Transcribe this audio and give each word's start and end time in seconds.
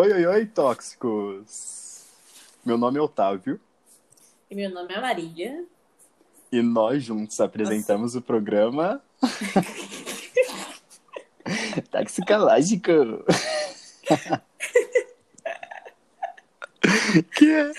Oi, 0.00 0.12
oi, 0.12 0.26
oi, 0.26 0.46
tóxicos! 0.46 2.04
Meu 2.64 2.78
nome 2.78 3.00
é 3.00 3.02
Otávio. 3.02 3.60
E 4.48 4.54
meu 4.54 4.70
nome 4.70 4.94
é 4.94 5.00
Marília. 5.00 5.64
E 6.52 6.62
nós 6.62 7.02
juntos 7.02 7.40
apresentamos 7.40 8.14
Nossa. 8.14 8.20
o 8.20 8.22
programa. 8.22 9.02
Toxicológico! 11.90 13.24
que 17.36 17.50
é? 17.50 17.72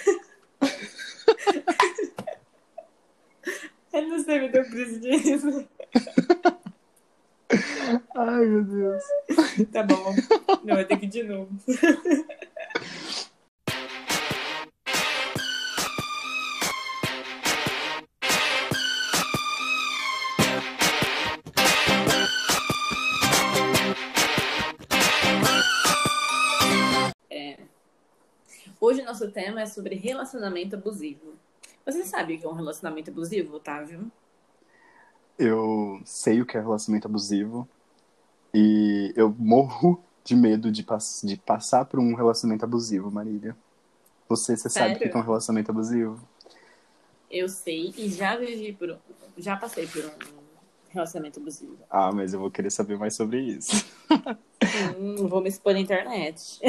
Eu 3.94 4.08
não 4.10 4.22
sei, 4.26 4.42
me 4.42 4.50
deu 4.50 4.66
crise 4.66 5.00
disso. 5.24 5.66
Ai, 8.16 8.46
meu 8.46 8.64
Deus. 8.64 9.04
Tá 9.72 9.82
bom. 9.82 10.14
Não, 10.64 10.76
vai 10.76 10.86
ter 10.86 10.98
que 10.98 11.06
ir 11.06 11.10
de 11.10 11.24
novo. 11.24 11.50
É. 27.32 27.58
Hoje 28.80 29.02
nosso 29.02 29.32
tema 29.32 29.62
é 29.62 29.66
sobre 29.66 29.96
relacionamento 29.96 30.76
abusivo. 30.76 31.34
Você 31.86 32.04
sabe 32.04 32.36
o 32.36 32.40
que 32.40 32.46
é 32.46 32.50
um 32.50 32.54
relacionamento 32.54 33.10
abusivo, 33.10 33.56
Otávio? 33.56 34.12
Eu 35.40 36.00
sei 36.06 36.40
o 36.40 36.46
que 36.46 36.56
é 36.56 36.60
relacionamento 36.62 37.08
abusivo 37.08 37.68
e 38.54 39.14
eu 39.16 39.34
morro 39.38 40.04
de 40.24 40.36
medo 40.36 40.72
de, 40.72 40.84
pass 40.84 41.22
de 41.24 41.38
passar 41.38 41.86
por 41.86 42.00
um 42.00 42.14
relacionamento 42.14 42.66
abusivo, 42.66 43.12
Marília. 43.12 43.56
Você, 44.28 44.56
você 44.56 44.70
sabe 44.70 44.96
o 44.96 45.00
que 45.00 45.08
é 45.08 45.18
um 45.18 45.22
relacionamento 45.22 45.72
abusivo? 45.72 46.20
Eu 47.30 47.50
sei 47.50 47.94
e 47.98 48.10
já 48.10 48.36
vivi 48.36 48.74
por 48.74 48.98
já 49.38 49.56
passei 49.56 49.88
por 49.88 50.06
um 50.06 50.40
relacionamento 50.90 51.40
abusivo. 51.40 51.78
Ah, 51.90 52.12
mas 52.12 52.34
eu 52.34 52.40
vou 52.40 52.52
querer 52.52 52.70
saber 52.70 52.98
mais 52.98 53.16
sobre 53.16 53.40
isso. 53.40 53.86
Hum, 54.98 55.28
vou 55.28 55.42
me 55.42 55.50
expor 55.50 55.74
na 55.74 55.80
internet. 55.80 56.60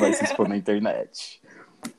Vai 0.00 0.12
se 0.12 0.24
expor 0.24 0.48
na 0.48 0.56
internet. 0.56 1.40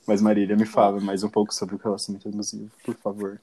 Mas 0.07 0.21
Marília, 0.21 0.55
me 0.55 0.65
fala 0.65 0.99
mais 0.99 1.23
um 1.23 1.29
pouco 1.29 1.53
sobre 1.53 1.75
o 1.75 1.77
relacionamento 1.77 2.27
abusivo, 2.27 2.71
por 2.83 2.95
favor. 2.95 3.41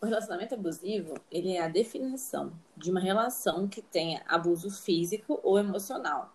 O 0.00 0.06
relacionamento 0.06 0.54
abusivo, 0.54 1.14
ele 1.30 1.52
é 1.52 1.62
a 1.62 1.68
definição 1.68 2.52
de 2.76 2.90
uma 2.90 3.00
relação 3.00 3.66
que 3.66 3.82
tenha 3.82 4.22
abuso 4.28 4.70
físico 4.70 5.40
ou 5.42 5.58
emocional. 5.58 6.32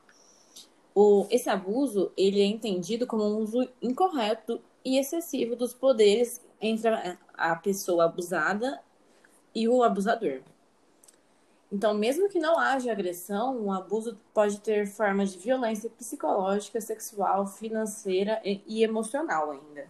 O, 0.94 1.25
esse 1.30 1.50
abuso, 1.50 2.11
ele 2.16 2.42
é 2.42 2.45
entendido 2.45 3.08
como 3.08 3.23
um 3.23 3.38
uso 3.38 3.67
incorreto 3.81 4.61
e 4.83 4.97
excessivo 4.97 5.55
dos 5.55 5.73
poderes 5.73 6.42
entre 6.61 6.89
a, 6.89 7.17
a 7.33 7.55
pessoa 7.55 8.05
abusada 8.05 8.81
e 9.55 9.67
o 9.67 9.81
abusador. 9.81 10.42
Então, 11.72 11.94
mesmo 11.94 12.30
que 12.30 12.38
não 12.38 12.59
haja 12.59 12.92
agressão, 12.92 13.59
o 13.59 13.72
abuso 13.72 14.20
pode 14.31 14.59
ter 14.59 14.86
formas 14.86 15.31
de 15.31 15.39
violência 15.39 15.89
psicológica, 15.89 16.80
sexual, 16.80 17.48
financeira 17.48 18.39
e, 18.45 18.61
e 18.67 18.83
emocional 18.83 19.50
ainda. 19.50 19.88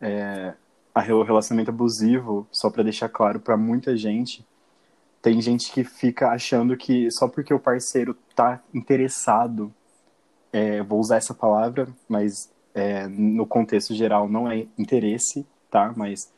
É, 0.00 0.54
o 1.06 1.22
relacionamento 1.22 1.70
abusivo, 1.70 2.46
só 2.50 2.70
para 2.70 2.82
deixar 2.82 3.08
claro 3.08 3.40
para 3.40 3.56
muita 3.56 3.96
gente, 3.96 4.44
tem 5.20 5.40
gente 5.40 5.72
que 5.72 5.84
fica 5.84 6.30
achando 6.30 6.76
que 6.76 7.10
só 7.10 7.28
porque 7.28 7.52
o 7.52 7.58
parceiro 7.58 8.16
tá 8.34 8.60
interessado, 8.72 9.72
é, 10.52 10.82
vou 10.82 11.00
usar 11.00 11.16
essa 11.16 11.34
palavra, 11.34 11.88
mas 12.08 12.50
é, 12.74 13.06
no 13.08 13.46
contexto 13.46 13.94
geral 13.94 14.28
não 14.28 14.50
é 14.50 14.66
interesse, 14.78 15.46
tá? 15.70 15.92
Mas 15.96 16.32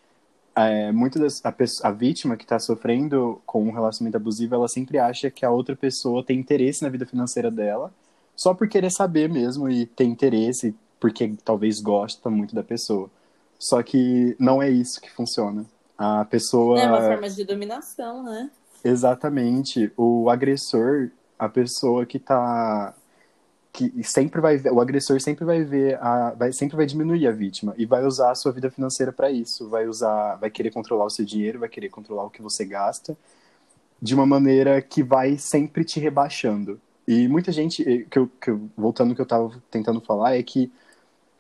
é, 0.54 0.90
muito 0.92 1.18
das, 1.18 1.42
a, 1.44 1.54
a 1.84 1.90
vítima 1.90 2.36
que 2.36 2.44
está 2.44 2.58
sofrendo 2.58 3.40
com 3.46 3.62
um 3.62 3.70
relacionamento 3.70 4.16
abusivo, 4.16 4.54
ela 4.54 4.68
sempre 4.68 4.98
acha 4.98 5.30
que 5.30 5.44
a 5.44 5.50
outra 5.50 5.76
pessoa 5.76 6.24
tem 6.24 6.38
interesse 6.38 6.82
na 6.82 6.88
vida 6.88 7.06
financeira 7.06 7.50
dela, 7.50 7.92
só 8.34 8.54
por 8.54 8.68
querer 8.68 8.90
saber 8.90 9.28
mesmo 9.28 9.68
e 9.68 9.86
ter 9.86 10.04
interesse, 10.04 10.74
porque 10.98 11.34
talvez 11.44 11.80
gosta 11.80 12.30
muito 12.30 12.54
da 12.54 12.62
pessoa. 12.62 13.10
Só 13.60 13.82
que 13.82 14.34
não 14.40 14.62
é 14.62 14.70
isso 14.70 14.98
que 15.02 15.12
funciona. 15.12 15.66
A 15.98 16.24
pessoa. 16.24 16.80
É 16.80 16.86
uma 16.86 17.02
forma 17.02 17.28
de 17.28 17.44
dominação, 17.44 18.22
né? 18.22 18.50
Exatamente. 18.82 19.92
O 19.98 20.30
agressor, 20.30 21.10
a 21.38 21.46
pessoa 21.46 22.06
que 22.06 22.18
tá. 22.18 22.94
Que 23.72 24.02
sempre 24.02 24.40
vai 24.40 24.56
ver, 24.56 24.72
o 24.72 24.80
agressor 24.80 25.20
sempre 25.20 25.44
vai 25.44 25.62
ver 25.62 25.96
a, 26.02 26.30
vai 26.30 26.52
sempre 26.52 26.76
vai 26.76 26.86
diminuir 26.86 27.28
a 27.28 27.30
vítima 27.30 27.72
e 27.78 27.86
vai 27.86 28.04
usar 28.04 28.32
a 28.32 28.34
sua 28.34 28.50
vida 28.50 28.68
financeira 28.68 29.12
para 29.12 29.30
isso, 29.30 29.68
vai 29.68 29.86
usar, 29.86 30.34
vai 30.36 30.50
querer 30.50 30.72
controlar 30.72 31.04
o 31.04 31.10
seu 31.10 31.24
dinheiro, 31.24 31.60
vai 31.60 31.68
querer 31.68 31.88
controlar 31.88 32.24
o 32.24 32.30
que 32.30 32.42
você 32.42 32.64
gasta 32.64 33.16
de 34.02 34.12
uma 34.12 34.26
maneira 34.26 34.82
que 34.82 35.04
vai 35.04 35.38
sempre 35.38 35.84
te 35.84 36.00
rebaixando. 36.00 36.80
E 37.06 37.28
muita 37.28 37.52
gente, 37.52 37.84
que 38.10 38.18
eu, 38.18 38.28
que 38.40 38.50
eu, 38.50 38.68
voltando 38.76 39.10
ao 39.10 39.14
que 39.14 39.20
eu 39.20 39.24
estava 39.24 39.52
tentando 39.70 40.00
falar, 40.00 40.36
é 40.36 40.42
que 40.42 40.72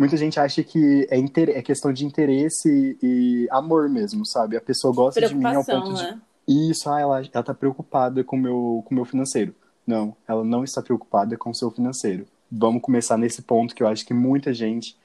muita 0.00 0.16
gente 0.16 0.40
acha 0.40 0.64
que 0.64 1.06
é, 1.10 1.18
inter... 1.18 1.50
é 1.50 1.60
questão 1.60 1.92
de 1.92 2.06
interesse 2.06 2.96
e 3.02 3.46
amor 3.50 3.90
mesmo, 3.90 4.24
sabe? 4.24 4.56
A 4.56 4.60
pessoa 4.60 4.94
gosta 4.94 5.20
de 5.20 5.34
mim 5.34 5.44
ao 5.44 5.62
ponto 5.62 5.92
né? 5.92 6.18
de. 6.46 6.70
Isso, 6.70 6.88
ah, 6.88 6.98
ela, 6.98 7.20
ela 7.20 7.44
tá 7.44 7.52
preocupada 7.52 8.24
com 8.24 8.34
meu, 8.34 8.78
o 8.78 8.82
com 8.82 8.94
meu 8.94 9.04
financeiro. 9.04 9.54
Não, 9.86 10.16
ela 10.26 10.42
não 10.42 10.64
está 10.64 10.80
preocupada 10.80 11.36
com 11.36 11.50
o 11.50 11.54
seu 11.54 11.70
financeiro. 11.70 12.26
Vamos 12.50 12.80
começar 12.80 13.18
nesse 13.18 13.42
ponto 13.42 13.74
que 13.74 13.82
eu 13.82 13.86
acho 13.86 14.06
que 14.06 14.14
muita 14.14 14.54
gente 14.54 14.96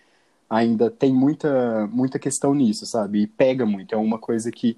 ainda 0.50 0.90
tem 0.90 1.14
muita, 1.14 1.88
muita 1.88 2.18
questão 2.18 2.56
nisso, 2.56 2.86
sabe? 2.86 3.24
E 3.24 3.28
pega 3.28 3.66
muito. 3.66 3.94
É 3.94 3.98
uma 3.98 4.18
coisa 4.18 4.50
que, 4.50 4.78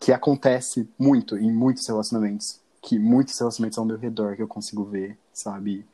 que 0.00 0.12
acontece 0.12 0.88
muito 0.98 1.38
em 1.38 1.52
muitos 1.52 1.86
relacionamentos. 1.86 2.60
Que 2.82 2.98
muitos 2.98 3.38
relacionamentos 3.38 3.78
ao 3.78 3.84
meu 3.84 3.96
redor 3.96 4.34
que 4.34 4.42
eu 4.42 4.48
consigo 4.48 4.84
ver, 4.84 5.16
sabe? 5.32 5.86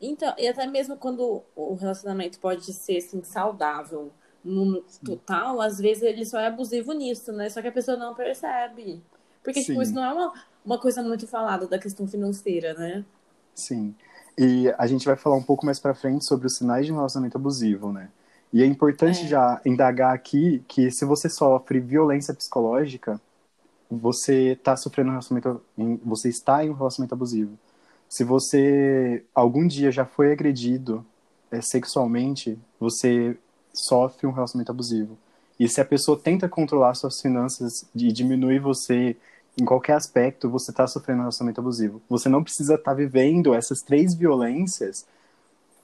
Então, 0.00 0.34
e 0.38 0.48
até 0.48 0.66
mesmo 0.66 0.96
quando 0.96 1.42
o 1.54 1.74
relacionamento 1.74 2.38
pode 2.38 2.72
ser 2.72 2.98
assim, 2.98 3.22
saudável 3.22 4.10
no 4.44 4.82
total, 5.04 5.60
às 5.60 5.78
vezes 5.78 6.02
ele 6.02 6.24
só 6.26 6.38
é 6.38 6.48
abusivo 6.48 6.92
nisso, 6.92 7.32
né? 7.32 7.48
Só 7.48 7.62
que 7.62 7.68
a 7.68 7.72
pessoa 7.72 7.96
não 7.96 8.14
percebe. 8.14 9.02
Porque, 9.42 9.62
tipo, 9.62 9.82
isso 9.82 9.92
não 9.92 10.04
é 10.04 10.12
uma, 10.12 10.32
uma 10.64 10.78
coisa 10.78 11.02
muito 11.02 11.26
falada 11.26 11.66
da 11.66 11.78
questão 11.78 12.06
financeira, 12.06 12.74
né? 12.74 13.04
Sim. 13.54 13.94
E 14.38 14.72
a 14.78 14.86
gente 14.86 15.04
vai 15.04 15.16
falar 15.16 15.36
um 15.36 15.42
pouco 15.42 15.66
mais 15.66 15.78
pra 15.78 15.94
frente 15.94 16.24
sobre 16.24 16.46
os 16.46 16.56
sinais 16.56 16.86
de 16.86 16.92
um 16.92 16.96
relacionamento 16.96 17.36
abusivo, 17.36 17.92
né? 17.92 18.08
E 18.52 18.62
é 18.62 18.66
importante 18.66 19.24
é. 19.24 19.28
já 19.28 19.60
indagar 19.64 20.14
aqui 20.14 20.62
que 20.68 20.90
se 20.90 21.04
você 21.04 21.28
sofre 21.28 21.80
violência 21.80 22.34
psicológica, 22.34 23.20
você 23.90 24.52
está 24.52 24.76
sofrendo 24.76 25.08
um 25.08 25.12
relacionamento, 25.12 25.62
você 26.04 26.28
está 26.28 26.64
em 26.64 26.70
um 26.70 26.74
relacionamento 26.74 27.14
abusivo. 27.14 27.58
Se 28.12 28.24
você 28.24 29.24
algum 29.34 29.66
dia 29.66 29.90
já 29.90 30.04
foi 30.04 30.32
agredido 30.32 31.02
é, 31.50 31.62
sexualmente, 31.62 32.58
você 32.78 33.34
sofre 33.72 34.26
um 34.26 34.32
relacionamento 34.32 34.70
abusivo. 34.70 35.16
E 35.58 35.66
se 35.66 35.80
a 35.80 35.84
pessoa 35.84 36.20
tenta 36.22 36.46
controlar 36.46 36.92
suas 36.92 37.22
finanças 37.22 37.86
e 37.94 38.12
diminuir 38.12 38.58
você 38.58 39.16
em 39.58 39.64
qualquer 39.64 39.94
aspecto, 39.94 40.50
você 40.50 40.70
está 40.70 40.86
sofrendo 40.86 41.20
um 41.20 41.22
relacionamento 41.22 41.62
abusivo. 41.62 42.02
Você 42.06 42.28
não 42.28 42.44
precisa 42.44 42.74
estar 42.74 42.90
tá 42.90 42.94
vivendo 42.94 43.54
essas 43.54 43.80
três 43.80 44.14
violências 44.14 45.06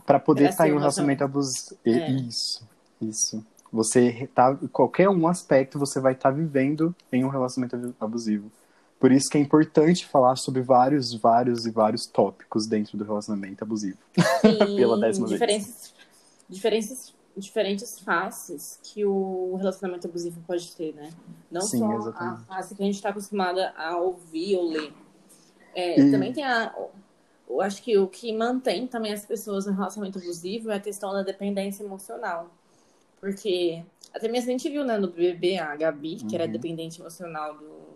para 0.04 0.20
poder 0.20 0.50
estar 0.50 0.64
tá 0.64 0.68
em 0.68 0.74
um 0.74 0.78
relacionamento 0.78 1.24
abusivo. 1.24 1.78
É. 1.86 2.10
Isso, 2.10 2.62
isso. 3.00 3.42
Você 3.72 4.28
tá, 4.34 4.54
qualquer 4.70 5.08
um 5.08 5.26
aspecto 5.26 5.78
você 5.78 5.98
vai 5.98 6.12
estar 6.12 6.28
tá 6.28 6.36
vivendo 6.36 6.94
em 7.10 7.24
um 7.24 7.28
relacionamento 7.30 7.94
abusivo. 7.98 8.50
Por 8.98 9.12
isso 9.12 9.30
que 9.30 9.38
é 9.38 9.40
importante 9.40 10.04
falar 10.06 10.36
sobre 10.36 10.60
vários, 10.60 11.14
vários 11.14 11.66
e 11.66 11.70
vários 11.70 12.06
tópicos 12.06 12.66
dentro 12.66 12.98
do 12.98 13.04
relacionamento 13.04 13.62
abusivo. 13.62 13.98
Sim, 14.40 14.58
Pela 14.76 14.98
décima 14.98 15.28
diferentes, 15.28 15.66
vez. 15.66 15.94
Diferentes, 16.48 17.14
diferentes 17.36 18.00
faces 18.00 18.80
que 18.82 19.04
o 19.04 19.54
relacionamento 19.56 20.08
abusivo 20.08 20.40
pode 20.46 20.74
ter, 20.74 20.94
né? 20.94 21.10
Não 21.50 21.60
Sim, 21.60 21.78
só 21.78 21.92
exatamente. 21.92 22.42
a 22.42 22.54
face 22.54 22.74
que 22.74 22.82
a 22.82 22.86
gente 22.86 22.96
está 22.96 23.10
acostumada 23.10 23.72
a 23.76 23.96
ouvir 23.96 24.56
ou 24.56 24.68
ler. 24.68 24.92
É, 25.74 26.00
e... 26.00 26.10
Também 26.10 26.32
tem 26.32 26.44
a. 26.44 26.74
Eu 27.48 27.62
acho 27.62 27.82
que 27.82 27.96
o 27.96 28.08
que 28.08 28.36
mantém 28.36 28.86
também 28.86 29.12
as 29.12 29.24
pessoas 29.24 29.64
no 29.64 29.72
relacionamento 29.72 30.18
abusivo 30.18 30.70
é 30.70 30.76
a 30.76 30.80
questão 30.80 31.12
da 31.12 31.22
dependência 31.22 31.84
emocional. 31.84 32.50
Porque 33.20 33.84
até 34.12 34.28
mesmo 34.28 34.50
a 34.50 34.52
gente 34.52 34.68
viu, 34.68 34.84
né, 34.84 34.98
no 34.98 35.08
BBB, 35.08 35.58
a 35.58 35.74
Gabi, 35.76 36.16
que 36.16 36.24
uhum. 36.24 36.34
era 36.34 36.48
dependente 36.48 37.00
emocional 37.00 37.56
do 37.56 37.87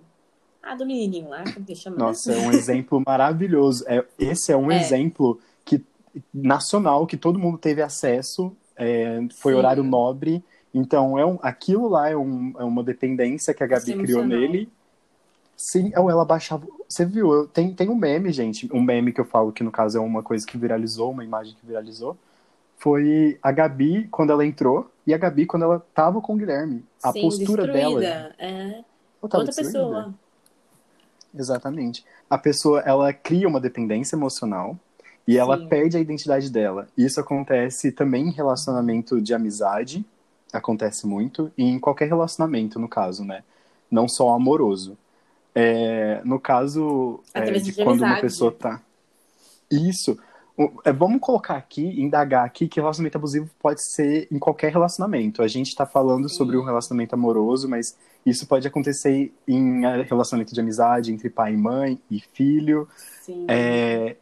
ah, 0.62 0.76
do 0.76 0.86
menininho 0.86 1.28
lá, 1.28 1.42
como 1.52 1.66
que 1.66 1.74
chama? 1.74 1.96
Nossa, 1.96 2.32
é 2.32 2.38
um 2.38 2.52
exemplo 2.52 3.02
maravilhoso. 3.04 3.84
É, 3.88 4.04
esse 4.18 4.52
é 4.52 4.56
um 4.56 4.70
é. 4.70 4.80
exemplo 4.80 5.40
que 5.64 5.84
nacional 6.32 7.06
que 7.06 7.16
todo 7.16 7.38
mundo 7.38 7.58
teve 7.58 7.82
acesso. 7.82 8.56
É, 8.76 9.20
foi 9.34 9.52
Sim. 9.52 9.58
horário 9.58 9.82
nobre. 9.82 10.42
Então, 10.72 11.18
é 11.18 11.26
um, 11.26 11.38
aquilo 11.42 11.88
lá 11.88 12.08
é, 12.08 12.16
um, 12.16 12.54
é 12.58 12.64
uma 12.64 12.82
dependência 12.82 13.52
que 13.52 13.62
a 13.62 13.66
Gabi 13.66 13.94
criou 13.98 14.24
nele. 14.24 14.70
Sim, 15.56 15.92
ou 15.96 16.10
ela 16.10 16.24
baixava. 16.24 16.66
Você 16.88 17.04
viu? 17.04 17.46
Tem, 17.48 17.74
tem 17.74 17.88
um 17.88 17.94
meme, 17.94 18.32
gente. 18.32 18.68
Um 18.72 18.80
meme 18.80 19.12
que 19.12 19.20
eu 19.20 19.24
falo 19.24 19.52
que, 19.52 19.62
no 19.62 19.70
caso, 19.70 19.98
é 19.98 20.00
uma 20.00 20.22
coisa 20.22 20.46
que 20.46 20.56
viralizou, 20.56 21.10
uma 21.10 21.24
imagem 21.24 21.54
que 21.60 21.66
viralizou. 21.66 22.16
foi 22.78 23.38
a 23.42 23.52
Gabi 23.52 24.08
quando 24.10 24.30
ela 24.30 24.44
entrou 24.44 24.90
e 25.06 25.12
a 25.12 25.18
Gabi 25.18 25.46
quando 25.46 25.64
ela 25.64 25.84
tava 25.94 26.20
com 26.20 26.34
o 26.34 26.36
Guilherme. 26.36 26.84
A 27.02 27.12
Sim, 27.12 27.22
postura 27.22 27.66
destruída. 27.66 28.00
dela. 28.00 28.34
É 28.38 28.84
outra 29.20 29.44
destruída. 29.44 29.72
pessoa. 29.72 30.14
Exatamente. 31.34 32.04
A 32.28 32.36
pessoa, 32.36 32.80
ela 32.80 33.12
cria 33.12 33.48
uma 33.48 33.60
dependência 33.60 34.16
emocional 34.16 34.78
e 35.26 35.38
ela 35.38 35.58
Sim. 35.58 35.68
perde 35.68 35.96
a 35.96 36.00
identidade 36.00 36.50
dela. 36.50 36.88
Isso 36.96 37.20
acontece 37.20 37.92
também 37.92 38.28
em 38.28 38.32
relacionamento 38.32 39.20
de 39.20 39.32
amizade, 39.32 40.04
acontece 40.52 41.06
muito, 41.06 41.50
e 41.56 41.64
em 41.64 41.78
qualquer 41.78 42.08
relacionamento, 42.08 42.78
no 42.78 42.88
caso, 42.88 43.24
né? 43.24 43.42
Não 43.90 44.08
só 44.08 44.30
amoroso. 44.34 44.98
É, 45.54 46.20
no 46.24 46.40
caso 46.40 47.20
é, 47.34 47.50
de 47.52 47.72
quando 47.72 48.02
uma 48.02 48.20
pessoa 48.20 48.52
tá. 48.52 48.80
Isso. 49.70 50.18
É, 50.84 50.92
vamos 50.92 51.20
colocar 51.20 51.56
aqui, 51.56 52.00
indagar 52.00 52.44
aqui, 52.44 52.68
que 52.68 52.78
relacionamento 52.78 53.16
abusivo 53.16 53.50
pode 53.58 53.82
ser 53.82 54.28
em 54.30 54.38
qualquer 54.38 54.70
relacionamento. 54.70 55.42
A 55.42 55.48
gente 55.48 55.74
tá 55.74 55.86
falando 55.86 56.28
sobre 56.28 56.56
um 56.56 56.64
relacionamento 56.64 57.14
amoroso, 57.14 57.68
mas 57.68 57.96
isso 58.24 58.46
pode 58.46 58.66
acontecer 58.68 59.32
em 59.48 59.80
relacionamento 60.04 60.54
de 60.54 60.60
amizade 60.60 61.12
entre 61.12 61.30
pai 61.30 61.54
e 61.54 61.56
mãe 61.56 62.00
e 62.10 62.20
filho, 62.20 62.88
Sim. 63.22 63.46
é, 63.48 64.16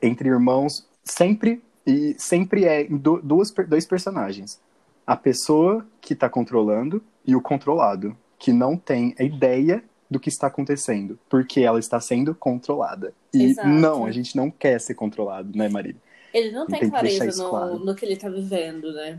entre 0.00 0.28
irmãos, 0.28 0.86
sempre 1.04 1.62
e 1.86 2.14
sempre 2.18 2.64
é 2.64 2.86
duas, 3.22 3.52
dois 3.68 3.86
personagens. 3.86 4.60
A 5.06 5.16
pessoa 5.16 5.86
que 6.00 6.14
está 6.14 6.28
controlando 6.28 7.02
e 7.26 7.36
o 7.36 7.40
controlado, 7.40 8.16
que 8.38 8.52
não 8.52 8.76
tem 8.76 9.14
a 9.18 9.22
ideia 9.22 9.84
do 10.12 10.20
que 10.20 10.28
está 10.28 10.46
acontecendo, 10.46 11.18
porque 11.28 11.60
ela 11.60 11.78
está 11.78 12.00
sendo 12.00 12.34
controlada. 12.34 13.12
E 13.32 13.46
Exato. 13.46 13.66
não, 13.66 14.04
a 14.04 14.12
gente 14.12 14.36
não 14.36 14.50
quer 14.50 14.80
ser 14.80 14.94
controlado, 14.94 15.56
né, 15.56 15.68
Marília? 15.68 16.00
Ele 16.32 16.50
não 16.50 16.66
tem, 16.66 16.80
tem 16.80 16.90
clareza 16.90 17.42
no, 17.42 17.50
claro. 17.50 17.78
no 17.80 17.94
que 17.94 18.04
ele 18.04 18.16
tá 18.16 18.28
vivendo, 18.28 18.92
né? 18.92 19.18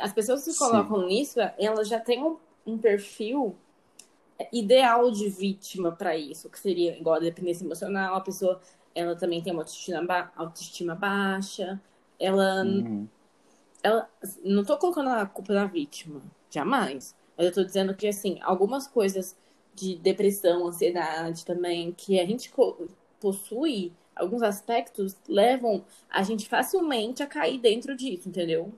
As 0.00 0.12
pessoas 0.12 0.44
que 0.44 0.50
se 0.52 0.56
Sim. 0.56 0.58
colocam 0.58 1.06
nisso, 1.06 1.38
elas 1.58 1.88
já 1.88 1.98
têm 2.00 2.22
um, 2.22 2.36
um 2.66 2.78
perfil 2.78 3.56
ideal 4.52 5.10
de 5.10 5.28
vítima 5.28 5.92
para 5.92 6.16
isso, 6.16 6.48
que 6.48 6.58
seria 6.58 6.96
igual 6.98 7.16
a 7.16 7.20
dependência 7.20 7.64
emocional, 7.64 8.14
a 8.16 8.20
pessoa 8.20 8.60
ela 8.94 9.14
também 9.14 9.42
tem 9.42 9.52
uma 9.52 9.62
autoestima, 9.62 10.04
ba- 10.04 10.32
autoestima 10.36 10.94
baixa, 10.94 11.80
ela, 12.18 12.64
Uhum. 12.64 13.08
ela 13.82 14.08
não 14.44 14.64
tô 14.64 14.76
colocando 14.78 15.08
a 15.10 15.26
culpa 15.26 15.52
na 15.54 15.66
vítima, 15.66 16.22
jamais. 16.50 17.14
Mas 17.36 17.46
eu 17.46 17.54
tô 17.54 17.64
dizendo 17.64 17.94
que 17.94 18.06
assim, 18.06 18.38
algumas 18.42 18.86
coisas 18.86 19.36
de 19.80 19.96
depressão, 19.96 20.66
ansiedade 20.66 21.44
também, 21.44 21.92
que 21.96 22.20
a 22.20 22.26
gente 22.26 22.52
possui, 23.18 23.92
alguns 24.14 24.42
aspectos 24.42 25.16
levam 25.26 25.82
a 26.10 26.22
gente 26.22 26.48
facilmente 26.48 27.22
a 27.22 27.26
cair 27.26 27.58
dentro 27.58 27.96
disso, 27.96 28.28
entendeu? 28.28 28.72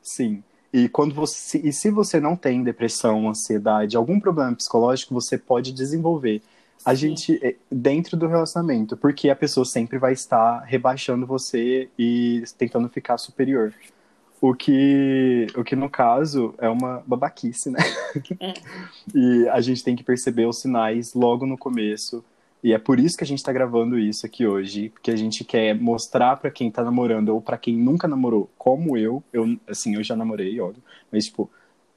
Sim. 0.00 0.42
E 0.72 0.88
quando 0.88 1.14
você 1.14 1.58
e 1.58 1.72
se 1.72 1.90
você 1.90 2.18
não 2.18 2.34
tem 2.34 2.62
depressão, 2.62 3.28
ansiedade, 3.28 3.96
algum 3.96 4.18
problema 4.18 4.54
psicológico, 4.54 5.12
você 5.12 5.36
pode 5.36 5.72
desenvolver. 5.72 6.40
A 6.84 6.94
Sim. 6.94 7.08
gente 7.08 7.38
é, 7.46 7.56
dentro 7.70 8.16
do 8.16 8.26
relacionamento, 8.26 8.96
porque 8.96 9.28
a 9.28 9.36
pessoa 9.36 9.64
sempre 9.64 9.98
vai 9.98 10.12
estar 10.12 10.60
rebaixando 10.60 11.26
você 11.26 11.88
e 11.98 12.42
tentando 12.56 12.88
ficar 12.88 13.18
superior. 13.18 13.72
O 14.42 14.54
que, 14.56 15.46
o 15.54 15.62
que 15.62 15.76
no 15.76 15.88
caso 15.88 16.52
é 16.58 16.68
uma 16.68 17.00
babaquice, 17.06 17.70
né? 17.70 17.78
É. 18.40 18.54
E 19.14 19.48
a 19.48 19.60
gente 19.60 19.84
tem 19.84 19.94
que 19.94 20.02
perceber 20.02 20.46
os 20.46 20.60
sinais 20.60 21.14
logo 21.14 21.46
no 21.46 21.56
começo. 21.56 22.24
E 22.60 22.72
é 22.72 22.78
por 22.78 22.98
isso 22.98 23.16
que 23.16 23.22
a 23.22 23.26
gente 23.26 23.38
está 23.38 23.52
gravando 23.52 23.96
isso 23.96 24.26
aqui 24.26 24.44
hoje, 24.44 24.88
porque 24.88 25.12
a 25.12 25.16
gente 25.16 25.44
quer 25.44 25.76
mostrar 25.76 26.36
para 26.38 26.50
quem 26.50 26.72
tá 26.72 26.82
namorando 26.82 27.28
ou 27.28 27.40
para 27.40 27.56
quem 27.56 27.76
nunca 27.76 28.08
namorou, 28.08 28.50
como 28.58 28.96
eu, 28.96 29.22
eu 29.32 29.56
assim, 29.68 29.94
eu 29.94 30.02
já 30.02 30.16
namorei, 30.16 30.60
óbvio, 30.60 30.82
mas 31.10 31.26
tipo, 31.26 31.48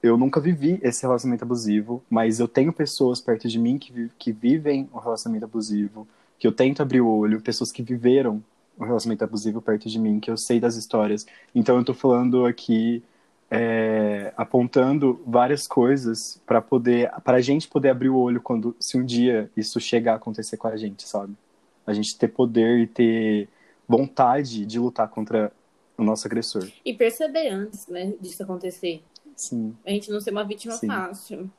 eu 0.03 0.15
nunca 0.15 0.39
vivi 0.39 0.80
esse 0.83 1.01
relacionamento 1.01 1.44
abusivo, 1.44 2.03
mas 2.07 2.39
eu 2.39 2.48
tenho 2.48 2.71
pessoas 2.71 3.19
perto 3.19 3.48
de 3.48 3.57
mim 3.57 3.80
que, 3.80 4.12
que 4.19 4.31
vivem 4.31 4.88
o 4.94 5.00
relacionamento 5.00 5.45
abusivo, 5.45 6.07
que 6.38 6.48
eu 6.48 6.51
tento 6.51 6.81
abrir 6.81 7.01
o 7.01 7.07
olho, 7.07 7.41
pessoas 7.41 7.71
que 7.71 7.81
viveram 7.81 8.44
o 8.77 8.83
relacionamento 8.83 9.24
abusivo 9.24 9.62
perto 9.62 9.88
de 9.89 9.98
mim, 10.00 10.19
que 10.19 10.30
eu 10.30 10.38
sei 10.38 10.60
das 10.60 10.75
histórias. 10.75 11.25
Então 11.54 11.77
eu 11.77 11.83
tô 11.86 11.94
falando 11.94 12.45
aqui 12.45 13.04
é, 13.50 14.33
apontando 14.36 15.22
várias 15.25 15.68
coisas 15.68 16.42
para 16.45 16.62
poder, 16.62 17.12
para 17.24 17.38
a 17.38 17.42
gente 17.42 17.68
poder 17.68 17.89
abrir 17.89 18.10
o 18.10 18.18
olho 18.18 18.42
quando, 18.42 18.75
se 18.80 18.98
um 18.98 19.06
dia 19.06 19.50
isso 19.56 19.80
chegar 19.80 20.13
a 20.13 20.16
acontecer 20.16 20.57
com 20.57 20.68
a 20.68 20.75
gente, 20.75 21.07
sabe? 21.07 21.33
A 21.86 21.94
gente 21.94 22.18
ter 22.18 22.27
poder 22.27 22.80
e 22.80 22.88
ter 22.88 23.48
vontade 23.88 24.66
de 24.66 24.80
lutar 24.80 25.07
contra 25.07 25.51
o 25.98 26.04
nosso 26.04 26.27
agressor. 26.27 26.68
E 26.83 26.94
perceber 26.94 27.50
antes, 27.50 27.88
né, 27.88 28.13
disso 28.19 28.42
acontecer. 28.44 29.01
Sim, 29.36 29.75
A 29.86 29.92
gente 29.92 30.10
não 30.12 30.19
ser 30.19 30.31
uma 30.31 30.44
vítima 30.44 30.74
Sim. 30.74 30.88
fácil. 30.88 31.50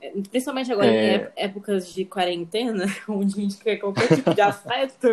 É, 0.00 0.12
Principalmente 0.30 0.72
agora 0.72 0.86
É. 0.86 0.90
em 0.92 1.14
ép- 1.16 1.32
épocas 1.36 1.92
de 1.92 2.04
quarentena, 2.04 2.84
onde 3.08 3.38
a 3.38 3.42
gente 3.42 3.58
quer 3.58 3.76
qualquer 3.76 4.08
tipo 4.14 4.32
de 4.34 4.40
afeto. 4.40 5.08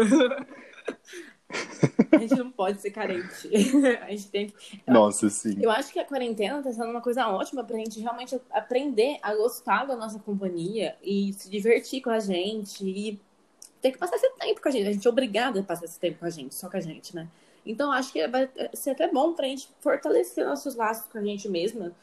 A 2.12 2.18
gente 2.18 2.36
não 2.36 2.52
pode 2.52 2.82
ser 2.82 2.92
carente. 2.92 3.50
A 4.02 4.10
gente 4.10 4.28
tem 4.28 4.48
que 4.50 4.82
nossa, 4.86 5.30
sim. 5.30 5.58
Eu 5.62 5.72
acho 5.72 5.92
que 5.94 6.00
a 6.00 6.06
quarentena 6.06 6.62
tá 6.62 6.72
sendo 6.72 6.90
uma 6.90 7.02
coisa 7.02 7.28
ótima 7.28 7.64
pra 7.64 7.78
gente 7.78 8.00
realmente 8.00 8.40
aprender 8.52 9.18
a 9.22 9.34
gostar 9.36 9.86
da 9.86 9.96
nossa 9.96 10.20
companhia 10.20 10.96
e 11.02 11.34
se 11.34 11.50
divertir 11.50 12.02
com 12.02 12.10
a 12.10 12.20
gente 12.20 12.84
e 12.84 13.20
ter 13.82 13.92
que 13.92 13.98
passar 13.98 14.18
esse 14.18 14.30
tempo 14.38 14.62
com 14.62 14.68
a 14.68 14.72
gente. 14.72 14.88
A 14.88 14.92
gente 14.92 15.08
é 15.08 15.10
obrigada 15.10 15.60
a 15.60 15.64
passar 15.64 15.86
esse 15.86 16.00
tempo 16.00 16.20
com 16.20 16.26
a 16.26 16.30
gente, 16.30 16.54
só 16.54 16.70
com 16.70 16.78
a 16.78 16.82
gente, 16.82 17.16
né? 17.16 17.28
Então 17.66 17.92
acho 17.92 18.12
que 18.12 18.26
vai 18.28 18.50
ser 18.74 18.92
até 18.92 19.10
bom 19.10 19.34
pra 19.34 19.46
gente 19.46 19.70
fortalecer 19.80 20.46
nossos 20.46 20.76
laços 20.76 21.06
com 21.12 21.18
a 21.18 21.24
gente 21.24 21.48
mesma, 21.50 21.94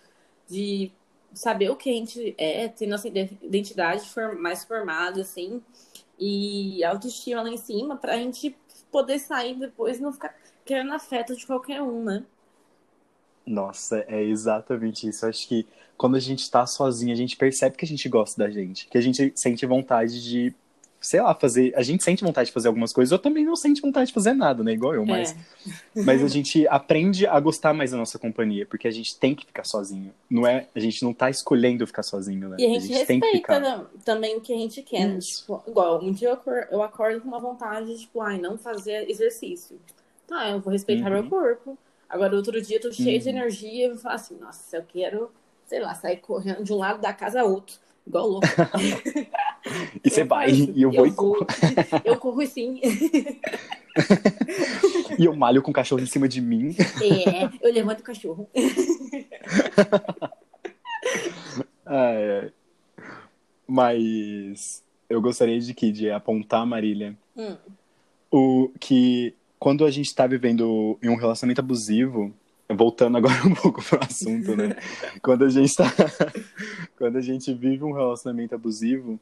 de 0.48 0.90
saber 1.32 1.70
o 1.70 1.76
que 1.76 1.90
a 1.90 1.92
gente 1.92 2.34
é, 2.38 2.68
ter 2.68 2.86
nossa 2.86 3.08
ide- 3.08 3.38
identidade 3.42 4.04
mais 4.38 4.64
formada, 4.64 5.20
assim, 5.20 5.62
e 6.18 6.84
autoestima 6.84 7.42
lá 7.42 7.48
em 7.48 7.56
cima, 7.56 7.96
pra 7.96 8.16
gente 8.16 8.54
poder 8.94 9.18
sair 9.18 9.58
depois 9.58 9.98
e 9.98 10.00
não 10.00 10.12
ficar 10.12 10.32
querendo 10.64 10.92
afeto 10.92 11.34
de 11.34 11.44
qualquer 11.44 11.82
um, 11.82 12.04
né? 12.04 12.24
Nossa, 13.44 14.04
é 14.06 14.22
exatamente 14.22 15.08
isso. 15.08 15.26
Acho 15.26 15.48
que 15.48 15.66
quando 15.96 16.14
a 16.14 16.20
gente 16.20 16.48
tá 16.48 16.64
sozinho, 16.64 17.12
a 17.12 17.16
gente 17.16 17.36
percebe 17.36 17.76
que 17.76 17.84
a 17.84 17.88
gente 17.88 18.08
gosta 18.08 18.44
da 18.44 18.48
gente, 18.48 18.86
que 18.86 18.96
a 18.96 19.00
gente 19.00 19.32
sente 19.34 19.66
vontade 19.66 20.22
de, 20.22 20.54
sei 21.04 21.20
lá, 21.20 21.34
fazer. 21.34 21.72
A 21.76 21.82
gente 21.82 22.02
sente 22.02 22.24
vontade 22.24 22.46
de 22.46 22.52
fazer 22.52 22.68
algumas 22.68 22.92
coisas, 22.92 23.12
ou 23.12 23.18
também 23.18 23.44
não 23.44 23.54
sente 23.56 23.80
vontade 23.80 24.08
de 24.08 24.12
fazer 24.14 24.32
nada, 24.32 24.62
né? 24.64 24.72
Igual 24.72 24.94
eu, 24.94 25.04
mas. 25.06 25.32
É. 25.96 26.02
Mas 26.04 26.22
a 26.22 26.28
gente 26.28 26.66
aprende 26.68 27.26
a 27.26 27.38
gostar 27.40 27.72
mais 27.72 27.90
da 27.92 27.96
nossa 27.96 28.18
companhia, 28.18 28.66
porque 28.66 28.86
a 28.88 28.90
gente 28.90 29.16
tem 29.18 29.34
que 29.34 29.46
ficar 29.46 29.64
sozinho. 29.64 30.12
Não 30.28 30.46
é, 30.46 30.66
a 30.74 30.80
gente 30.80 31.02
não 31.02 31.12
tá 31.14 31.30
escolhendo 31.30 31.86
ficar 31.86 32.02
sozinho, 32.02 32.48
né? 32.48 32.56
E 32.58 32.64
a 32.66 32.68
gente, 32.80 32.88
tem 33.06 33.20
que 33.20 33.26
respeita 33.26 33.36
ficar. 33.36 33.60
tam- 33.62 33.86
também 34.04 34.36
o 34.36 34.40
que 34.40 34.52
a 34.52 34.56
gente 34.56 34.82
quer. 34.82 35.06
né? 35.08 35.18
Tipo, 35.20 35.62
igual, 35.66 36.02
um 36.02 36.12
dia 36.12 36.28
eu 36.28 36.32
acor- 36.34 36.66
eu 36.70 36.82
acordo 36.82 37.20
com 37.20 37.28
uma 37.28 37.38
vontade, 37.40 37.96
tipo, 37.98 38.20
ai, 38.20 38.38
não 38.38 38.58
fazer 38.58 39.08
exercício. 39.08 39.78
Tá, 40.26 40.48
eu 40.50 40.60
vou 40.60 40.72
respeitar 40.72 41.06
Uhum. 41.10 41.20
meu 41.22 41.28
corpo. 41.30 41.78
Agora, 42.08 42.34
outro 42.36 42.60
dia 42.60 42.76
eu 42.76 42.80
tô 42.80 42.92
cheio 42.92 43.18
de 43.20 43.28
Uhum. 43.28 43.36
energia 43.36 43.86
e 43.86 43.88
vou 43.90 43.98
falar 43.98 44.14
assim, 44.16 44.36
nossa, 44.38 44.76
eu 44.76 44.82
quero, 44.86 45.30
sei 45.66 45.80
lá, 45.80 45.94
sair 45.94 46.16
correndo 46.18 46.64
de 46.64 46.72
um 46.72 46.76
lado 46.78 47.00
da 47.00 47.12
casa 47.12 47.40
a 47.40 47.44
outro. 47.44 47.76
Igual 48.06 48.28
louco. 48.28 48.46
E 50.04 50.10
você 50.10 50.24
vai, 50.24 50.50
faço. 50.50 50.72
e 50.74 50.82
eu 50.82 50.90
vou 50.92 51.06
e 51.06 51.12
corro. 51.12 51.46
Eu 52.04 52.16
corro 52.18 52.44
sim. 52.46 52.80
E 55.16 55.26
eu 55.26 55.36
malho 55.36 55.62
com 55.62 55.70
o 55.70 55.74
cachorro 55.74 56.02
em 56.02 56.06
cima 56.06 56.26
de 56.28 56.40
mim. 56.40 56.74
É, 57.00 57.48
eu 57.64 57.72
levanto 57.72 58.00
o 58.00 58.02
cachorro. 58.02 58.50
Ai. 61.86 62.50
Mas 63.66 64.82
eu 65.08 65.20
gostaria 65.20 65.58
de 65.60 65.72
que 65.74 65.90
de 65.92 66.10
apontar, 66.10 66.66
Marília, 66.66 67.16
Hum. 67.36 67.56
o 68.30 68.70
que 68.80 69.34
quando 69.58 69.84
a 69.84 69.90
gente 69.90 70.06
está 70.06 70.26
vivendo 70.26 70.98
em 71.02 71.08
um 71.08 71.16
relacionamento 71.16 71.60
abusivo, 71.60 72.32
voltando 72.68 73.16
agora 73.16 73.46
um 73.46 73.54
pouco 73.54 73.82
pro 73.82 73.98
assunto, 74.02 74.54
né? 74.56 74.76
quando 75.22 75.44
a 75.44 75.48
gente 75.48 75.74
tá, 75.74 75.84
quando 76.98 77.16
a 77.16 77.20
gente 77.20 77.52
vive 77.54 77.84
um 77.84 77.92
relacionamento 77.92 78.54
abusivo, 78.54 79.18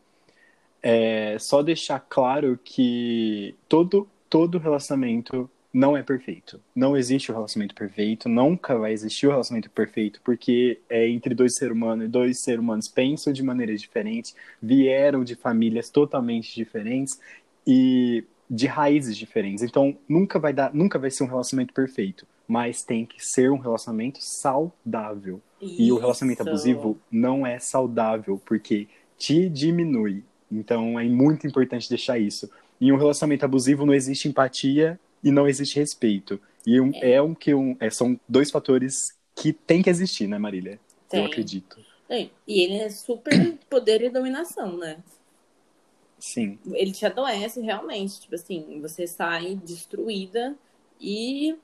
é 0.82 1.36
só 1.38 1.62
deixar 1.62 2.00
claro 2.00 2.58
que 2.62 3.54
todo 3.68 4.08
todo 4.28 4.58
relacionamento 4.58 5.48
não 5.72 5.96
é 5.96 6.02
perfeito. 6.02 6.60
Não 6.74 6.96
existe 6.96 7.30
o 7.30 7.34
relacionamento 7.34 7.74
perfeito, 7.74 8.28
nunca 8.28 8.76
vai 8.76 8.92
existir 8.92 9.26
o 9.26 9.30
relacionamento 9.30 9.70
perfeito, 9.70 10.20
porque 10.22 10.80
é 10.88 11.08
entre 11.08 11.34
dois 11.34 11.54
seres 11.54 11.74
humanos, 11.74 12.04
e 12.04 12.08
dois 12.08 12.40
seres 12.40 12.60
humanos 12.60 12.88
pensam 12.88 13.32
de 13.32 13.42
maneiras 13.42 13.80
diferentes, 13.80 14.34
vieram 14.60 15.24
de 15.24 15.34
famílias 15.34 15.88
totalmente 15.88 16.54
diferentes 16.54 17.18
e 17.66 18.24
de 18.48 18.66
raízes 18.66 19.16
diferentes. 19.16 19.62
Então, 19.62 19.96
nunca 20.06 20.38
vai 20.38 20.52
dar, 20.52 20.74
nunca 20.74 20.98
vai 20.98 21.10
ser 21.10 21.24
um 21.24 21.28
relacionamento 21.28 21.72
perfeito, 21.72 22.26
mas 22.46 22.82
tem 22.82 23.06
que 23.06 23.24
ser 23.24 23.50
um 23.50 23.58
relacionamento 23.58 24.18
saudável. 24.20 25.40
E 25.60 25.90
o 25.92 25.96
relacionamento 25.96 26.42
Isso. 26.42 26.48
abusivo 26.50 26.98
não 27.10 27.46
é 27.46 27.58
saudável, 27.58 28.40
porque 28.44 28.88
te 29.16 29.48
diminui. 29.48 30.22
Então 30.52 31.00
é 31.00 31.04
muito 31.04 31.46
importante 31.46 31.88
deixar 31.88 32.18
isso. 32.18 32.50
Em 32.80 32.92
um 32.92 32.96
relacionamento 32.96 33.44
abusivo 33.44 33.86
não 33.86 33.94
existe 33.94 34.28
empatia 34.28 35.00
e 35.24 35.30
não 35.30 35.48
existe 35.48 35.78
respeito. 35.78 36.40
E 36.66 36.80
um, 36.80 36.90
é. 36.94 37.12
é 37.12 37.22
um 37.22 37.34
que 37.34 37.54
um, 37.54 37.76
é, 37.80 37.88
são 37.90 38.18
dois 38.28 38.50
fatores 38.50 39.16
que 39.34 39.52
tem 39.52 39.82
que 39.82 39.90
existir, 39.90 40.26
né, 40.26 40.38
Marília? 40.38 40.78
Tem. 41.08 41.20
Eu 41.20 41.26
acredito. 41.26 41.78
Tem. 42.06 42.30
E 42.46 42.60
ele 42.60 42.74
é 42.74 42.90
super 42.90 43.58
poder 43.70 44.02
e 44.02 44.10
dominação, 44.10 44.76
né? 44.76 44.98
Sim. 46.18 46.58
Ele 46.72 46.92
te 46.92 47.06
adoece 47.06 47.60
realmente. 47.60 48.20
Tipo 48.20 48.34
assim, 48.34 48.80
você 48.80 49.06
sai 49.06 49.54
destruída 49.56 50.54
e 51.00 51.56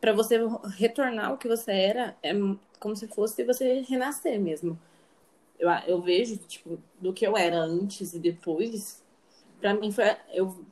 para 0.00 0.12
você 0.12 0.38
retornar 0.76 1.30
ao 1.30 1.38
que 1.38 1.48
você 1.48 1.72
era, 1.72 2.16
é 2.22 2.32
como 2.78 2.96
se 2.96 3.08
fosse 3.08 3.44
você 3.44 3.84
renascer 3.88 4.40
mesmo. 4.40 4.78
Eu, 5.58 5.68
eu 5.86 6.00
vejo, 6.00 6.36
tipo, 6.36 6.78
do 7.00 7.12
que 7.12 7.26
eu 7.26 7.36
era 7.36 7.58
antes 7.58 8.14
e 8.14 8.18
depois, 8.18 9.04
para 9.60 9.74
mim 9.74 9.90
foi. 9.90 10.04
Eu, 10.32 10.64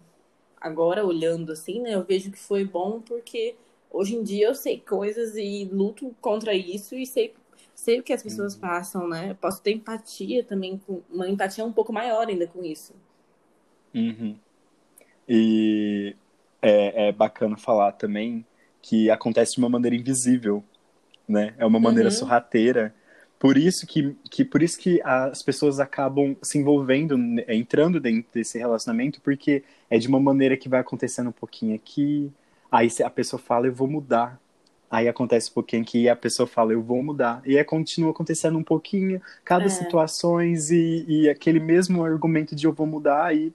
agora, 0.60 1.04
olhando 1.04 1.52
assim, 1.52 1.80
né, 1.80 1.94
eu 1.94 2.04
vejo 2.04 2.30
que 2.30 2.38
foi 2.38 2.64
bom 2.64 3.00
porque 3.00 3.56
hoje 3.90 4.14
em 4.14 4.22
dia 4.22 4.46
eu 4.46 4.54
sei 4.54 4.78
coisas 4.80 5.36
e 5.36 5.68
luto 5.72 6.14
contra 6.20 6.54
isso 6.54 6.94
e 6.94 7.06
sei, 7.06 7.34
sei 7.74 8.00
o 8.00 8.02
que 8.02 8.12
as 8.12 8.22
pessoas 8.22 8.54
uhum. 8.54 8.60
passam, 8.60 9.08
né? 9.08 9.30
Eu 9.30 9.34
posso 9.34 9.62
ter 9.62 9.72
empatia 9.72 10.44
também, 10.44 10.78
com 10.78 11.02
uma 11.10 11.28
empatia 11.28 11.64
um 11.64 11.72
pouco 11.72 11.92
maior 11.92 12.28
ainda 12.28 12.46
com 12.46 12.64
isso. 12.64 12.94
Uhum. 13.94 14.36
E 15.28 16.14
é, 16.62 17.08
é 17.08 17.12
bacana 17.12 17.56
falar 17.56 17.92
também 17.92 18.44
que 18.82 19.10
acontece 19.10 19.54
de 19.54 19.58
uma 19.58 19.68
maneira 19.68 19.96
invisível, 19.96 20.62
né? 21.28 21.54
É 21.58 21.66
uma 21.66 21.80
maneira 21.80 22.08
uhum. 22.08 22.14
sorrateira. 22.14 22.94
Por 23.38 23.58
isso 23.58 23.86
que, 23.86 24.16
que 24.30 24.44
por 24.44 24.62
isso 24.62 24.78
que 24.78 25.00
as 25.02 25.42
pessoas 25.42 25.78
acabam 25.78 26.36
se 26.42 26.58
envolvendo, 26.58 27.16
entrando 27.48 28.00
dentro 28.00 28.30
desse 28.32 28.58
relacionamento, 28.58 29.20
porque 29.20 29.62
é 29.90 29.98
de 29.98 30.08
uma 30.08 30.18
maneira 30.18 30.56
que 30.56 30.68
vai 30.68 30.80
acontecendo 30.80 31.28
um 31.28 31.32
pouquinho 31.32 31.74
aqui, 31.74 32.32
aí 32.72 32.88
a 33.04 33.10
pessoa 33.10 33.40
fala 33.40 33.66
eu 33.66 33.74
vou 33.74 33.86
mudar, 33.86 34.40
aí 34.90 35.06
acontece 35.06 35.50
um 35.50 35.54
pouquinho 35.54 35.82
aqui 35.82 36.02
e 36.02 36.08
a 36.08 36.16
pessoa 36.16 36.46
fala 36.46 36.72
eu 36.72 36.82
vou 36.82 37.02
mudar, 37.02 37.42
e 37.44 37.58
aí 37.58 37.64
continua 37.64 38.10
acontecendo 38.10 38.56
um 38.56 38.64
pouquinho, 38.64 39.20
cada 39.44 39.66
é. 39.66 39.68
situações 39.68 40.70
e, 40.70 41.04
e 41.06 41.28
aquele 41.28 41.60
mesmo 41.60 42.02
argumento 42.04 42.56
de 42.56 42.66
eu 42.66 42.72
vou 42.72 42.86
mudar 42.86 43.36
e 43.36 43.52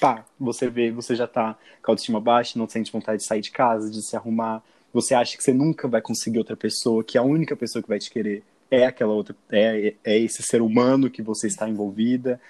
pá, 0.00 0.24
você 0.38 0.70
vê, 0.70 0.90
você 0.90 1.14
já 1.14 1.26
tá 1.26 1.58
com 1.82 1.90
a 1.90 1.92
autoestima 1.92 2.20
baixa, 2.20 2.58
não 2.58 2.66
sente 2.66 2.90
vontade 2.90 3.18
de 3.18 3.24
sair 3.24 3.42
de 3.42 3.50
casa, 3.50 3.90
de 3.90 4.00
se 4.00 4.16
arrumar, 4.16 4.62
você 4.92 5.14
acha 5.14 5.36
que 5.36 5.42
você 5.44 5.52
nunca 5.52 5.86
vai 5.86 6.00
conseguir 6.00 6.38
outra 6.38 6.56
pessoa, 6.56 7.04
que 7.04 7.18
a 7.18 7.22
única 7.22 7.54
pessoa 7.54 7.82
que 7.82 7.88
vai 7.88 7.98
te 7.98 8.10
querer 8.10 8.42
é 8.70 8.86
aquela 8.86 9.12
outra, 9.12 9.34
é, 9.50 9.94
é 10.04 10.18
esse 10.18 10.42
ser 10.42 10.62
humano 10.62 11.10
que 11.10 11.22
você 11.22 11.46
está 11.46 11.68
envolvida. 11.68 12.40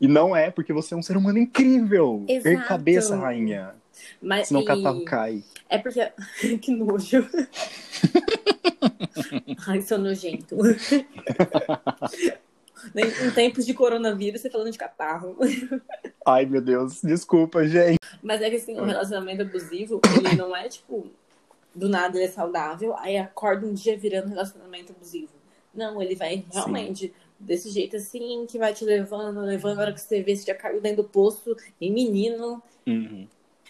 E 0.00 0.06
não 0.06 0.34
é 0.34 0.50
porque 0.50 0.72
você 0.72 0.94
é 0.94 0.96
um 0.96 1.02
ser 1.02 1.16
humano 1.16 1.38
incrível. 1.38 2.24
Exato. 2.28 2.66
cabeça, 2.66 3.16
rainha. 3.16 3.74
Mas, 4.20 4.48
Senão 4.48 4.60
e... 4.60 4.64
o 4.64 4.66
catarro 4.66 5.04
cai. 5.04 5.42
É 5.68 5.78
porque. 5.78 6.00
que 6.62 6.72
nojo. 6.72 7.28
Ai, 9.66 9.82
sou 9.82 9.98
nojento. 9.98 10.56
em 12.94 13.30
tempos 13.32 13.66
de 13.66 13.74
coronavírus, 13.74 14.40
você 14.40 14.48
falando 14.48 14.70
de 14.70 14.78
catarro. 14.78 15.36
Ai, 16.24 16.46
meu 16.46 16.60
Deus, 16.60 17.02
desculpa, 17.02 17.66
gente. 17.66 17.98
Mas 18.22 18.40
é 18.40 18.50
que 18.50 18.56
assim, 18.56 18.78
o 18.78 18.84
relacionamento 18.84 19.42
abusivo, 19.42 20.00
ele 20.16 20.36
não 20.36 20.56
é 20.56 20.68
tipo, 20.68 21.10
do 21.74 21.88
nada 21.88 22.16
ele 22.16 22.26
é 22.26 22.30
saudável, 22.30 22.94
aí 22.98 23.16
acorda 23.16 23.66
um 23.66 23.74
dia 23.74 23.98
virando 23.98 24.28
relacionamento 24.28 24.92
abusivo. 24.92 25.37
Não, 25.78 26.02
ele 26.02 26.14
vai 26.14 26.44
realmente 26.52 27.06
Sim. 27.06 27.12
desse 27.38 27.70
jeito 27.70 27.96
assim, 27.96 28.44
que 28.46 28.58
vai 28.58 28.74
te 28.74 28.84
levando, 28.84 29.40
levando, 29.40 29.78
a 29.78 29.82
hora 29.82 29.92
que 29.92 30.00
você 30.00 30.22
vê, 30.22 30.34
você 30.34 30.46
já 30.46 30.54
caiu 30.54 30.80
dentro 30.80 31.02
do 31.04 31.08
poço, 31.08 31.56
e 31.80 31.90
menino. 31.90 32.62
Uhum. 32.86 33.26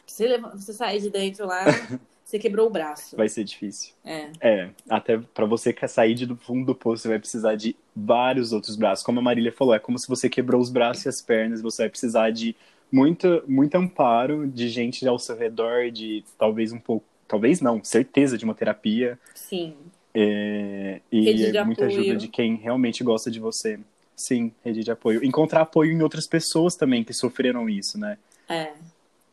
Você, 0.06 0.26
leva, 0.26 0.50
você 0.56 0.72
sair 0.72 1.00
de 1.00 1.10
dentro 1.10 1.46
lá, 1.46 1.64
você 2.24 2.38
quebrou 2.38 2.66
o 2.66 2.70
braço. 2.70 3.14
Vai 3.16 3.28
ser 3.28 3.44
difícil. 3.44 3.92
É. 4.04 4.30
É, 4.40 4.70
até 4.88 5.18
para 5.18 5.44
você 5.44 5.74
sair 5.86 6.14
do 6.26 6.36
fundo 6.36 6.66
do 6.66 6.74
poço, 6.74 7.02
você 7.02 7.08
vai 7.08 7.18
precisar 7.18 7.54
de 7.56 7.76
vários 7.94 8.52
outros 8.52 8.74
braços. 8.74 9.04
Como 9.04 9.20
a 9.20 9.22
Marília 9.22 9.52
falou, 9.52 9.74
é 9.74 9.78
como 9.78 9.98
se 9.98 10.08
você 10.08 10.30
quebrou 10.30 10.60
os 10.60 10.70
braços 10.70 11.04
e 11.04 11.08
as 11.08 11.20
pernas, 11.20 11.60
você 11.60 11.82
vai 11.82 11.90
precisar 11.90 12.30
de 12.30 12.56
muito, 12.90 13.42
muito 13.46 13.74
amparo 13.74 14.46
de 14.46 14.68
gente 14.68 15.06
ao 15.06 15.18
seu 15.18 15.36
redor, 15.36 15.90
de 15.90 16.24
talvez 16.38 16.72
um 16.72 16.78
pouco, 16.78 17.04
talvez 17.26 17.60
não, 17.60 17.82
certeza 17.84 18.38
de 18.38 18.44
uma 18.44 18.54
terapia. 18.54 19.18
Sim. 19.34 19.76
É, 20.14 21.00
e 21.12 21.52
muita 21.64 21.84
apoio. 21.84 22.00
ajuda 22.00 22.16
de 22.16 22.28
quem 22.28 22.56
realmente 22.56 23.04
gosta 23.04 23.30
de 23.30 23.38
você. 23.38 23.78
Sim, 24.16 24.52
rede 24.64 24.82
de 24.82 24.90
apoio. 24.90 25.24
Encontrar 25.24 25.60
apoio 25.62 25.92
em 25.92 26.02
outras 26.02 26.26
pessoas 26.26 26.74
também 26.74 27.04
que 27.04 27.14
sofreram 27.14 27.68
isso, 27.68 27.98
né? 27.98 28.18
É. 28.48 28.72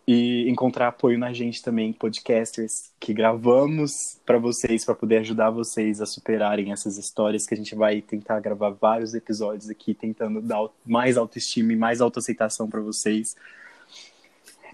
E 0.08 0.48
encontrar 0.48 0.90
apoio 0.90 1.18
na 1.18 1.34
gente 1.34 1.64
também, 1.64 1.92
podcasters, 1.92 2.92
que 3.00 3.12
gravamos 3.12 4.20
para 4.24 4.38
vocês, 4.38 4.86
para 4.86 4.94
poder 4.94 5.18
ajudar 5.18 5.50
vocês 5.50 6.00
a 6.00 6.06
superarem 6.06 6.72
essas 6.72 7.00
histórias, 7.00 7.48
que 7.48 7.56
a 7.56 7.58
gente 7.58 7.74
vai 7.74 8.02
tentar 8.02 8.40
gravar 8.40 8.70
vários 8.70 9.16
episódios 9.16 9.68
aqui, 9.68 9.96
tentando 9.96 10.40
dar 10.40 10.68
mais 10.86 11.18
autoestima 11.18 11.74
e 11.74 11.76
mais 11.76 12.02
autoaceitação 12.02 12.70
para 12.70 12.82
vocês. 12.82 13.36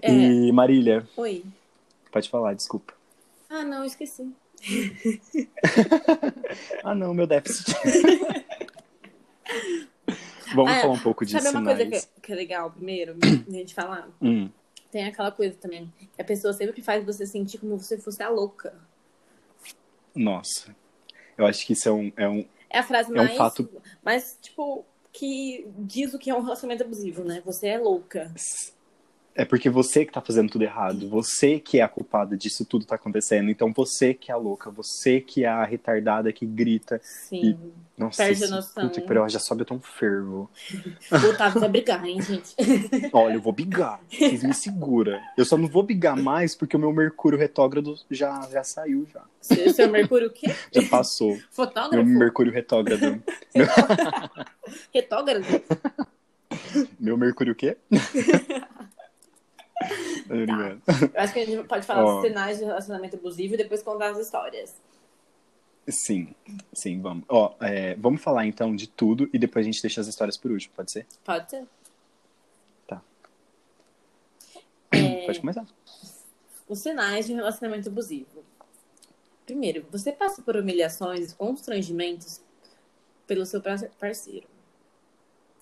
É. 0.01 0.12
E 0.12 0.51
Marília. 0.51 1.08
Oi. 1.15 1.46
Pode 2.12 2.29
falar, 2.29 2.53
desculpa. 2.53 2.93
Ah, 3.50 3.63
não, 3.63 3.86
esqueci. 3.86 4.29
ah, 6.84 6.96
não, 6.96 7.13
meu 7.13 7.27
déficit. 7.27 7.75
Vamos 10.53 10.72
ah, 10.72 10.82
falar 10.82 10.94
um 10.94 11.00
pouco 11.00 11.25
disso. 11.25 11.41
Sabe 11.41 11.58
uma 11.58 11.75
coisa 11.75 11.86
que, 11.86 12.22
que, 12.22 12.32
é 12.32 12.36
legal, 12.36 12.72
primeiro, 12.72 13.15
a 13.22 13.51
gente 13.51 13.74
falar? 13.74 14.10
Hum. 14.22 14.50
Tem 14.91 15.06
aquela 15.06 15.32
coisa 15.32 15.56
também, 15.56 15.91
que 15.98 16.22
a 16.22 16.25
pessoa 16.25 16.53
sempre 16.53 16.82
faz 16.82 17.06
você 17.06 17.25
sentir 17.25 17.58
como 17.58 17.80
se 17.80 17.88
você 17.88 17.98
fosse 17.98 18.22
a 18.22 18.30
louca. 18.30 18.74
Nossa. 20.13 20.75
Eu 21.38 21.46
acho 21.46 21.65
que 21.65 21.74
isso 21.74 21.88
é 21.88 21.91
um. 21.91 22.12
É, 22.18 22.27
um, 22.27 22.46
é 22.70 22.80
a 22.80 22.84
frase 22.84 23.12
é 23.12 23.15
mais. 23.15 23.32
Um 23.32 23.38
fato... 23.38 23.70
Mas, 24.03 24.38
tipo, 24.41 24.86
que 25.13 25.65
diz 25.77 26.13
o 26.13 26.20
que 26.20 26.30
é 26.30 26.36
um 26.36 26.41
relacionamento 26.41 26.84
abusivo, 26.84 27.24
né? 27.24 27.41
Você 27.46 27.68
é 27.68 27.77
louca. 27.77 28.32
É 29.41 29.45
porque 29.45 29.71
você 29.71 30.05
que 30.05 30.13
tá 30.13 30.21
fazendo 30.21 30.51
tudo 30.51 30.63
errado, 30.63 31.10
você 31.10 31.60
que 31.60 31.79
é 31.79 31.81
a 31.81 31.88
culpada 31.88 32.38
disso 32.38 32.63
tudo 32.63 32.86
tá 32.86 32.93
acontecendo. 32.93 33.50
Então 33.50 33.74
você 33.75 34.13
que 34.13 34.29
é 34.29 34.36
a 34.36 34.38
louca, 34.38 34.69
você 34.69 35.19
que 35.19 35.43
é 35.43 35.48
a 35.48 35.63
retardada 35.63 36.31
que 36.31 36.45
grita. 36.45 37.01
Sim. 37.03 37.57
E... 37.57 37.57
Nossa, 37.98 38.24
Perde 38.24 38.43
a 38.43 38.48
noção. 38.50 38.88
Puta 38.88 39.01
que 39.01 39.29
já 39.29 39.39
sobe 39.39 39.65
tão 39.65 39.79
fervo. 39.79 40.48
O 41.12 41.29
Otávio 41.31 41.60
vai 41.60 41.69
brigar, 41.69 42.05
hein, 42.05 42.21
gente? 42.21 42.55
Olha, 43.12 43.33
eu 43.33 43.41
vou 43.41 43.51
bigar. 43.51 44.00
Vocês 44.12 44.43
me 44.43 44.53
segura. 44.53 45.19
Eu 45.36 45.43
só 45.43 45.57
não 45.57 45.67
vou 45.67 45.81
bigar 45.81 46.15
mais 46.15 46.53
porque 46.55 46.77
o 46.77 46.79
meu 46.79 46.93
Mercúrio 46.93 47.39
retrógrado 47.39 47.95
já, 48.12 48.48
já 48.51 48.63
saiu 48.63 49.07
já. 49.12 49.24
Seu, 49.41 49.74
seu 49.74 49.89
Mercúrio 49.89 50.27
o 50.27 50.31
quê? 50.31 50.53
Já 50.71 50.88
passou. 50.88 51.36
Fotógrafo? 51.50 52.05
Meu 52.05 52.19
Mercúrio 52.19 52.53
retrógrado. 52.53 53.24
retrógrado? 54.93 55.45
Meu 57.00 57.17
Mercúrio 57.17 57.53
o 57.53 57.55
quê? 57.55 57.75
Tá. 60.27 60.77
Eu 61.13 61.21
acho 61.21 61.33
que 61.33 61.39
a 61.39 61.45
gente 61.45 61.67
pode 61.67 61.85
falar 61.85 62.05
oh. 62.05 62.13
dos 62.13 62.27
sinais 62.27 62.57
de 62.57 62.65
relacionamento 62.65 63.15
abusivo 63.15 63.53
e 63.53 63.57
depois 63.57 63.83
contar 63.83 64.11
as 64.11 64.17
histórias. 64.17 64.75
Sim, 65.88 66.33
sim, 66.71 67.01
vamos. 67.01 67.25
Ó, 67.27 67.55
é, 67.59 67.95
vamos 67.95 68.21
falar 68.21 68.45
então 68.45 68.75
de 68.75 68.88
tudo 68.88 69.29
e 69.33 69.39
depois 69.39 69.65
a 69.65 69.69
gente 69.69 69.81
deixa 69.81 70.00
as 70.00 70.07
histórias 70.07 70.38
por 70.38 70.51
último, 70.51 70.73
pode 70.75 70.91
ser? 70.91 71.05
Pode 71.23 71.50
ser. 71.50 71.65
Tá. 72.88 73.01
É... 74.91 75.25
Pode 75.25 75.39
começar. 75.39 75.65
Os 76.67 76.79
sinais 76.79 77.25
de 77.25 77.33
relacionamento 77.33 77.89
abusivo. 77.89 78.43
Primeiro, 79.45 79.85
você 79.91 80.11
passa 80.11 80.41
por 80.41 80.55
humilhações 80.55 81.31
e 81.31 81.35
constrangimentos 81.35 82.39
pelo 83.27 83.45
seu 83.45 83.61
parceiro. 84.00 84.47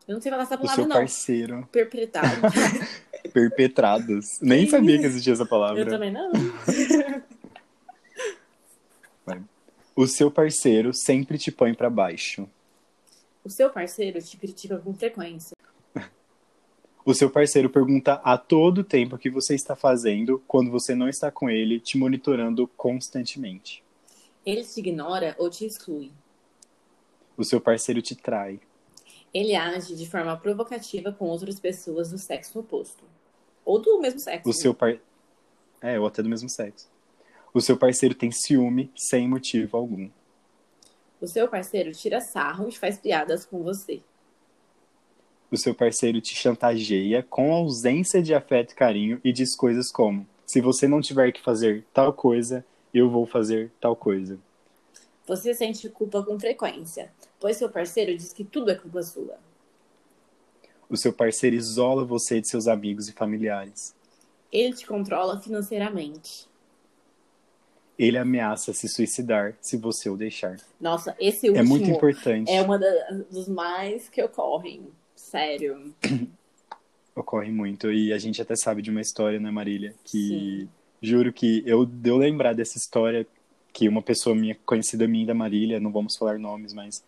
Eu 0.07 0.15
não 0.15 0.21
sei 0.21 0.31
falar 0.31 0.43
essa 0.43 0.57
palavra, 0.57 0.73
o 0.73 0.75
seu 0.75 0.88
não. 0.88 0.95
parceiro. 0.97 1.69
Perpetrado. 1.71 2.41
Perpetrados. 3.33 4.39
Nem 4.41 4.67
sabia 4.67 4.99
que 4.99 5.05
existia 5.05 5.33
essa 5.33 5.45
palavra. 5.45 5.81
Eu 5.81 5.88
também 5.88 6.11
não. 6.11 6.31
O 9.95 10.07
seu 10.07 10.31
parceiro 10.31 10.93
sempre 10.93 11.38
te 11.38 11.51
põe 11.51 11.73
para 11.73 11.89
baixo. 11.89 12.47
O 13.43 13.49
seu 13.49 13.69
parceiro 13.69 14.21
te 14.21 14.38
critica 14.38 14.77
com 14.77 14.93
frequência. 14.93 15.57
O 17.05 17.13
seu 17.13 17.29
parceiro 17.29 17.69
pergunta 17.69 18.13
a 18.23 18.38
todo 18.38 18.83
tempo 18.83 19.15
o 19.15 19.19
que 19.19 19.29
você 19.29 19.55
está 19.55 19.75
fazendo 19.75 20.41
quando 20.47 20.69
você 20.69 20.93
não 20.95 21.09
está 21.09 21.31
com 21.31 21.49
ele, 21.49 21.79
te 21.79 21.97
monitorando 21.97 22.67
constantemente. 22.77 23.83
Ele 24.45 24.63
te 24.63 24.79
ignora 24.79 25.35
ou 25.38 25.49
te 25.49 25.65
exclui. 25.65 26.11
O 27.35 27.43
seu 27.43 27.59
parceiro 27.59 28.01
te 28.01 28.15
trai. 28.15 28.59
Ele 29.33 29.55
age 29.55 29.95
de 29.95 30.09
forma 30.09 30.36
provocativa 30.38 31.12
com 31.12 31.25
outras 31.25 31.59
pessoas 31.59 32.09
do 32.09 32.17
sexo 32.17 32.59
oposto. 32.59 33.03
Ou 33.63 33.79
do 33.79 34.00
mesmo 34.00 34.19
sexo. 34.19 34.50
O 34.50 34.53
seu 34.53 34.74
par... 34.74 34.98
É, 35.81 36.00
ou 36.00 36.07
até 36.07 36.24
do 36.24 36.29
mesmo 36.29 36.50
sexo. 36.50 36.89
O 37.53 37.62
seu 37.62 37.77
parceiro 37.77 38.15
tem 38.15 38.31
ciúme 38.31 38.91
sem 38.95 39.27
motivo 39.27 39.77
algum. 39.77 40.09
O 41.21 41.27
seu 41.27 41.48
parceiro 41.48 41.91
tira 41.91 42.21
sarro 42.21 42.69
e 42.69 42.71
faz 42.71 42.98
piadas 42.98 43.45
com 43.45 43.63
você. 43.63 44.01
O 45.51 45.57
seu 45.57 45.74
parceiro 45.74 46.21
te 46.21 46.36
chantageia 46.36 47.24
com 47.24 47.51
ausência 47.51 48.21
de 48.21 48.36
afeto 48.36 48.71
e 48.71 48.75
carinho 48.75 49.19
e 49.24 49.33
diz 49.33 49.55
coisas 49.55 49.91
como: 49.91 50.27
Se 50.45 50.62
você 50.62 50.88
não 50.88 51.01
tiver 51.01 51.31
que 51.31 51.41
fazer 51.41 51.83
tal 51.91 52.13
coisa, 52.13 52.63
eu 52.93 53.09
vou 53.09 53.25
fazer 53.25 53.71
tal 53.81 53.95
coisa. 53.95 54.39
Você 55.27 55.53
sente 55.53 55.89
culpa 55.89 56.24
com 56.24 56.39
frequência, 56.39 57.12
pois 57.39 57.58
seu 57.58 57.69
parceiro 57.69 58.15
diz 58.17 58.34
que 58.34 58.43
tudo 58.43 58.72
é 58.72 58.75
culpa 58.75 59.01
sua. 59.03 59.38
O 60.89 60.98
seu 60.98 61.13
parceiro 61.13 61.55
isola 61.55 62.03
você 62.03 62.41
de 62.41 62.48
seus 62.48 62.67
amigos 62.67 63.08
e 63.08 63.13
familiares. 63.13 63.96
Ele 64.51 64.74
te 64.75 64.86
controla 64.88 65.39
financeiramente. 65.39 66.48
Ele 67.98 68.17
ameaça 68.17 68.74
se 68.74 68.88
suicidar 68.88 69.55
se 69.62 69.77
você 69.77 70.10
o 70.10 70.15
deixar. 70.17 70.58
Nossa, 70.79 71.15
esse 71.19 71.50
último 71.50 71.63
É 71.65 71.67
muito 71.67 71.89
importante. 71.89 72.50
é 72.50 72.62
uma 72.62 72.79
da- 72.79 73.12
dos 73.29 73.48
mais 73.48 74.08
que 74.10 74.24
ocorrem. 74.24 74.88
Sério. 75.15 75.93
Ocorre 77.15 77.51
muito. 77.51 77.91
E 77.91 78.13
a 78.13 78.17
gente 78.17 78.41
até 78.41 78.55
sabe 78.55 78.81
de 78.81 78.89
uma 78.89 79.01
história, 79.01 79.39
né, 79.39 79.51
Marília? 79.51 79.93
Que 80.05 80.27
Sim. 80.27 80.69
juro 81.01 81.34
que 81.34 81.62
eu 81.65 81.86
deu 81.86 82.15
lembrar 82.15 82.53
dessa 82.53 82.77
história 82.77 83.27
que 83.74 83.89
uma 83.89 84.01
pessoa 84.01 84.34
minha 84.34 84.55
conhecida 84.65 85.05
minha 85.05 85.27
da 85.27 85.34
Marília, 85.34 85.79
não 85.81 85.91
vamos 85.91 86.15
falar 86.15 86.39
nomes, 86.39 86.74
mas 86.74 87.03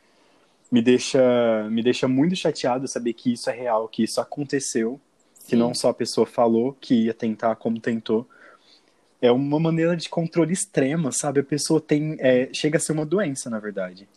me 0.72 0.82
deixa 0.82 1.68
me 1.70 1.84
deixa 1.84 2.08
muito 2.08 2.36
chateado 2.36 2.88
saber 2.88 3.14
que 3.14 3.34
isso 3.34 3.50
é 3.50 3.54
real, 3.54 3.88
que 3.88 4.04
isso 4.04 4.22
aconteceu, 4.22 5.00
que 5.44 5.52
Sim. 5.52 5.58
não 5.58 5.74
só 5.74 5.90
a 5.90 5.94
pessoa 5.94 6.26
falou 6.26 6.74
que 6.80 7.06
ia 7.06 7.14
tentar 7.14 7.56
como 7.58 7.80
tentou. 7.80 8.28
É 9.22 9.32
uma 9.32 9.60
maneira 9.60 9.96
de 9.96 10.10
controle 10.10 10.54
extrema, 10.54 11.12
sabe? 11.12 11.42
A 11.42 11.44
pessoa 11.44 11.80
tem 11.80 12.16
é, 12.20 12.50
chega 12.54 12.78
a 12.78 12.80
ser 12.80 12.94
uma 12.94 13.06
doença, 13.06 13.50
na 13.50 13.60
verdade. 13.60 14.08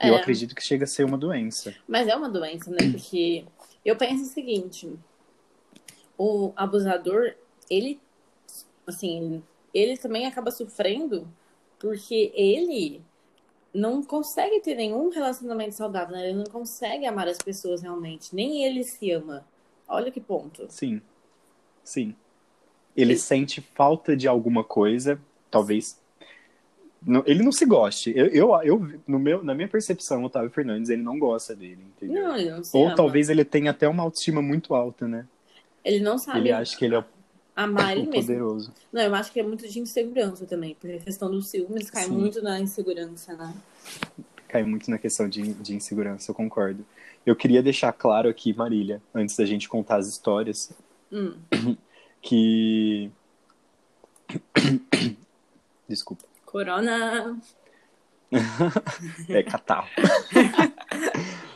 Eu 0.00 0.14
É. 0.14 0.18
acredito 0.18 0.54
que 0.54 0.62
chega 0.62 0.84
a 0.84 0.86
ser 0.86 1.04
uma 1.04 1.18
doença. 1.18 1.74
Mas 1.86 2.08
é 2.08 2.14
uma 2.16 2.28
doença, 2.28 2.70
né? 2.70 2.78
Porque 2.90 3.44
eu 3.84 3.96
penso 3.96 4.22
o 4.22 4.26
seguinte: 4.26 4.90
o 6.16 6.52
abusador, 6.56 7.34
ele, 7.68 8.00
assim, 8.86 9.42
ele 9.72 9.96
também 9.96 10.26
acaba 10.26 10.50
sofrendo 10.50 11.28
porque 11.78 12.32
ele 12.34 13.02
não 13.74 14.02
consegue 14.02 14.60
ter 14.60 14.74
nenhum 14.76 15.10
relacionamento 15.10 15.74
saudável, 15.74 16.14
né? 16.16 16.28
Ele 16.28 16.38
não 16.38 16.44
consegue 16.44 17.04
amar 17.06 17.26
as 17.28 17.38
pessoas 17.38 17.82
realmente, 17.82 18.34
nem 18.34 18.64
ele 18.64 18.84
se 18.84 19.10
ama. 19.10 19.44
Olha 19.88 20.10
que 20.10 20.20
ponto. 20.20 20.66
Sim. 20.70 21.02
Sim. 21.82 22.14
Ele 22.96 23.14
E- 23.14 23.18
sente 23.18 23.60
falta 23.60 24.16
de 24.16 24.28
alguma 24.28 24.62
coisa, 24.62 25.20
talvez. 25.50 26.00
não- 27.06 27.22
ele 27.26 27.42
não 27.42 27.52
se 27.52 27.66
goste. 27.66 28.12
Eu, 28.16 28.26
eu, 28.28 28.62
eu- 28.62 29.00
no 29.06 29.18
meu, 29.18 29.44
na 29.44 29.54
minha 29.54 29.68
percepção, 29.68 30.22
o 30.22 30.26
Otávio 30.26 30.48
Fernandes, 30.50 30.88
ele 30.88 31.02
não 31.02 31.18
gosta 31.18 31.54
dele, 31.54 31.84
entendeu? 31.96 32.22
Não, 32.28 32.36
ele 32.36 32.50
não 32.50 32.64
se 32.64 32.74
Ou 32.76 32.86
ama. 32.86 32.94
talvez 32.96 33.28
ele 33.28 33.44
tenha 33.44 33.72
até 33.72 33.86
uma 33.86 34.02
autoestima 34.02 34.40
muito 34.40 34.74
alta, 34.74 35.06
né? 35.06 35.26
Ele 35.84 36.00
não 36.00 36.16
sabe 36.16 36.38
Ele 36.38 36.52
acha 36.52 36.78
que 36.78 36.84
ele 36.84 36.94
é 36.94 37.04
amar 37.54 37.92
ele 37.92 38.06
mesmo. 38.06 38.26
poderoso. 38.26 38.72
Não, 38.92 39.02
eu 39.02 39.14
acho 39.14 39.32
que 39.32 39.40
é 39.40 39.42
muito 39.42 39.68
de 39.68 39.78
insegurança 39.80 40.44
também, 40.46 40.76
porque 40.80 40.96
a 40.96 41.00
questão 41.00 41.30
dos 41.30 41.48
ciúmes 41.48 41.90
cai 41.90 42.04
Sim. 42.04 42.12
muito 42.12 42.42
na 42.42 42.58
insegurança, 42.60 43.34
né? 43.34 43.54
Cai 44.48 44.62
muito 44.64 44.90
na 44.90 44.98
questão 44.98 45.28
de, 45.28 45.52
de 45.54 45.74
insegurança, 45.74 46.30
eu 46.30 46.34
concordo. 46.34 46.84
Eu 47.24 47.34
queria 47.34 47.62
deixar 47.62 47.92
claro 47.92 48.28
aqui, 48.28 48.52
Marília, 48.52 49.00
antes 49.14 49.36
da 49.36 49.44
gente 49.46 49.68
contar 49.68 49.96
as 49.96 50.06
histórias, 50.08 50.70
Hum. 51.12 51.34
que. 52.20 53.10
Desculpa. 55.88 56.24
Corona. 56.44 57.38
É 59.28 59.42
catarro. 59.44 59.86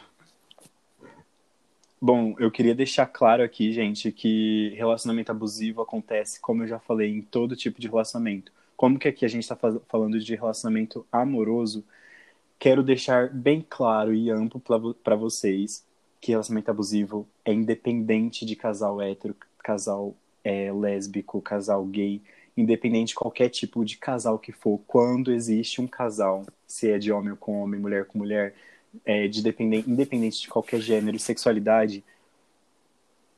Bom, 2.00 2.36
eu 2.38 2.50
queria 2.50 2.76
deixar 2.76 3.06
claro 3.06 3.42
aqui, 3.42 3.72
gente, 3.72 4.12
que 4.12 4.72
relacionamento 4.76 5.32
abusivo 5.32 5.82
acontece, 5.82 6.40
como 6.40 6.62
eu 6.62 6.68
já 6.68 6.78
falei, 6.78 7.10
em 7.10 7.20
todo 7.20 7.56
tipo 7.56 7.80
de 7.80 7.88
relacionamento. 7.88 8.52
Como 8.76 8.98
que 8.98 9.08
aqui 9.08 9.24
a 9.24 9.28
gente 9.28 9.42
está 9.42 9.56
falando 9.88 10.20
de 10.20 10.34
relacionamento 10.36 11.04
amoroso, 11.10 11.84
quero 12.58 12.84
deixar 12.84 13.28
bem 13.30 13.64
claro 13.68 14.14
e 14.14 14.30
amplo 14.30 14.62
para 15.02 15.16
vocês 15.16 15.84
que 16.20 16.30
relacionamento 16.30 16.70
abusivo 16.70 17.28
é 17.44 17.52
independente 17.52 18.46
de 18.46 18.54
casal 18.54 19.02
hétero, 19.02 19.37
casal 19.58 20.14
é, 20.44 20.72
lésbico, 20.72 21.42
casal 21.42 21.84
gay, 21.84 22.22
independente 22.56 23.08
de 23.08 23.14
qualquer 23.16 23.48
tipo 23.48 23.84
de 23.84 23.96
casal 23.96 24.38
que 24.38 24.52
for, 24.52 24.80
quando 24.87 25.32
existe 25.32 25.80
um 25.80 25.87
casal, 25.88 26.44
se 26.66 26.90
é 26.90 26.98
de 26.98 27.11
homem 27.11 27.34
com 27.34 27.61
homem, 27.61 27.80
mulher 27.80 28.04
com 28.04 28.18
mulher, 28.18 28.54
é, 29.05 29.29
de 29.29 29.42
dependente, 29.42 29.90
independente 29.90 30.42
de 30.42 30.48
qualquer 30.48 30.81
gênero 30.81 31.16
e 31.16 31.20
sexualidade, 31.20 32.05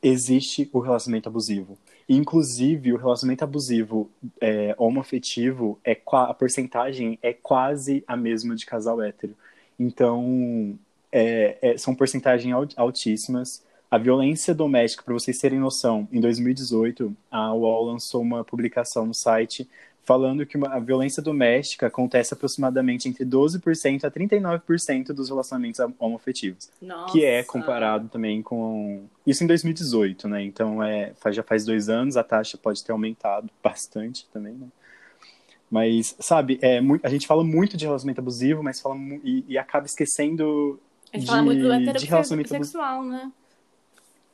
existe 0.02 0.68
o 0.72 0.78
relacionamento 0.78 1.28
abusivo. 1.28 1.78
Inclusive, 2.08 2.92
o 2.92 2.96
relacionamento 2.96 3.44
abusivo 3.44 4.10
é, 4.40 4.74
homoafetivo, 4.78 5.78
é, 5.84 6.00
a 6.12 6.34
porcentagem 6.34 7.18
é 7.22 7.32
quase 7.32 8.02
a 8.06 8.16
mesma 8.16 8.56
de 8.56 8.66
casal 8.66 9.00
hétero. 9.00 9.34
Então, 9.78 10.78
é, 11.12 11.58
é, 11.62 11.78
são 11.78 11.94
porcentagens 11.94 12.54
altíssimas. 12.76 13.62
A 13.90 13.98
violência 13.98 14.54
doméstica, 14.54 15.02
para 15.02 15.14
vocês 15.14 15.38
terem 15.38 15.58
noção, 15.58 16.08
em 16.12 16.20
2018, 16.20 17.14
a 17.30 17.52
UOL 17.52 17.86
lançou 17.86 18.22
uma 18.22 18.44
publicação 18.44 19.06
no 19.06 19.14
site 19.14 19.68
falando 20.04 20.44
que 20.44 20.56
uma, 20.56 20.68
a 20.68 20.78
violência 20.78 21.22
doméstica 21.22 21.86
acontece 21.86 22.34
aproximadamente 22.34 23.08
entre 23.08 23.24
12% 23.24 24.04
a 24.04 24.10
39% 24.10 25.12
dos 25.12 25.28
relacionamentos 25.28 25.80
homoafetivos. 25.98 26.68
Nossa. 26.80 27.12
Que 27.12 27.24
é 27.24 27.42
comparado 27.42 28.08
também 28.08 28.42
com. 28.42 29.04
Isso 29.26 29.44
em 29.44 29.46
2018, 29.46 30.28
né? 30.28 30.42
Então 30.42 30.82
é, 30.82 31.12
já 31.30 31.42
faz 31.42 31.64
dois 31.64 31.88
anos, 31.88 32.16
a 32.16 32.24
taxa 32.24 32.56
pode 32.56 32.82
ter 32.82 32.92
aumentado 32.92 33.48
bastante 33.62 34.26
também, 34.32 34.54
né? 34.54 34.66
Mas, 35.70 36.16
sabe, 36.18 36.58
é, 36.60 36.80
a 37.04 37.08
gente 37.08 37.28
fala 37.28 37.44
muito 37.44 37.76
de 37.76 37.84
relacionamento 37.84 38.20
abusivo, 38.20 38.60
mas 38.60 38.80
fala 38.80 38.96
e, 39.22 39.44
e 39.46 39.56
acaba 39.56 39.86
esquecendo 39.86 40.80
A 41.12 41.16
gente 41.16 41.26
de, 41.26 41.30
fala 41.30 41.42
muito 41.42 41.62
do 41.62 41.68
de 41.68 42.06
relacionamento 42.06 42.52
abusivo. 42.52 42.80
heterossexual, 42.80 43.04
né? 43.04 43.30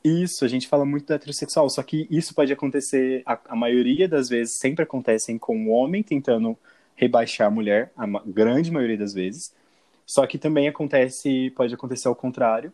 Isso, 0.07 0.45
a 0.45 0.49
gente 0.49 0.69
fala 0.69 0.85
muito 0.85 1.07
do 1.07 1.15
heterossexual, 1.15 1.69
só 1.69 1.83
que 1.83 2.07
isso 2.11 2.35
pode 2.35 2.53
acontecer, 2.53 3.23
a, 3.27 3.39
a 3.49 3.57
maioria 3.57 4.09
das 4.09 4.29
vezes 4.29 4.55
sempre 4.59 4.85
acontecem 4.85 5.37
com 5.39 5.67
o 5.67 5.71
homem 5.71 6.03
tentando 6.03 6.57
rebaixar 6.95 7.49
a 7.49 7.51
mulher, 7.51 7.93
a 7.97 8.07
ma 8.07 8.23
grande 8.25 8.71
maioria 8.71 8.97
das 8.97 9.13
vezes. 9.13 9.53
Só 10.07 10.25
que 10.27 10.39
também 10.39 10.69
acontece, 10.69 11.51
pode 11.57 11.75
acontecer 11.75 12.07
ao 12.07 12.15
contrário, 12.15 12.73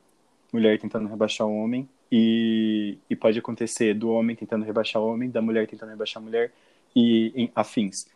mulher 0.52 0.78
tentando 0.78 1.08
rebaixar 1.08 1.46
o 1.46 1.56
homem, 1.56 1.88
e, 2.10 2.98
e 3.08 3.16
pode 3.16 3.38
acontecer 3.38 3.94
do 3.94 4.10
homem 4.10 4.36
tentando 4.36 4.66
rebaixar 4.66 5.00
o 5.00 5.06
homem, 5.06 5.30
da 5.30 5.40
mulher 5.40 5.66
tentando 5.66 5.88
rebaixar 5.88 6.22
a 6.22 6.26
mulher, 6.26 6.52
e 6.94 7.32
em, 7.34 7.50
afins. 7.54 8.06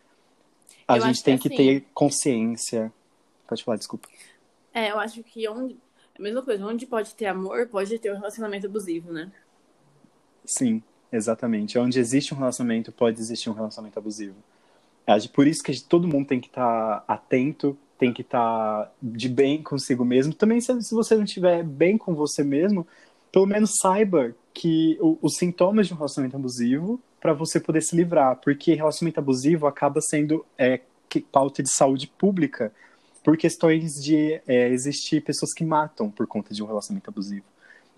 A 0.87 0.97
Eu 0.97 1.01
gente 1.01 1.23
tem 1.23 1.37
que 1.37 1.49
que 1.49 1.55
assim- 1.55 1.79
ter 1.79 1.85
consciência. 1.93 2.93
Pode 3.47 3.63
falar, 3.63 3.77
desculpa. 3.77 4.07
É, 4.71 4.91
eu 4.91 4.99
acho 4.99 5.23
que 5.23 5.47
onde. 5.49 5.75
A 6.17 6.21
mesma 6.21 6.43
coisa, 6.43 6.65
onde 6.65 6.85
pode 6.87 7.15
ter 7.15 7.25
amor, 7.27 7.67
pode 7.69 7.97
ter 7.99 8.11
um 8.11 8.15
relacionamento 8.17 8.67
abusivo, 8.67 9.11
né? 9.13 9.31
Sim, 10.45 10.81
exatamente. 11.11 11.77
Onde 11.77 11.99
existe 11.99 12.33
um 12.33 12.37
relacionamento, 12.37 12.91
pode 12.91 13.19
existir 13.19 13.49
um 13.49 13.53
relacionamento 13.53 13.99
abusivo. 13.99 14.35
Por 15.33 15.47
isso 15.47 15.63
que 15.63 15.81
todo 15.81 16.07
mundo 16.07 16.27
tem 16.27 16.39
que 16.39 16.47
estar 16.47 17.03
atento, 17.07 17.77
tem 17.97 18.13
que 18.13 18.21
estar 18.21 18.91
de 19.01 19.29
bem 19.29 19.63
consigo 19.63 20.03
mesmo. 20.05 20.33
Também, 20.33 20.59
se 20.61 20.81
se 20.81 20.93
você 20.93 21.15
não 21.15 21.23
estiver 21.23 21.63
bem 21.63 21.97
com 21.97 22.13
você 22.13 22.43
mesmo, 22.43 22.85
pelo 23.31 23.45
menos 23.45 23.77
saiba 23.81 24.35
que 24.53 24.97
o- 25.01 25.17
os 25.21 25.35
sintomas 25.37 25.87
de 25.87 25.93
um 25.93 25.97
relacionamento 25.97 26.35
abusivo 26.37 26.99
para 27.21 27.33
você 27.33 27.59
poder 27.59 27.81
se 27.81 27.95
livrar, 27.95 28.35
porque 28.37 28.73
relacionamento 28.73 29.19
abusivo 29.19 29.67
acaba 29.67 30.01
sendo 30.01 30.45
é, 30.57 30.81
pauta 31.31 31.63
de 31.63 31.71
saúde 31.73 32.07
pública 32.07 32.73
por 33.27 33.35
questões 33.35 34.01
de 34.01 34.39
é, 34.47 34.69
existir 34.69 35.21
pessoas 35.21 35.53
que 35.53 35.65
matam 35.65 36.09
por 36.09 36.25
conta 36.25 36.53
de 36.53 36.63
um 36.63 36.65
relacionamento 36.65 37.09
abusivo. 37.09 37.43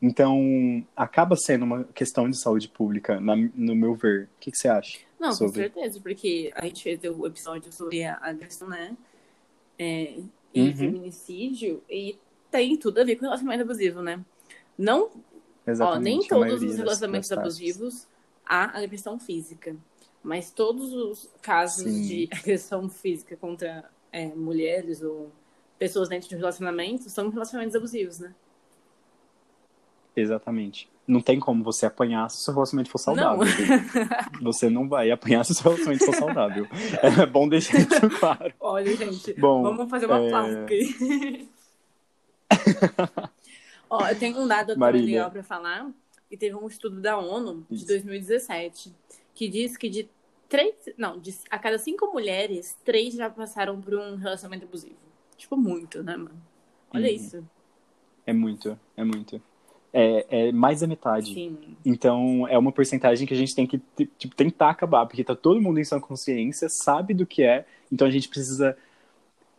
Então, 0.01 0.83
acaba 0.95 1.35
sendo 1.35 1.65
uma 1.65 1.83
questão 1.83 2.27
de 2.27 2.35
saúde 2.35 2.67
pública, 2.67 3.19
na- 3.19 3.35
no 3.35 3.75
meu 3.75 3.93
ver. 3.93 4.23
O 4.23 4.39
que, 4.39 4.49
que 4.49 4.57
você 4.57 4.67
acha? 4.67 4.97
Não, 5.19 5.31
sobre? 5.31 5.51
com 5.69 5.75
certeza, 5.75 5.99
porque 6.01 6.51
a 6.55 6.65
gente 6.65 6.81
fez 6.81 6.99
o 7.03 7.27
episódio 7.27 7.71
sobre 7.71 8.03
a 8.05 8.17
agressão, 8.19 8.67
né? 8.69 8.97
É, 9.77 10.15
e 10.51 10.61
Uhum. 10.61 10.75
feminicídio, 10.75 11.83
e 11.87 12.17
tem 12.49 12.75
tudo 12.75 12.99
a 12.99 13.03
ver 13.03 13.15
com 13.15 13.25
relacionamento 13.25 13.61
abusivo, 13.61 14.01
né? 14.01 14.19
Não, 14.75 15.11
ó, 15.79 15.99
nem 15.99 16.27
todos 16.27 16.63
os 16.63 16.75
relacionamentos 16.75 17.31
abusivos 17.31 18.07
há 18.43 18.79
agressão 18.79 19.19
física. 19.19 19.75
Mas 20.23 20.49
todos 20.49 20.91
os 20.91 21.29
casos 21.39 21.83
Sim. 21.83 22.01
de 22.07 22.29
agressão 22.33 22.89
física 22.89 23.37
contra 23.37 23.87
é, 24.11 24.27
mulheres 24.27 25.01
ou 25.01 25.31
pessoas 25.77 26.09
dentro 26.09 26.27
de 26.27 26.35
um 26.35 26.39
relacionamento 26.39 27.09
são 27.09 27.29
relacionamentos 27.29 27.75
abusivos, 27.75 28.19
né? 28.19 28.33
Exatamente. 30.15 30.89
Não 31.07 31.21
tem 31.21 31.39
como 31.39 31.63
você 31.63 31.85
apanhar 31.85 32.29
se 32.29 32.37
o 32.37 32.39
seu 32.41 32.53
relacionamento 32.53 32.91
for 32.91 32.97
saudável. 32.99 33.43
Não. 33.43 34.41
Você 34.43 34.69
não 34.69 34.87
vai 34.87 35.09
apanhar 35.09 35.43
se 35.43 35.53
o 35.53 35.55
seu 35.55 35.63
relacionamento 35.71 36.05
for 36.05 36.15
saudável. 36.15 36.67
É 37.01 37.25
bom 37.25 37.47
deixar 37.49 37.79
isso 37.79 38.09
claro. 38.19 38.53
Olha, 38.59 38.95
gente, 38.95 39.33
Bom, 39.33 39.63
vamos 39.63 39.89
fazer 39.89 40.05
uma 40.05 40.19
é- 40.19 40.29
plástica 40.29 40.73
aí. 40.73 41.49
Ó, 43.89 44.07
eu 44.07 44.19
tenho 44.19 44.39
um 44.39 44.47
dado 44.47 44.77
Marília. 44.77 45.05
legal 45.07 45.31
para 45.31 45.41
falar, 45.41 45.89
que 46.29 46.37
teve 46.37 46.55
um 46.55 46.67
estudo 46.67 47.01
da 47.01 47.17
ONU 47.17 47.65
de 47.69 47.77
Isso. 47.77 47.87
2017, 47.87 48.93
que 49.33 49.47
diz 49.47 49.75
que 49.77 49.89
de 49.89 50.07
três, 50.49 50.75
não, 50.97 51.19
de, 51.19 51.33
a 51.49 51.59
cada 51.59 51.77
cinco 51.77 52.07
mulheres, 52.07 52.75
três 52.83 53.13
já 53.13 53.29
passaram 53.29 53.79
por 53.79 53.93
um 53.93 54.15
relacionamento 54.15 54.65
abusivo. 54.65 54.97
Tipo, 55.37 55.55
muito, 55.55 56.03
né, 56.03 56.17
mano? 56.17 56.41
Olha 56.93 57.07
uhum. 57.07 57.15
isso. 57.15 57.47
É 58.25 58.33
muito, 58.33 58.77
é 58.97 59.03
muito. 59.03 59.41
É, 59.93 60.25
é, 60.29 60.51
mais 60.51 60.81
da 60.81 60.87
metade. 60.87 61.33
Sim. 61.33 61.57
Então, 61.85 62.47
é 62.47 62.57
uma 62.57 62.71
porcentagem 62.71 63.25
que 63.25 63.33
a 63.33 63.37
gente 63.37 63.55
tem 63.55 63.65
que 63.65 63.81
tipo, 64.17 64.35
tentar 64.35 64.71
acabar, 64.71 65.05
porque 65.05 65.23
tá 65.23 65.35
todo 65.35 65.61
mundo 65.61 65.79
em 65.79 65.83
sua 65.83 66.01
consciência, 66.01 66.67
sabe 66.69 67.13
do 67.13 67.25
que 67.25 67.43
é, 67.43 67.65
então 67.91 68.07
a 68.07 68.11
gente 68.11 68.27
precisa 68.27 68.77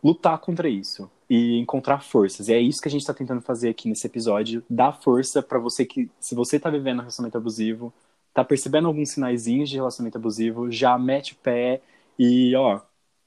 lutar 0.03 0.37
contra 0.39 0.69
isso 0.69 1.09
e 1.29 1.57
encontrar 1.59 2.01
forças. 2.01 2.47
E 2.47 2.53
é 2.53 2.59
isso 2.59 2.81
que 2.81 2.87
a 2.87 2.91
gente 2.91 3.01
está 3.01 3.13
tentando 3.13 3.41
fazer 3.41 3.69
aqui 3.69 3.87
nesse 3.89 4.07
episódio, 4.07 4.63
dar 4.69 4.93
força 4.93 5.41
para 5.41 5.59
você 5.59 5.85
que, 5.85 6.09
se 6.19 6.33
você 6.33 6.59
tá 6.59 6.69
vivendo 6.69 6.97
um 6.97 7.01
relacionamento 7.01 7.37
abusivo, 7.37 7.93
tá 8.33 8.43
percebendo 8.43 8.87
alguns 8.87 9.11
sinaizinhos 9.11 9.69
de 9.69 9.75
relacionamento 9.75 10.17
abusivo, 10.17 10.71
já 10.71 10.97
mete 10.97 11.33
o 11.33 11.37
pé 11.37 11.81
e, 12.17 12.55
ó, 12.55 12.79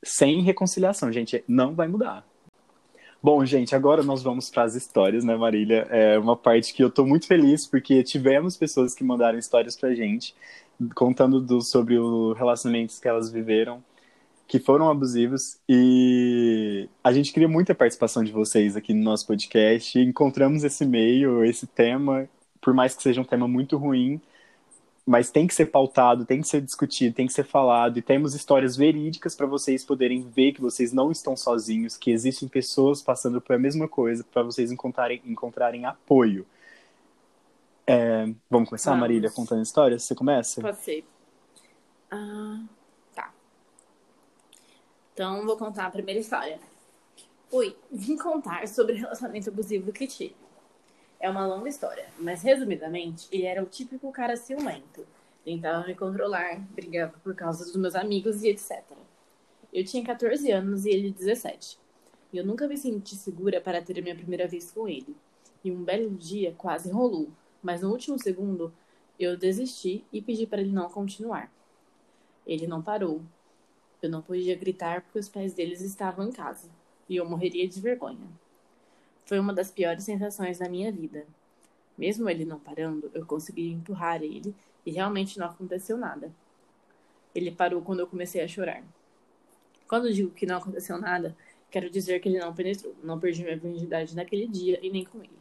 sem 0.03 0.43
reconciliação, 0.43 1.13
gente, 1.13 1.43
não 1.49 1.75
vai 1.75 1.89
mudar. 1.89 2.25
Bom, 3.23 3.43
gente, 3.47 3.75
agora 3.75 4.03
nós 4.03 4.23
vamos 4.23 4.51
para 4.51 4.65
as 4.65 4.75
histórias, 4.75 5.25
né, 5.25 5.35
Marília? 5.35 5.87
É 5.91 6.19
uma 6.19 6.37
parte 6.37 6.75
que 6.75 6.85
eu 6.85 6.91
tô 6.91 7.07
muito 7.07 7.27
feliz 7.27 7.67
porque 7.67 8.03
tivemos 8.03 8.55
pessoas 8.55 8.95
que 8.95 9.03
mandaram 9.03 9.39
histórias 9.39 9.75
pra 9.75 9.95
gente, 9.95 10.35
contando 10.95 11.41
do, 11.41 11.63
sobre 11.63 11.99
os 11.99 12.37
relacionamentos 12.37 12.99
que 12.99 13.09
elas 13.09 13.31
viveram, 13.31 13.83
que 14.47 14.59
foram 14.59 14.91
abusivos. 14.91 15.59
E 15.67 16.87
a 17.03 17.15
gente 17.15 17.33
queria 17.33 17.49
muita 17.49 17.75
participação 17.75 18.23
de 18.23 18.31
vocês 18.31 18.77
aqui 18.77 18.93
no 18.93 19.03
nosso 19.03 19.27
podcast. 19.27 19.99
Encontramos 19.99 20.63
esse 20.63 20.85
meio, 20.85 21.43
esse 21.47 21.67
tema, 21.67 22.29
por 22.61 22.75
mais 22.75 22.95
que 22.95 23.03
seja 23.03 23.23
um 23.23 23.25
tema 23.25 23.49
muito 23.49 23.79
ruim, 23.79 24.21
mas 25.07 25.31
tem 25.31 25.47
que 25.47 25.55
ser 25.55 25.67
pautado, 25.67 26.25
tem 26.25 26.41
que 26.41 26.49
ser 26.49 26.63
discutido, 26.63 27.15
tem 27.15 27.27
que 27.27 27.33
ser 27.33 27.45
falado, 27.45 27.99
e 27.99 28.03
temos 28.03 28.35
histórias 28.35 28.75
verídicas 28.77 29.35
para 29.35 29.47
vocês 29.47 29.85
poderem 29.85 30.23
ver 30.23 30.53
que 30.53 30.63
vocês 30.63 30.93
não 30.93 31.13
estão 31.13 31.37
sozinhos, 31.37 31.97
que 31.97 32.11
existem 32.11 32.49
pessoas 32.49 33.03
passando 33.03 33.41
por 33.41 33.55
a 33.55 33.59
mesma 33.59 33.87
coisa, 33.87 34.25
para 34.25 34.43
vocês 34.43 34.73
encontrarem, 34.73 35.21
encontrarem 35.27 35.85
apoio. 35.85 36.47
É, 37.87 38.25
vamos 38.49 38.71
começar, 38.71 38.91
vamos. 38.93 39.03
Marília, 39.03 39.31
contando 39.31 39.63
histórias? 39.63 40.05
Você 40.05 40.15
começa? 40.15 40.63
Pode 40.63 40.79
ser. 40.79 41.05
Ah, 42.11 42.63
tá. 43.15 43.35
Então, 45.13 45.45
vou 45.45 45.57
contar 45.59 45.87
a 45.87 45.91
primeira 45.91 46.19
história. 46.19 46.59
Oi, 47.51 47.77
vim 47.93 48.17
contar 48.17 48.67
sobre 48.67 48.95
o 48.95 48.97
relacionamento 48.97 49.51
abusivo 49.51 49.93
que 49.93 50.07
tive. 50.07 50.35
É 51.25 51.31
uma 51.31 51.47
longa 51.47 51.71
história, 51.71 52.07
mas 52.19 52.43
resumidamente, 52.43 53.29
ele 53.33 53.45
era 53.45 53.63
o 53.63 53.67
típico 53.67 54.13
cara 54.13 54.37
ciumento. 54.37 55.07
Tentava 55.43 55.87
me 55.87 55.95
controlar, 55.95 56.61
brigava 56.75 57.15
por 57.25 57.35
causa 57.35 57.65
dos 57.65 57.77
meus 57.77 57.95
amigos 57.95 58.43
e 58.43 58.51
etc. 58.51 58.85
Eu 59.73 59.83
tinha 59.87 60.05
14 60.05 60.51
anos 60.51 60.85
e 60.85 60.91
ele 60.91 61.11
17. 61.11 61.79
E 62.31 62.37
eu 62.37 62.45
nunca 62.45 62.69
me 62.69 62.77
senti 62.77 63.17
segura 63.17 63.59
para 63.59 63.81
ter 63.81 63.99
a 63.99 64.03
minha 64.03 64.15
primeira 64.15 64.47
vez 64.47 64.71
com 64.71 64.87
ele. 64.87 65.17
E 65.65 65.73
um 65.73 65.83
belo 65.83 66.11
dia 66.11 66.55
quase 66.59 66.91
rolou, 66.91 67.31
mas 67.63 67.81
no 67.81 67.91
último 67.91 68.19
segundo 68.19 68.71
eu 69.19 69.35
desisti 69.35 70.05
e 70.13 70.21
pedi 70.21 70.47
para 70.47 70.61
ele 70.61 70.73
não 70.73 70.91
continuar. 70.91 71.51
Ele 72.47 72.67
não 72.67 72.83
parou. 72.83 73.23
Eu 74.03 74.11
não 74.11 74.21
podia 74.21 74.55
gritar 74.59 75.01
porque 75.01 75.21
os 75.21 75.31
pais 75.31 75.55
deles 75.55 75.81
estavam 75.81 76.29
em 76.29 76.33
casa 76.33 76.69
e 77.09 77.17
eu 77.17 77.27
morreria 77.27 77.67
de 77.67 77.81
vergonha. 77.81 78.44
Foi 79.25 79.39
uma 79.39 79.53
das 79.53 79.71
piores 79.71 80.05
sensações 80.05 80.59
da 80.59 80.69
minha 80.69 80.93
vida. 80.93 81.27
Mesmo 81.97 82.29
ele 82.29 82.45
não 82.45 82.59
parando, 82.59 83.11
eu 83.15 83.25
consegui 83.25 83.71
empurrar 83.71 84.23
ele 84.23 84.55
e 84.85 84.91
realmente 84.91 85.39
não 85.39 85.47
aconteceu 85.47 85.97
nada. 85.97 86.31
Ele 87.35 87.51
parou 87.51 87.81
quando 87.83 88.01
eu 88.01 88.07
comecei 88.07 88.43
a 88.43 88.49
chorar. 88.49 88.83
Quando 89.89 90.13
digo 90.13 90.31
que 90.31 90.47
não 90.47 90.59
aconteceu 90.59 90.99
nada, 90.99 91.37
quero 91.71 91.89
dizer 91.91 92.21
que 92.21 92.29
ele 92.29 92.39
não 92.39 92.55
penetrou. 92.55 92.95
Não 93.03 93.19
perdi 93.19 93.43
minha 93.43 93.57
virgindade 93.57 94.15
naquele 94.15 94.47
dia 94.47 94.79
e 94.83 94.91
nem 94.91 95.05
com 95.05 95.19
ele. 95.19 95.39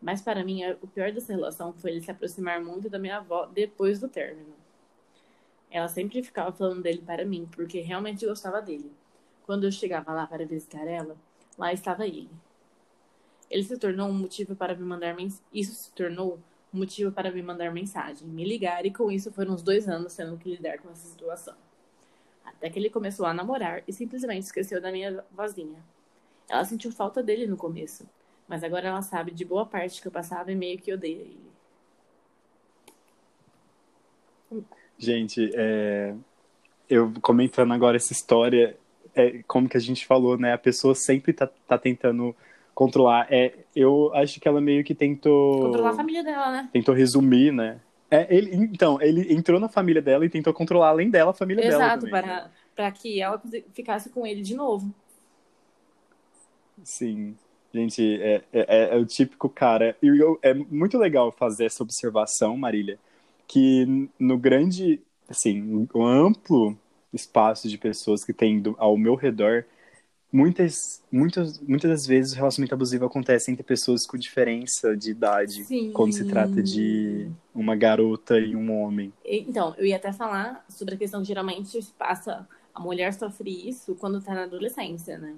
Mas 0.00 0.22
para 0.22 0.44
mim, 0.44 0.62
o 0.80 0.86
pior 0.86 1.12
dessa 1.12 1.32
relação 1.32 1.72
foi 1.74 1.90
ele 1.90 2.00
se 2.00 2.10
aproximar 2.10 2.62
muito 2.62 2.88
da 2.88 2.98
minha 2.98 3.18
avó 3.18 3.46
depois 3.46 3.98
do 3.98 4.08
término. 4.08 4.54
Ela 5.70 5.88
sempre 5.88 6.22
ficava 6.22 6.50
falando 6.52 6.82
dele 6.82 7.02
para 7.04 7.24
mim, 7.24 7.48
porque 7.54 7.80
realmente 7.80 8.26
gostava 8.26 8.60
dele. 8.60 8.90
Quando 9.44 9.64
eu 9.64 9.72
chegava 9.72 10.12
lá 10.12 10.26
para 10.26 10.44
visitar 10.44 10.86
ela, 10.86 11.16
lá 11.58 11.72
estava 11.72 12.06
ele, 12.06 12.30
ele 13.50 13.64
se 13.64 13.76
tornou 13.76 14.08
um 14.08 14.14
motivo 14.14 14.54
para 14.54 14.74
me 14.74 14.84
mandar 14.84 15.16
isso 15.52 15.74
se 15.74 15.92
tornou 15.92 16.38
um 16.72 16.78
motivo 16.78 17.10
para 17.10 17.32
me 17.32 17.42
mandar 17.42 17.72
mensagem, 17.72 18.28
me 18.28 18.44
ligar 18.44 18.86
e 18.86 18.92
com 18.92 19.10
isso 19.10 19.32
foram 19.32 19.54
uns 19.54 19.62
dois 19.62 19.88
anos 19.88 20.14
tendo 20.14 20.36
que 20.38 20.50
lidar 20.50 20.78
com 20.78 20.88
essa 20.90 21.08
situação. 21.08 21.54
Até 22.44 22.70
que 22.70 22.78
ele 22.78 22.88
começou 22.88 23.26
a 23.26 23.34
namorar 23.34 23.82
e 23.88 23.92
simplesmente 23.92 24.44
esqueceu 24.44 24.80
da 24.80 24.92
minha 24.92 25.24
vozinha. 25.32 25.82
Ela 26.48 26.64
sentiu 26.64 26.92
falta 26.92 27.22
dele 27.22 27.46
no 27.46 27.56
começo, 27.56 28.08
mas 28.46 28.62
agora 28.62 28.88
ela 28.88 29.02
sabe 29.02 29.32
de 29.32 29.44
boa 29.44 29.66
parte 29.66 30.00
que 30.00 30.06
eu 30.06 30.12
passava 30.12 30.52
e 30.52 30.54
meio 30.54 30.78
que 30.78 30.92
odeia 30.92 31.20
ele. 31.20 31.50
Gente, 34.96 35.50
é... 35.54 36.14
eu 36.88 37.12
comentando 37.20 37.72
agora 37.72 37.96
essa 37.96 38.12
história, 38.12 38.76
é 39.14 39.42
como 39.44 39.68
que 39.68 39.76
a 39.76 39.80
gente 39.80 40.06
falou, 40.06 40.38
né? 40.38 40.52
A 40.52 40.58
pessoa 40.58 40.94
sempre 40.94 41.32
tá, 41.32 41.46
tá 41.46 41.78
tentando 41.78 42.34
controlar. 42.74 43.26
É, 43.30 43.52
eu 43.74 44.12
acho 44.14 44.40
que 44.40 44.48
ela 44.48 44.60
meio 44.60 44.84
que 44.84 44.94
tentou. 44.94 45.66
Controlar 45.66 45.90
a 45.90 45.94
família 45.94 46.22
dela, 46.22 46.50
né? 46.50 46.68
Tentou 46.72 46.94
resumir, 46.94 47.52
né? 47.52 47.80
É, 48.10 48.26
ele, 48.34 48.54
então, 48.54 49.00
ele 49.00 49.32
entrou 49.32 49.60
na 49.60 49.68
família 49.68 50.02
dela 50.02 50.24
e 50.24 50.28
tentou 50.28 50.52
controlar, 50.52 50.88
além 50.88 51.10
dela, 51.10 51.30
a 51.30 51.34
família 51.34 51.64
Exato, 51.64 51.78
dela. 51.78 51.92
Exato, 51.94 52.10
para, 52.10 52.44
né? 52.44 52.50
para 52.74 52.90
que 52.90 53.20
ela 53.20 53.40
ficasse 53.72 54.10
com 54.10 54.26
ele 54.26 54.42
de 54.42 54.54
novo. 54.54 54.92
Sim. 56.82 57.36
Gente, 57.72 58.20
é, 58.20 58.42
é, 58.52 58.96
é 58.96 58.96
o 58.96 59.06
típico 59.06 59.48
cara. 59.48 59.96
E 60.02 60.08
eu, 60.08 60.38
é 60.42 60.52
muito 60.52 60.98
legal 60.98 61.30
fazer 61.30 61.66
essa 61.66 61.84
observação, 61.84 62.56
Marília, 62.56 62.98
que 63.46 64.08
no 64.18 64.36
grande, 64.36 65.00
assim, 65.28 65.86
o 65.94 66.04
amplo 66.04 66.76
espaço 67.12 67.68
de 67.68 67.78
pessoas 67.78 68.24
que 68.24 68.32
tem 68.32 68.60
do, 68.60 68.74
ao 68.78 68.96
meu 68.96 69.14
redor, 69.14 69.64
muitas, 70.32 71.02
muitas, 71.10 71.58
muitas 71.60 71.90
das 71.90 72.06
vezes 72.06 72.32
o 72.32 72.36
relacionamento 72.36 72.74
abusivo 72.74 73.04
acontece 73.04 73.50
entre 73.50 73.62
pessoas 73.62 74.06
com 74.06 74.16
diferença 74.16 74.96
de 74.96 75.10
idade, 75.10 75.64
Sim. 75.64 75.92
quando 75.92 76.12
se 76.12 76.24
trata 76.24 76.62
de 76.62 77.28
uma 77.54 77.74
garota 77.74 78.38
e 78.38 78.54
um 78.54 78.80
homem. 78.80 79.12
Então, 79.24 79.74
eu 79.76 79.84
ia 79.84 79.96
até 79.96 80.12
falar 80.12 80.64
sobre 80.68 80.94
a 80.94 80.98
questão 80.98 81.20
que 81.20 81.28
geralmente 81.28 81.78
passa, 81.98 82.48
a 82.74 82.80
mulher 82.80 83.12
sofre 83.12 83.68
isso 83.68 83.94
quando 83.96 84.20
tá 84.20 84.34
na 84.34 84.44
adolescência, 84.44 85.18
né? 85.18 85.34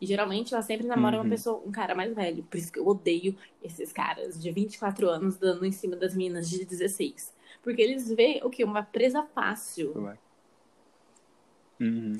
E 0.00 0.06
geralmente 0.06 0.52
ela 0.52 0.62
sempre 0.62 0.86
namora 0.86 1.16
uhum. 1.16 1.22
uma 1.22 1.30
pessoa, 1.30 1.62
um 1.64 1.70
cara 1.70 1.94
mais 1.94 2.12
velho. 2.14 2.42
Por 2.42 2.58
isso 2.58 2.70
que 2.70 2.78
eu 2.78 2.86
odeio 2.86 3.34
esses 3.62 3.92
caras 3.92 4.40
de 4.40 4.50
24 4.50 5.08
anos 5.08 5.36
dando 5.38 5.64
em 5.64 5.72
cima 5.72 5.96
das 5.96 6.14
meninas 6.14 6.50
de 6.50 6.64
16. 6.64 7.32
Porque 7.62 7.80
eles 7.80 8.12
veem 8.12 8.40
o 8.44 8.50
que? 8.50 8.64
Uma 8.64 8.82
presa 8.82 9.22
fácil. 9.22 10.12
Uhum 11.80 12.18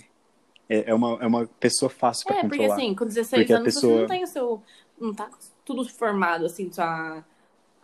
é, 0.69 0.91
é, 0.91 0.95
uma, 0.95 1.19
é 1.21 1.27
uma 1.27 1.47
pessoa 1.61 1.91
fácil 1.91 2.27
para 2.27 2.39
é, 2.39 2.41
controlar. 2.43 2.65
É, 2.65 2.69
porque 2.69 2.83
assim, 2.83 2.95
com 2.95 3.05
16 3.07 3.43
porque 3.43 3.53
anos 3.53 3.65
pessoa... 3.65 3.93
você 3.93 4.01
não 4.01 4.09
tem 4.09 4.23
o 4.23 4.27
seu... 4.27 4.63
Não 5.01 5.15
tá 5.15 5.29
tudo 5.65 5.89
formado, 5.89 6.47
assim, 6.47 6.71
sua, 6.73 7.25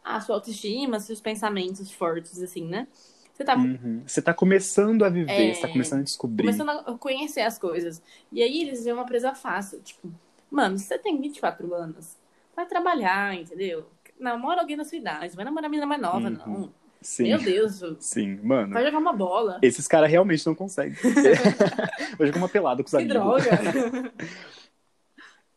a 0.04 0.20
sua 0.20 0.36
autoestima, 0.36 1.00
seus 1.00 1.20
pensamentos 1.20 1.90
fortes, 1.90 2.40
assim, 2.42 2.64
né? 2.64 2.86
Você 3.34 3.44
tá... 3.44 3.56
Uhum. 3.56 4.02
Você 4.06 4.22
tá 4.22 4.34
começando 4.34 5.04
a 5.04 5.08
viver, 5.08 5.50
é... 5.50 5.54
você 5.54 5.60
tá 5.60 5.68
começando 5.68 6.00
a 6.00 6.04
descobrir. 6.04 6.44
Começando 6.44 6.70
a 6.70 6.98
conhecer 6.98 7.40
as 7.40 7.58
coisas. 7.58 8.02
E 8.30 8.42
aí 8.42 8.62
eles 8.62 8.84
veem 8.84 8.94
uma 8.94 9.06
presa 9.06 9.34
fácil, 9.34 9.80
tipo... 9.80 10.10
Mano, 10.50 10.78
se 10.78 10.84
você 10.84 10.98
tem 10.98 11.20
24 11.20 11.72
anos, 11.74 12.16
vai 12.56 12.66
trabalhar, 12.66 13.34
entendeu? 13.34 13.86
Namora 14.18 14.60
alguém 14.60 14.76
da 14.76 14.84
sua 14.84 14.98
idade, 14.98 15.36
vai 15.36 15.44
namorar 15.44 15.70
menina 15.70 15.86
mais 15.86 16.00
nova, 16.00 16.28
uhum. 16.28 16.30
não. 16.30 16.72
Sim. 17.00 17.28
Meu 17.28 17.38
Deus. 17.38 17.82
Sim, 18.00 18.38
mano. 18.42 18.74
Vai 18.74 18.84
jogar 18.84 18.98
uma 18.98 19.12
bola. 19.12 19.58
Esses 19.62 19.88
caras 19.88 20.10
realmente 20.10 20.46
não 20.46 20.54
conseguem. 20.54 20.96
Vou 22.18 22.26
jogar 22.26 22.38
uma 22.38 22.48
pelada 22.48 22.82
com 22.82 22.86
os 22.86 22.90
que 22.90 22.96
amigos. 22.96 23.14
droga. 23.14 24.12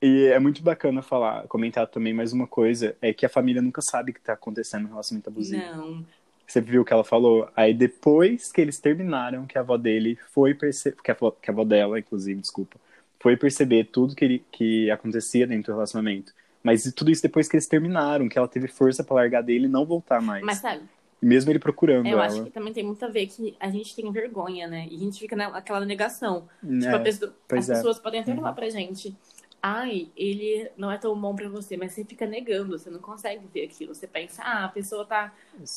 e 0.01 0.25
é 0.27 0.39
muito 0.39 0.63
bacana 0.63 1.01
falar, 1.01 1.47
comentar 1.47 1.85
também 1.87 2.13
mais 2.13 2.31
uma 2.31 2.47
coisa, 2.47 2.95
é 3.01 3.13
que 3.13 3.25
a 3.25 3.29
família 3.29 3.61
nunca 3.61 3.81
sabe 3.81 4.11
o 4.11 4.13
que 4.13 4.21
tá 4.21 4.33
acontecendo 4.33 4.83
no 4.83 4.89
relacionamento 4.89 5.29
abusivo. 5.29 5.61
Não. 5.61 6.05
Você 6.47 6.61
viu 6.61 6.81
o 6.81 6.85
que 6.85 6.93
ela 6.93 7.03
falou? 7.03 7.49
Aí 7.55 7.73
depois 7.73 8.51
que 8.51 8.61
eles 8.61 8.79
terminaram, 8.79 9.45
que 9.45 9.57
a 9.57 9.61
avó 9.61 9.77
dele 9.77 10.17
foi 10.33 10.53
perceber, 10.53 10.97
que, 11.01 11.11
a 11.11 11.13
avó, 11.13 11.31
que 11.31 11.49
a 11.49 11.53
avó 11.53 11.63
dela, 11.63 11.99
inclusive, 11.99 12.39
desculpa, 12.39 12.77
foi 13.19 13.35
perceber 13.35 13.85
tudo 13.85 14.15
que, 14.15 14.23
ele, 14.23 14.45
que 14.51 14.91
acontecia 14.91 15.47
dentro 15.47 15.71
do 15.73 15.75
relacionamento. 15.75 16.33
Mas 16.61 16.83
tudo 16.93 17.11
isso 17.11 17.21
depois 17.21 17.49
que 17.49 17.55
eles 17.55 17.67
terminaram, 17.67 18.29
que 18.29 18.37
ela 18.37 18.47
teve 18.47 18.67
força 18.67 19.03
para 19.03 19.15
largar 19.15 19.41
dele 19.41 19.65
e 19.65 19.69
não 19.69 19.85
voltar 19.85 20.21
mais. 20.21 20.43
Mas 20.43 20.59
sabe, 20.59 20.83
mesmo 21.23 21.51
ele 21.51 21.59
procurando 21.59 22.05
Eu 22.05 22.13
ela. 22.13 22.25
acho 22.25 22.43
que 22.43 22.51
também 22.51 22.73
tem 22.73 22.83
muito 22.83 23.03
a 23.03 23.07
ver 23.07 23.27
que 23.27 23.55
a 23.59 23.69
gente 23.69 23.95
tem 23.95 24.11
vergonha, 24.11 24.67
né? 24.67 24.87
E 24.89 24.95
a 24.95 24.99
gente 24.99 25.19
fica 25.19 25.35
naquela 25.35 25.85
negação. 25.85 26.47
É, 26.63 26.79
tipo, 26.79 27.03
pessoa, 27.03 27.35
as 27.51 27.69
é. 27.69 27.75
pessoas 27.75 27.99
podem 27.99 28.19
até 28.19 28.31
uhum. 28.31 28.37
falar 28.37 28.53
pra 28.53 28.69
gente, 28.69 29.15
ai, 29.61 30.09
ele 30.17 30.69
não 30.75 30.91
é 30.91 30.97
tão 30.97 31.17
bom 31.19 31.33
pra 31.33 31.47
você, 31.47 31.77
mas 31.77 31.93
você 31.93 32.03
fica 32.03 32.25
negando, 32.25 32.77
você 32.77 32.89
não 32.89 32.99
consegue 32.99 33.47
ver 33.53 33.63
aquilo. 33.63 33.95
Você 33.95 34.05
pensa, 34.05 34.43
ah, 34.43 34.65
a 34.65 34.69
pessoa 34.69 35.05
tá, 35.05 35.33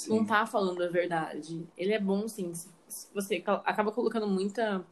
não 0.09 0.25
tá 0.25 0.45
falando 0.45 0.83
a 0.83 0.89
verdade. 0.89 1.65
Ele 1.79 1.93
é 1.93 2.01
bom, 2.01 2.27
sim. 2.27 2.53
você 3.15 3.43
acaba 3.65 3.93
colocando 3.93 4.27
muita, 4.27 4.85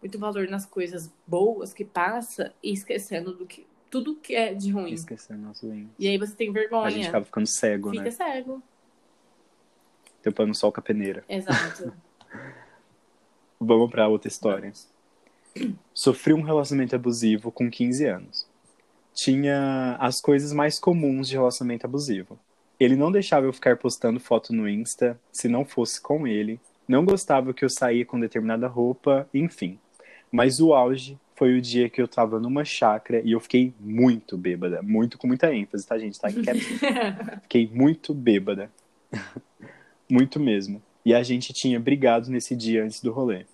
muito 0.00 0.18
valor 0.18 0.46
nas 0.48 0.64
coisas 0.64 1.12
boas 1.26 1.74
que 1.74 1.84
passa 1.84 2.54
e 2.62 2.72
esquecendo 2.72 3.34
do 3.34 3.44
que 3.44 3.66
tudo 3.90 4.14
que 4.14 4.34
é 4.34 4.54
de 4.54 4.70
ruim. 4.70 4.92
Esquecendo 4.92 5.42
nosso 5.42 5.66
ruim. 5.66 5.90
E 5.98 6.06
aí 6.06 6.18
você 6.18 6.34
tem 6.34 6.52
vergonha. 6.52 6.86
A 6.86 6.90
gente 6.90 7.08
acaba 7.08 7.24
ficando 7.24 7.46
cego, 7.46 7.90
Fica 7.90 8.04
né? 8.04 8.10
cego. 8.10 8.62
Tampando 10.26 10.50
o 10.50 10.54
sol 10.56 10.72
a 10.74 10.82
peneira. 10.82 11.22
Exato. 11.28 11.92
Vamos 13.60 13.88
pra 13.88 14.08
outra 14.08 14.26
história. 14.26 14.72
Sofri 15.94 16.32
um 16.32 16.42
relacionamento 16.42 16.96
abusivo 16.96 17.52
com 17.52 17.70
15 17.70 18.04
anos. 18.06 18.46
Tinha 19.14 19.96
as 20.00 20.20
coisas 20.20 20.52
mais 20.52 20.80
comuns 20.80 21.28
de 21.28 21.36
relacionamento 21.36 21.86
abusivo. 21.86 22.36
Ele 22.78 22.96
não 22.96 23.12
deixava 23.12 23.46
eu 23.46 23.52
ficar 23.52 23.76
postando 23.76 24.18
foto 24.18 24.52
no 24.52 24.68
Insta 24.68 25.16
se 25.30 25.46
não 25.46 25.64
fosse 25.64 26.00
com 26.00 26.26
ele. 26.26 26.60
Não 26.88 27.04
gostava 27.04 27.54
que 27.54 27.64
eu 27.64 27.70
saía 27.70 28.04
com 28.04 28.18
determinada 28.18 28.66
roupa, 28.66 29.28
enfim. 29.32 29.78
Mas 30.32 30.58
o 30.58 30.74
auge 30.74 31.16
foi 31.36 31.56
o 31.56 31.62
dia 31.62 31.88
que 31.88 32.02
eu 32.02 32.08
tava 32.08 32.40
numa 32.40 32.64
chácara 32.64 33.22
e 33.24 33.30
eu 33.30 33.38
fiquei 33.38 33.72
muito 33.78 34.36
bêbada. 34.36 34.82
Muito, 34.82 35.16
com 35.18 35.28
muita 35.28 35.54
ênfase, 35.54 35.86
tá, 35.86 35.96
gente? 35.96 36.18
Tá 36.18 36.28
em. 36.28 36.34
Fiquei 37.42 37.70
muito 37.72 38.12
bêbada. 38.12 38.72
Muito 40.10 40.38
mesmo. 40.40 40.82
E 41.04 41.14
a 41.14 41.22
gente 41.22 41.52
tinha 41.52 41.78
brigado 41.78 42.30
nesse 42.30 42.56
dia 42.56 42.84
antes 42.84 43.00
do 43.00 43.12
rolê. 43.12 43.44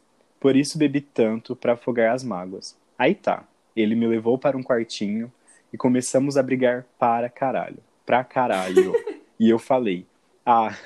Por 0.40 0.56
isso 0.56 0.78
bebi 0.78 1.00
tanto 1.00 1.54
para 1.54 1.74
afogar 1.74 2.14
as 2.14 2.24
mágoas. 2.24 2.76
Aí 2.98 3.14
tá. 3.14 3.46
Ele 3.74 3.94
me 3.94 4.06
levou 4.06 4.38
para 4.38 4.56
um 4.56 4.62
quartinho 4.62 5.32
e 5.72 5.76
começamos 5.76 6.36
a 6.36 6.42
brigar 6.42 6.84
para 6.98 7.28
caralho. 7.28 7.78
Pra 8.04 8.24
caralho. 8.24 8.92
e 9.38 9.48
eu 9.48 9.58
falei: 9.58 10.06
Ah, 10.44 10.76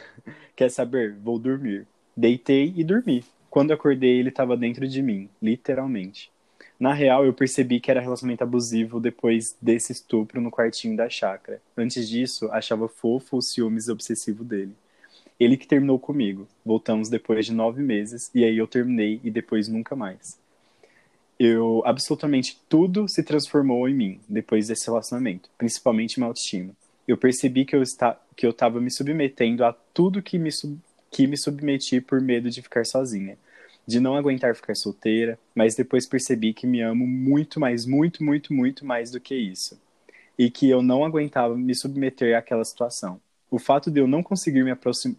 quer 0.54 0.70
saber? 0.70 1.14
Vou 1.14 1.38
dormir. 1.38 1.86
Deitei 2.16 2.72
e 2.76 2.84
dormi. 2.84 3.24
Quando 3.50 3.72
acordei, 3.72 4.18
ele 4.18 4.28
estava 4.28 4.56
dentro 4.56 4.86
de 4.86 5.00
mim, 5.00 5.28
literalmente. 5.40 6.30
Na 6.78 6.92
real, 6.92 7.24
eu 7.24 7.32
percebi 7.32 7.80
que 7.80 7.90
era 7.90 8.00
relacionamento 8.00 8.44
abusivo 8.44 9.00
depois 9.00 9.56
desse 9.62 9.92
estupro 9.92 10.40
no 10.40 10.50
quartinho 10.50 10.94
da 10.94 11.08
chácara. 11.08 11.62
Antes 11.74 12.06
disso, 12.06 12.50
achava 12.52 12.86
fofo 12.86 13.38
o 13.38 13.42
ciúmes 13.42 13.88
obsessivo 13.88 14.44
dele. 14.44 14.74
Ele 15.38 15.56
que 15.56 15.66
terminou 15.66 15.98
comigo. 15.98 16.48
Voltamos 16.64 17.08
depois 17.08 17.46
de 17.46 17.52
nove 17.52 17.82
meses, 17.82 18.30
e 18.34 18.44
aí 18.44 18.56
eu 18.56 18.66
terminei 18.66 19.20
e 19.22 19.30
depois 19.30 19.68
nunca 19.68 19.94
mais. 19.94 20.38
Eu, 21.38 21.82
absolutamente 21.84 22.58
tudo 22.68 23.06
se 23.08 23.22
transformou 23.22 23.88
em 23.88 23.94
mim 23.94 24.20
depois 24.28 24.68
desse 24.68 24.86
relacionamento, 24.86 25.50
principalmente 25.58 26.18
minha 26.18 26.28
autoestima. 26.28 26.72
Eu 27.06 27.16
percebi 27.16 27.64
que 27.64 27.76
eu, 27.76 27.82
está, 27.82 28.18
que 28.34 28.46
eu 28.46 28.50
estava 28.50 28.80
me 28.80 28.90
submetendo 28.90 29.64
a 29.64 29.72
tudo 29.72 30.22
que 30.22 30.38
me, 30.38 30.50
sub, 30.50 30.78
que 31.10 31.26
me 31.26 31.36
submeti 31.36 32.00
por 32.00 32.20
medo 32.20 32.48
de 32.50 32.62
ficar 32.62 32.86
sozinha 32.86 33.36
de 33.86 34.00
não 34.00 34.16
aguentar 34.16 34.56
ficar 34.56 34.74
solteira, 34.74 35.38
mas 35.54 35.76
depois 35.76 36.08
percebi 36.08 36.52
que 36.52 36.66
me 36.66 36.82
amo 36.82 37.06
muito 37.06 37.60
mais, 37.60 37.86
muito, 37.86 38.24
muito, 38.24 38.52
muito 38.52 38.84
mais 38.84 39.10
do 39.10 39.20
que 39.20 39.34
isso. 39.34 39.80
E 40.36 40.50
que 40.50 40.68
eu 40.68 40.82
não 40.82 41.04
aguentava 41.04 41.56
me 41.56 41.74
submeter 41.74 42.36
àquela 42.36 42.64
situação. 42.64 43.20
O 43.50 43.58
fato 43.58 43.90
de 43.90 44.00
eu 44.00 44.06
não 44.06 44.22
conseguir 44.22 44.64
me, 44.64 44.72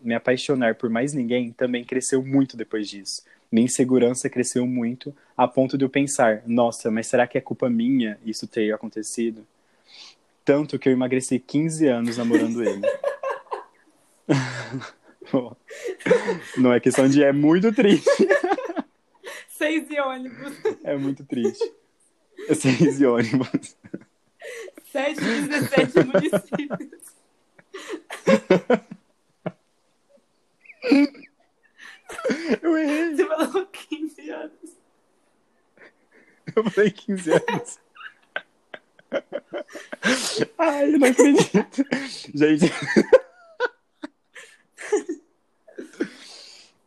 me 0.04 0.14
apaixonar 0.14 0.76
por 0.76 0.90
mais 0.90 1.14
ninguém 1.14 1.52
também 1.52 1.84
cresceu 1.84 2.24
muito 2.24 2.58
depois 2.58 2.90
disso. 2.90 3.24
Minha 3.52 3.66
insegurança 3.66 4.30
cresceu 4.30 4.68
muito, 4.68 5.16
a 5.36 5.48
ponto 5.48 5.78
de 5.78 5.86
eu 5.86 5.90
pensar: 5.90 6.44
nossa, 6.46 6.92
mas 6.92 7.08
será 7.08 7.26
que 7.26 7.38
é 7.38 7.42
culpa 7.42 7.70
minha 7.70 8.20
isso 8.26 8.46
ter 8.48 8.74
acontecido? 8.74 9.48
Tanto 10.44 10.78
que 10.78 10.90
eu 10.90 10.94
emagreci 10.94 11.40
15 11.40 11.88
anos 11.88 12.18
namorando 12.18 12.64
ele. 12.64 12.82
Não 16.58 16.74
é 16.74 16.80
questão 16.80 17.08
de 17.08 17.24
é 17.24 17.32
muito 17.32 17.74
triste. 17.74 18.10
Seis 19.50 19.90
e 19.90 20.00
ônibus. 20.00 20.54
É 20.84 20.96
muito 20.96 21.26
triste. 21.26 21.74
Seis 22.54 23.00
e 23.02 23.06
ônibus. 23.06 23.76
Sete 24.92 25.20
de 25.20 25.48
17 25.48 26.04
municípios. 26.06 27.17
Eu 32.62 32.78
errei. 32.78 33.16
Você 33.16 33.26
falou 33.26 33.66
15 33.66 34.30
anos. 34.30 34.78
Eu 36.56 36.72
falei 36.72 36.92
15 36.92 37.32
anos. 37.32 37.80
Ai, 40.58 40.94
eu 40.94 41.00
não 41.00 41.08
acredito. 41.08 41.86
Gente. 42.34 42.66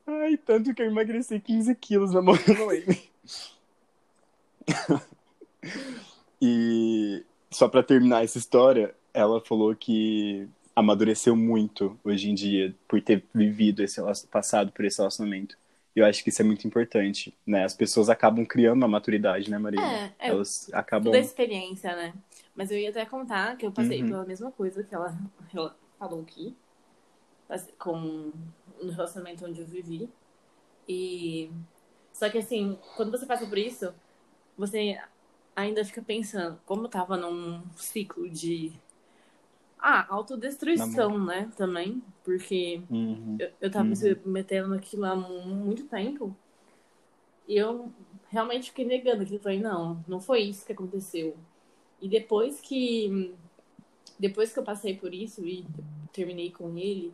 Ai, 0.07 0.37
tanto 0.37 0.75
que 0.75 0.83
eu 0.83 0.87
emagreci 0.87 1.41
15 1.41 1.75
quilos 1.77 2.13
namorando 2.13 2.73
ele. 2.73 3.11
e 6.41 7.25
só 7.51 7.69
pra 7.69 7.83
terminar 7.83 8.25
essa 8.25 8.39
história, 8.39 8.95
ela 9.15 9.41
falou 9.41 9.75
que 9.75 10.49
amadureceu 10.75 11.37
muito 11.37 11.99
hoje 12.05 12.31
em 12.31 12.35
dia 12.35 12.75
por 12.89 13.01
ter 13.03 13.25
vivido 13.35 13.83
esse 13.83 14.01
passado 14.29 14.73
por 14.73 14.85
esse 14.85 14.99
relacionamento. 14.99 15.57
Eu 15.95 16.07
acho 16.07 16.23
que 16.23 16.31
isso 16.31 16.41
é 16.41 16.45
muito 16.45 16.67
importante, 16.67 17.37
né? 17.45 17.65
As 17.65 17.75
pessoas 17.75 18.09
acabam 18.09 18.47
criando 18.47 18.79
uma 18.79 18.89
maturidade, 18.89 19.51
né, 19.51 19.59
Maria? 19.59 19.81
É, 19.81 20.13
é 20.19 20.29
Elas 20.29 20.71
acabam. 20.73 21.13
Toda 21.13 21.19
experiência, 21.19 21.95
né? 21.97 22.15
Mas 22.55 22.71
eu 22.71 22.79
ia 22.79 22.91
até 22.91 23.05
contar 23.05 23.57
que 23.57 23.67
eu 23.67 23.73
passei 23.73 24.01
Uhum. 24.03 24.09
pela 24.09 24.25
mesma 24.25 24.53
coisa 24.53 24.85
que 24.85 24.95
ela, 24.95 25.17
ela 25.53 25.77
falou 25.99 26.23
aqui, 26.23 26.57
com 27.79 28.33
no 28.81 28.93
relacionamento 28.93 29.45
onde 29.45 29.61
eu 29.61 29.67
vivi. 29.67 30.09
E 30.89 31.51
só 32.13 32.29
que 32.31 32.39
assim, 32.39 32.79
quando 32.97 33.11
você 33.11 33.27
passa 33.27 33.47
por 33.47 33.59
isso, 33.59 33.93
você 34.57 34.99
ainda 35.55 35.85
fica 35.85 36.03
pensando, 36.03 36.59
como 36.65 36.85
eu 36.85 36.89
tava 36.89 37.17
num 37.17 37.63
ciclo 37.77 38.29
de 38.29 38.73
ah, 39.83 40.07
autodestruição, 40.11 41.19
né, 41.25 41.51
também, 41.57 42.03
porque 42.25 42.83
Uhum. 42.91 43.37
eu, 43.39 43.51
eu 43.61 43.71
tava 43.71 43.85
Uhum. 43.85 43.91
me 43.91 43.97
submetendo 43.97 44.69
naquilo 44.69 45.05
há 45.07 45.17
mu- 45.17 45.43
muito 45.47 45.87
tempo. 45.89 46.35
E 47.47 47.57
eu 47.57 47.93
realmente 48.29 48.71
fiquei 48.71 48.85
negando 48.85 49.23
aquilo. 49.23 49.41
Falei, 49.41 49.61
não, 49.61 50.05
não 50.07 50.21
foi 50.21 50.43
isso 50.43 50.65
que 50.65 50.73
aconteceu. 50.73 51.37
E 52.01 52.09
depois 52.09 52.61
que. 52.61 53.35
Depois 54.19 54.53
que 54.53 54.59
eu 54.59 54.65
passei 54.65 54.95
por 54.97 55.15
isso 55.15 55.47
e 55.47 55.65
terminei 56.13 56.51
com 56.51 56.77
ele, 56.77 57.13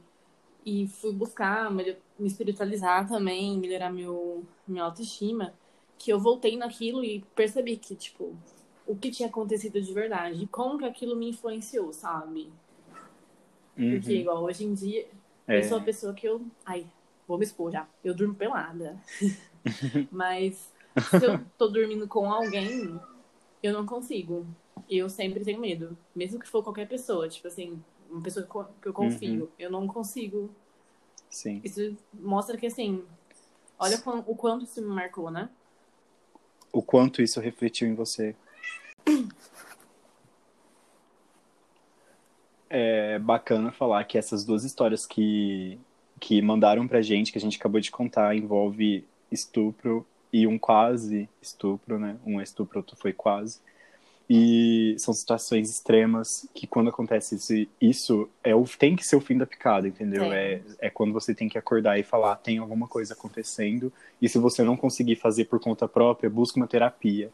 e 0.65 0.89
fui 0.89 1.13
buscar 1.13 1.71
me 1.71 1.97
espiritualizar 2.21 3.09
também, 3.09 3.59
melhorar 3.59 3.91
meu, 3.93 4.45
minha 4.67 4.85
autoestima, 4.85 5.55
que 5.99 6.13
eu 6.13 6.19
voltei 6.19 6.57
naquilo 6.57 7.05
e 7.05 7.21
percebi 7.35 7.77
que, 7.77 7.95
tipo, 7.95 8.37
o 8.87 8.97
que 8.97 9.11
tinha 9.11 9.29
acontecido 9.29 9.81
de 9.81 9.93
verdade, 9.93 10.47
como 10.47 10.79
que 10.79 10.85
aquilo 10.85 11.17
me 11.17 11.29
influenciou, 11.31 11.93
sabe? 11.93 12.53
Porque, 13.75 14.13
Uhum. 14.15 14.21
igual, 14.21 14.43
hoje 14.45 14.65
em 14.65 14.73
dia, 14.75 15.07
É. 15.47 15.59
eu 15.59 15.65
sou 15.65 15.79
a 15.79 15.83
pessoa 15.83 16.15
que 16.15 16.27
eu. 16.27 16.41
Ai, 16.65 16.87
vou 17.29 17.37
me 17.39 17.45
expor 17.45 17.71
já. 17.71 17.87
Eu 18.03 18.15
durmo 18.15 18.35
pelada. 18.35 18.97
Mas 20.11 20.73
se 21.11 21.25
eu 21.27 21.41
tô 21.59 21.69
dormindo 21.69 22.07
com 22.09 22.31
alguém, 22.33 22.99
eu 23.63 23.73
não 23.73 23.85
consigo. 23.85 24.47
Eu 24.89 25.09
sempre 25.11 25.45
tenho 25.45 25.61
medo. 25.61 25.97
Mesmo 26.15 26.39
que 26.39 26.49
for 26.49 26.63
qualquer 26.63 26.89
pessoa. 26.89 27.29
Tipo 27.29 27.49
assim, 27.49 27.83
uma 28.09 28.23
pessoa 28.23 28.47
que 28.47 28.55
eu- 28.57 28.69
eu 28.87 28.93
confio. 28.93 29.43
Uhum. 29.45 29.49
Eu 29.59 29.71
não 29.71 29.87
consigo. 29.87 30.49
Sim. 31.29 31.61
Isso 31.65 31.97
mostra 32.15 32.57
que, 32.57 32.67
assim. 32.67 33.05
Olha 33.79 34.01
o 34.27 34.35
quanto 34.35 34.65
isso 34.65 34.81
me 34.81 34.89
marcou, 34.89 35.31
né? 35.31 35.51
O 36.73 36.81
quanto 36.83 37.21
isso 37.21 37.41
refletiu 37.41 37.87
em 37.89 37.95
você. 37.95 38.35
É 42.69 43.19
bacana 43.19 43.71
falar 43.71 44.03
que 44.05 44.19
essas 44.19 44.45
duas 44.45 44.65
histórias 44.65 45.07
que, 45.07 45.79
que 46.19 46.43
mandaram 46.43 46.87
pra 46.87 47.03
gente, 47.03 47.31
que 47.31 47.39
a 47.39 47.41
gente 47.41 47.59
acabou 47.59 47.81
de 47.81 47.91
contar, 47.91 48.35
envolve 48.37 49.05
estupro 49.31 50.07
e 50.33 50.47
um 50.47 50.59
quase 50.59 51.29
estupro, 51.41 51.99
né? 51.99 52.17
Um 52.27 52.41
é 52.41 52.43
estupro, 52.43 52.79
outro 52.79 52.97
foi 52.97 53.13
quase. 53.13 53.61
E 54.29 54.97
são 54.99 55.15
situações 55.15 55.71
extremas 55.71 56.49
que 56.53 56.67
quando 56.67 56.91
acontece 56.91 57.37
isso, 57.37 57.71
isso 57.81 58.29
é 58.43 58.55
o, 58.55 58.65
tem 58.65 58.97
que 58.97 59.07
ser 59.07 59.15
o 59.15 59.21
fim 59.21 59.39
da 59.39 59.47
picada, 59.47 59.87
entendeu? 59.87 60.25
Tem. 60.25 60.33
É, 60.33 60.61
é 60.81 60.91
quando 60.91 61.13
você 61.13 61.33
tem 61.33 61.49
que 61.49 61.57
acordar 61.57 61.97
e 61.99 62.03
falar, 62.03 62.35
tem 62.37 62.59
alguma 62.59 62.89
coisa 62.89 63.15
acontecendo, 63.15 63.93
e 64.21 64.29
se 64.29 64.39
você 64.39 64.65
não 64.65 64.77
conseguir 64.77 65.15
fazer 65.15 65.45
por 65.45 65.61
conta 65.61 65.87
própria, 65.87 66.29
busca 66.29 66.59
uma 66.59 66.67
terapia. 66.67 67.31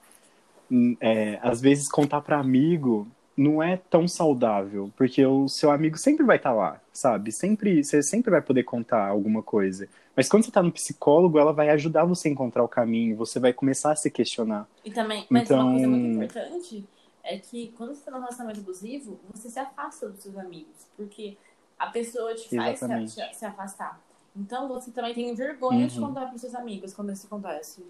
Hum, 0.71 0.95
é, 1.01 1.38
às 1.42 1.62
vezes 1.62 1.88
contar 1.88 2.21
para 2.21 2.38
amigo 2.38 3.09
não 3.37 3.62
é 3.62 3.77
tão 3.77 4.07
saudável, 4.07 4.90
porque 4.97 5.25
o 5.25 5.49
seu 5.49 5.71
amigo 5.71 5.97
sempre 5.97 6.25
vai 6.25 6.37
estar 6.37 6.53
lá, 6.53 6.81
sabe? 6.92 7.33
Sempre, 7.33 7.83
você 7.83 8.03
sempre 8.03 8.31
vai 8.31 8.42
poder 8.42 8.62
contar 8.64 9.07
alguma 9.09 9.42
coisa. 9.42 9.88
Mas 10.14 10.29
quando 10.29 10.45
você 10.45 10.51
tá 10.51 10.62
no 10.62 10.71
psicólogo, 10.71 11.38
ela 11.38 11.53
vai 11.53 11.71
ajudar 11.71 12.05
você 12.05 12.29
a 12.29 12.31
encontrar 12.31 12.62
o 12.62 12.68
caminho, 12.68 13.16
você 13.16 13.40
vai 13.40 13.53
começar 13.53 13.92
a 13.92 13.97
se 13.97 14.11
questionar. 14.11 14.68
E 14.85 14.90
também, 14.90 15.27
mas 15.31 15.51
uma 15.51 15.71
coisa 15.71 15.88
muito 15.88 16.07
Então- 16.07 16.42
importante 16.42 16.85
é 17.25 17.38
que 17.38 17.73
quando 17.77 17.95
você 17.95 18.05
tá 18.05 18.11
num 18.11 18.18
relacionamento 18.21 18.61
abusivo, 18.61 19.18
você 19.33 19.49
se 19.49 19.59
afasta 19.59 20.09
dos 20.09 20.23
seus 20.23 20.37
amigos. 20.37 20.87
Porque 20.97 21.37
a 21.79 21.87
pessoa 21.87 22.35
te 22.35 22.55
faz 22.55 22.79
se, 22.79 23.35
se- 23.35 23.45
afastar. 23.47 24.01
Então 24.37 24.68
você 24.68 24.90
também 24.90 25.14
tem 25.14 25.35
vergonha 25.35 25.81
uhum. 25.81 25.87
de 25.87 25.99
contar 26.01 26.27
para 26.27 26.38
seus 26.38 26.55
amigos 26.55 26.92
quando 26.92 27.12
isso 27.12 27.27
acontece. 27.27 27.85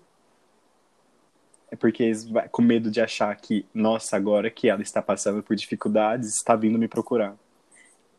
É 1.73 1.77
porque 1.77 2.03
eles 2.03 2.29
vai 2.29 2.47
com 2.51 2.61
medo 2.61 2.91
de 2.91 3.01
achar 3.01 3.35
que, 3.35 3.65
nossa, 3.73 4.15
agora 4.15 4.51
que 4.51 4.69
ela 4.69 4.83
está 4.83 5.01
passando 5.01 5.43
por 5.43 5.57
dificuldades, 5.57 6.37
está 6.37 6.55
vindo 6.55 6.79
me 6.79 6.87
procurar. 6.87 7.35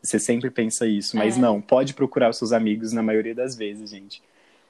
Você 0.02 0.18
sempre 0.18 0.50
pensa 0.50 0.88
isso, 0.88 1.16
mas 1.16 1.38
é. 1.38 1.40
não, 1.40 1.62
pode 1.62 1.94
procurar 1.94 2.30
os 2.30 2.36
seus 2.36 2.50
amigos 2.50 2.92
na 2.92 3.00
maioria 3.00 3.32
das 3.32 3.54
vezes, 3.54 3.90
gente. 3.90 4.20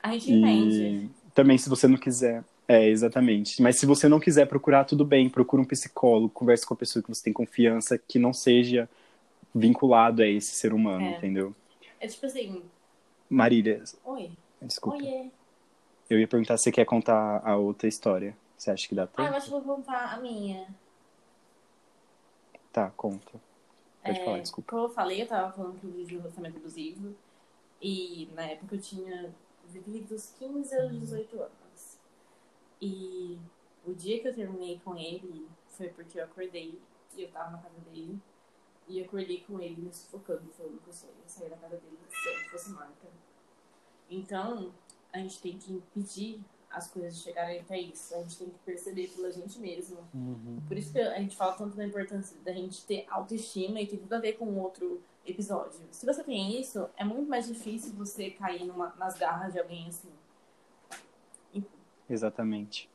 A 0.03 0.13
gente 0.13 0.31
e 0.31 0.39
entende. 0.39 1.11
Também, 1.35 1.57
se 1.57 1.71
você 1.71 1.89
não 1.89 1.97
quiser. 1.97 2.45
É, 2.69 2.87
exatamente. 2.87 3.63
Mas 3.63 3.79
se 3.79 3.87
você 3.87 4.07
não 4.07 4.21
quiser 4.21 4.47
procurar, 4.47 4.85
tudo 4.85 5.03
bem, 5.03 5.31
procura 5.31 5.63
um 5.63 5.67
psicólogo, 5.67 6.29
converse 6.29 6.67
com 6.67 6.75
a 6.75 6.77
pessoa 6.77 7.03
que 7.03 7.09
você 7.09 7.25
tem 7.25 7.33
confiança, 7.33 7.97
que 7.97 8.19
não 8.19 8.35
seja 8.35 8.87
vinculado 9.55 10.21
a 10.23 10.27
esse 10.27 10.55
ser 10.55 10.75
humano, 10.75 11.07
é. 11.07 11.17
entendeu? 11.17 11.57
É 11.99 12.07
tipo 12.07 12.27
assim. 12.27 12.63
Marília. 13.31 13.83
Oi. 14.05 14.31
Desculpa. 14.61 14.99
Oiê. 14.99 15.31
Eu 16.11 16.21
ia 16.21 16.29
perguntar 16.29 16.59
se 16.59 16.65
você 16.65 16.73
quer 16.73 16.85
contar 16.85 17.41
a 17.43 17.57
outra 17.57 17.89
história. 17.89 18.37
Você 18.65 18.71
acha 18.71 18.89
que 18.89 18.95
dá 18.95 19.07
tempo? 19.07 19.21
Ah, 19.21 19.27
eu 19.27 19.35
acho 19.35 19.45
que 19.45 19.51
vou 19.51 19.61
contar 19.61 20.15
a 20.15 20.17
minha. 20.19 20.75
Tá, 22.73 22.91
conta. 22.93 23.39
Pode 24.03 24.19
é, 24.19 24.25
falar, 24.25 24.41
desculpa. 24.41 24.71
Como 24.71 24.85
eu 24.85 24.89
falei, 24.89 25.21
eu 25.21 25.29
tava 25.29 25.53
falando 25.53 25.79
que 25.79 25.87
eu 25.87 25.91
vivi 25.91 26.17
um 26.17 26.21
relacionamento 26.21 26.57
abusivo. 26.61 27.15
E 27.79 28.27
na 28.33 28.45
época 28.45 28.77
eu 28.77 28.81
tinha 28.81 29.35
vivido 29.67 30.09
dos 30.09 30.31
15 30.39 30.81
aos 30.81 30.99
18 30.99 31.43
anos. 31.43 31.99
E 32.81 33.39
o 33.85 33.93
dia 33.93 34.19
que 34.21 34.29
eu 34.29 34.35
terminei 34.35 34.81
com 34.83 34.97
ele 34.97 35.47
foi 35.69 35.91
porque 35.91 36.19
eu 36.19 36.25
acordei 36.25 36.81
e 37.19 37.23
eu 37.23 37.31
tava 37.31 37.51
na 37.51 37.59
casa 37.59 37.79
dele. 37.81 38.19
E 38.89 38.99
eu 38.99 39.05
acordei 39.05 39.43
com 39.43 39.61
ele 39.61 39.77
me 39.77 39.93
sufocando, 39.93 40.51
falando 40.57 40.81
que 40.81 40.89
eu 40.89 40.93
só 40.95 41.07
ia 41.07 41.29
sair 41.29 41.51
da 41.51 41.57
casa 41.59 41.77
dele 41.77 41.99
se 42.09 42.29
eu 42.29 42.51
fosse 42.51 42.71
marca. 42.71 43.09
Então, 44.09 44.73
a 45.13 45.19
gente 45.19 45.39
tem 45.43 45.59
que 45.59 45.71
impedir 45.71 46.43
as 46.75 46.89
coisas 46.91 47.21
chegarem 47.21 47.61
até 47.61 47.79
isso. 47.79 48.15
A 48.15 48.19
gente 48.19 48.39
tem 48.39 48.49
que 48.49 48.59
perceber 48.65 49.09
pela 49.09 49.31
gente 49.31 49.59
mesmo. 49.59 49.99
Uhum. 50.13 50.61
Por 50.67 50.77
isso 50.77 50.93
que 50.93 50.99
a 50.99 51.19
gente 51.19 51.37
fala 51.37 51.53
tanto 51.53 51.77
da 51.77 51.87
importância 51.87 52.37
da 52.45 52.53
gente 52.53 52.85
ter 52.85 53.07
autoestima 53.09 53.81
e 53.81 53.87
tem 53.87 53.99
tudo 53.99 54.13
a 54.13 54.19
ver 54.19 54.35
com 54.35 54.59
outro 54.59 55.01
episódio. 55.27 55.81
Se 55.91 56.05
você 56.05 56.23
tem 56.23 56.61
isso, 56.61 56.89
é 56.97 57.05
muito 57.05 57.29
mais 57.29 57.47
difícil 57.47 57.93
você 57.95 58.31
cair 58.31 58.65
numa, 58.65 58.95
nas 58.97 59.17
garras 59.19 59.53
de 59.53 59.59
alguém 59.59 59.89
assim. 59.89 60.11
Exatamente. 62.09 62.91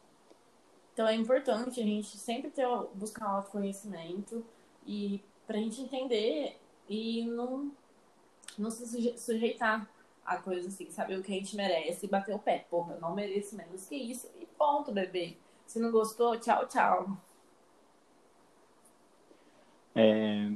Então 0.93 1.07
é 1.07 1.15
importante 1.15 1.79
a 1.79 1.83
gente 1.83 2.17
sempre 2.17 2.51
ter, 2.51 2.67
buscar 2.93 3.25
autoconhecimento 3.25 4.45
e 4.85 5.23
pra 5.47 5.57
gente 5.57 5.81
entender 5.81 6.59
e 6.87 7.25
não, 7.25 7.71
não 8.57 8.69
se 8.69 9.17
sujeitar 9.17 9.89
a 10.29 10.37
coisa 10.37 10.67
assim, 10.67 10.91
saber 10.91 11.17
o 11.17 11.23
que 11.23 11.31
a 11.31 11.35
gente 11.35 11.55
merece 11.55 12.05
e 12.05 12.09
bater 12.09 12.35
o 12.35 12.39
pé. 12.39 12.65
Porra, 12.69 12.93
eu 12.93 13.01
não 13.01 13.15
mereço 13.15 13.55
menos 13.55 13.87
que 13.87 13.95
isso. 13.95 14.27
E 14.39 14.45
ponto, 14.45 14.91
bebê. 14.91 15.35
Se 15.65 15.79
não 15.79 15.91
gostou, 15.91 16.39
tchau, 16.39 16.67
tchau. 16.67 17.17
É, 19.95 20.51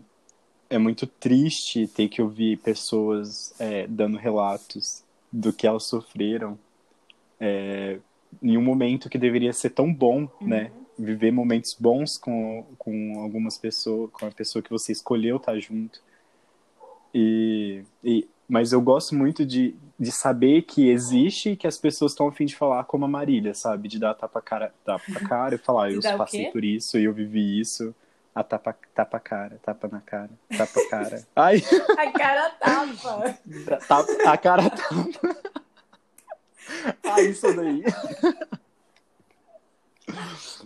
é 0.70 0.78
muito 0.78 1.08
triste 1.08 1.88
ter 1.88 2.08
que 2.08 2.22
ouvir 2.22 2.58
pessoas 2.58 3.60
é, 3.60 3.88
dando 3.88 4.18
relatos 4.18 5.04
do 5.32 5.52
que 5.52 5.66
elas 5.66 5.86
sofreram 5.86 6.58
é, 7.40 8.00
em 8.42 8.56
um 8.56 8.62
momento 8.62 9.10
que 9.10 9.18
deveria 9.18 9.54
ser 9.54 9.72
tão 9.72 9.92
bom, 9.92 10.30
uhum. 10.40 10.48
né? 10.48 10.72
Viver 10.98 11.32
momentos 11.32 11.76
bons 11.80 12.20
com, 12.20 12.64
com 12.78 13.20
algumas 13.20 13.58
pessoas, 13.58 14.12
com 14.12 14.28
a 14.28 14.32
pessoa 14.32 14.62
que 14.62 14.70
você 14.70 14.92
escolheu 14.92 15.38
estar 15.38 15.60
junto. 15.60 16.00
E, 17.12 17.84
e 18.04 18.28
mas 18.54 18.72
eu 18.72 18.80
gosto 18.80 19.16
muito 19.16 19.44
de, 19.44 19.76
de 20.00 20.12
saber 20.12 20.62
que 20.62 20.88
existe 20.88 21.50
e 21.50 21.56
que 21.56 21.66
as 21.66 21.76
pessoas 21.76 22.12
estão 22.12 22.28
a 22.28 22.32
fim 22.32 22.46
de 22.46 22.56
falar 22.56 22.84
como 22.84 23.04
a 23.04 23.08
Marília, 23.08 23.56
sabe? 23.56 23.88
De 23.88 23.98
dar 23.98 24.14
tapa 24.14 24.40
cara, 24.44 24.72
tapa 24.86 25.20
cara 25.28 25.56
e 25.56 25.58
falar, 25.58 25.90
eu 25.92 26.00
passei 26.16 26.52
por 26.52 26.64
isso 26.64 27.00
e 27.00 27.06
eu 27.06 27.14
vivi 27.14 27.60
isso. 27.60 27.96
A 28.36 28.44
tapa, 28.44 28.78
tapa 28.94 29.20
cara, 29.20 29.60
tapa 29.64 29.88
na 29.88 30.02
cara, 30.02 30.30
tapa 30.56 30.88
cara. 30.88 31.28
Ai! 31.36 31.64
A 31.98 32.12
cara 32.12 32.50
tapa. 32.52 33.40
a 34.24 34.38
cara 34.38 34.70
tapa. 34.70 35.54
Ah, 37.04 37.22
isso 37.22 37.54
daí. 37.56 37.84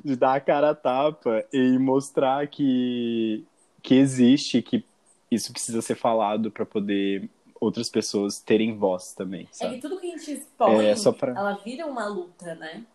De 0.03 0.15
dar 0.15 0.35
a 0.35 0.39
cara 0.41 0.75
tapa 0.75 1.43
e 1.51 1.77
mostrar 1.79 2.47
que, 2.47 3.45
que 3.81 3.95
existe, 3.95 4.61
que 4.61 4.85
isso 5.31 5.51
precisa 5.51 5.81
ser 5.81 5.95
falado 5.95 6.51
para 6.51 6.65
poder 6.65 7.29
outras 7.59 7.89
pessoas 7.89 8.39
terem 8.39 8.77
voz 8.77 9.13
também. 9.13 9.47
Sabe? 9.51 9.73
É 9.73 9.75
que 9.75 9.81
tudo 9.81 9.99
que 9.99 10.07
a 10.07 10.17
gente 10.17 10.31
expõe, 10.31 10.85
é, 10.85 10.95
pra... 11.13 11.31
ela 11.31 11.53
vira 11.53 11.85
uma 11.85 12.07
luta, 12.07 12.55
né? 12.55 12.85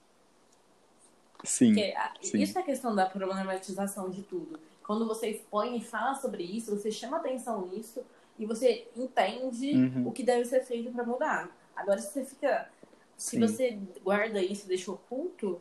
Sim, 1.44 1.74
sim. 2.20 2.40
Isso 2.40 2.56
é 2.56 2.62
a 2.62 2.64
questão 2.64 2.94
da 2.94 3.06
problematização 3.06 4.10
de 4.10 4.22
tudo. 4.22 4.58
Quando 4.84 5.06
você 5.06 5.28
expõe 5.28 5.76
e 5.76 5.80
fala 5.80 6.14
sobre 6.14 6.42
isso, 6.42 6.76
você 6.76 6.90
chama 6.90 7.16
atenção 7.16 7.66
nisso 7.66 8.02
e 8.38 8.46
você 8.46 8.88
entende 8.96 9.72
uhum. 9.72 10.08
o 10.08 10.12
que 10.12 10.22
deve 10.22 10.44
ser 10.44 10.64
feito 10.64 10.92
para 10.92 11.04
mudar. 11.04 11.50
Agora, 11.74 11.98
se 12.00 12.12
você 12.12 12.24
fica. 12.24 12.70
Se 13.16 13.38
você 13.38 13.78
guarda 14.02 14.42
isso 14.42 14.64
e 14.64 14.68
deixa 14.68 14.90
oculto, 14.90 15.60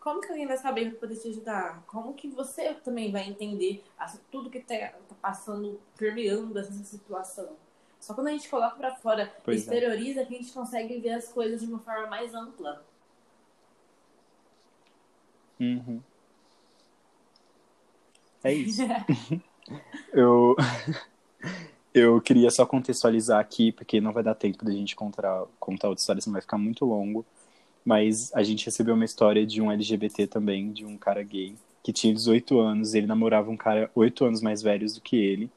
como 0.00 0.20
que 0.20 0.28
alguém 0.28 0.46
vai 0.46 0.56
saber 0.56 0.90
para 0.90 1.00
poder 1.00 1.16
te 1.16 1.28
ajudar? 1.28 1.84
Como 1.86 2.14
que 2.14 2.28
você 2.28 2.74
também 2.74 3.12
vai 3.12 3.28
entender 3.28 3.84
tudo 4.30 4.50
que 4.50 4.58
está 4.58 4.88
tá 4.88 5.14
passando, 5.20 5.80
permeando 5.96 6.58
essa 6.58 6.72
situação? 6.72 7.56
Só 8.00 8.14
quando 8.14 8.28
a 8.28 8.32
gente 8.32 8.48
coloca 8.48 8.76
para 8.76 8.94
fora, 8.94 9.32
pois 9.44 9.56
é. 9.56 9.60
exterioriza, 9.60 10.20
é. 10.20 10.24
que 10.24 10.34
a 10.34 10.38
gente 10.38 10.52
consegue 10.52 10.98
ver 10.98 11.14
as 11.14 11.28
coisas 11.28 11.60
de 11.60 11.66
uma 11.66 11.78
forma 11.78 12.06
mais 12.06 12.34
ampla. 12.34 12.84
Uhum. 15.58 16.00
É 18.44 18.52
isso. 18.52 18.82
eu, 20.12 20.54
eu 21.92 22.20
queria 22.20 22.50
só 22.50 22.64
contextualizar 22.64 23.40
aqui, 23.40 23.72
porque 23.72 24.00
não 24.00 24.12
vai 24.12 24.22
dar 24.22 24.34
tempo 24.34 24.64
da 24.64 24.70
gente 24.70 24.94
contar, 24.94 25.46
contar 25.58 25.88
outra 25.88 26.00
história, 26.00 26.20
senão 26.20 26.34
vai 26.34 26.42
ficar 26.42 26.58
muito 26.58 26.84
longo. 26.84 27.24
Mas 27.84 28.34
a 28.34 28.42
gente 28.42 28.66
recebeu 28.66 28.94
uma 28.94 29.04
história 29.04 29.46
de 29.46 29.60
um 29.62 29.70
LGBT 29.70 30.26
também, 30.26 30.72
de 30.72 30.84
um 30.84 30.96
cara 30.96 31.22
gay, 31.22 31.54
que 31.82 31.92
tinha 31.92 32.12
18 32.12 32.58
anos, 32.58 32.94
ele 32.94 33.06
namorava 33.06 33.50
um 33.50 33.56
cara 33.56 33.90
8 33.94 34.24
anos 34.24 34.42
mais 34.42 34.60
velho 34.60 34.92
do 34.92 35.00
que 35.00 35.16
ele, 35.16 35.50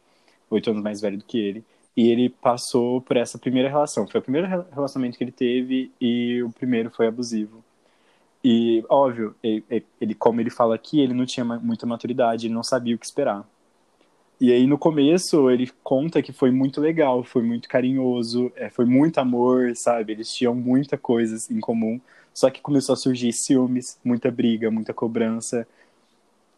8 0.49 0.69
anos 0.69 0.84
mais 0.84 1.02
velho 1.02 1.17
do 1.17 1.25
que 1.25 1.39
ele, 1.39 1.65
e 1.95 2.10
ele 2.10 2.30
passou 2.30 3.02
por 3.02 3.17
essa 3.17 3.38
primeira 3.38 3.69
relação. 3.69 4.08
Foi 4.08 4.19
o 4.19 4.23
primeiro 4.23 4.47
relacionamento 4.71 5.17
que 5.17 5.23
ele 5.23 5.32
teve 5.32 5.91
e 5.99 6.41
o 6.43 6.49
primeiro 6.52 6.89
foi 6.89 7.08
abusivo. 7.08 7.63
E, 8.43 8.84
óbvio, 8.89 9.36
ele, 9.43 9.63
ele, 9.99 10.15
como 10.15 10.39
ele 10.39 10.49
fala 10.49 10.75
aqui, 10.75 11.02
ele 11.02 11.13
não 11.13 11.25
tinha 11.25 11.43
muita 11.43 11.86
maturidade, 11.86 12.47
ele 12.47 12.54
não 12.54 12.63
sabia 12.63 12.95
o 12.95 12.97
que 12.97 13.06
esperar. 13.06 13.45
E 14.39 14.54
aí, 14.54 14.65
no 14.65 14.78
começo, 14.78 15.49
ele 15.49 15.69
conta 15.84 16.21
que 16.21 16.32
foi 16.32 16.49
muito 16.49 16.80
legal, 16.80 17.23
foi 17.25 17.43
muito 17.43 17.67
carinhoso, 17.67 18.52
é, 18.56 18.69
foi 18.69 18.86
muito 18.86 19.17
amor, 19.19 19.75
sabe? 19.75 20.13
Eles 20.13 20.34
tinham 20.34 20.56
muita 20.56 20.97
coisas 20.97 21.52
em 21.52 21.60
comum. 21.60 21.99
Só 22.34 22.49
que 22.49 22.62
começou 22.62 22.93
a 22.93 22.95
surgir 22.95 23.34
ciúmes, 23.34 23.99
muita 24.04 24.32
briga, 24.32 24.71
muita 24.71 24.93
cobrança. 24.93 25.67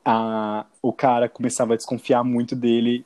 A, 0.06 0.65
o 0.82 0.94
cara 0.94 1.28
começava 1.28 1.74
a 1.74 1.78
desconfiar 1.78 2.24
muito 2.24 2.56
dele, 2.56 3.04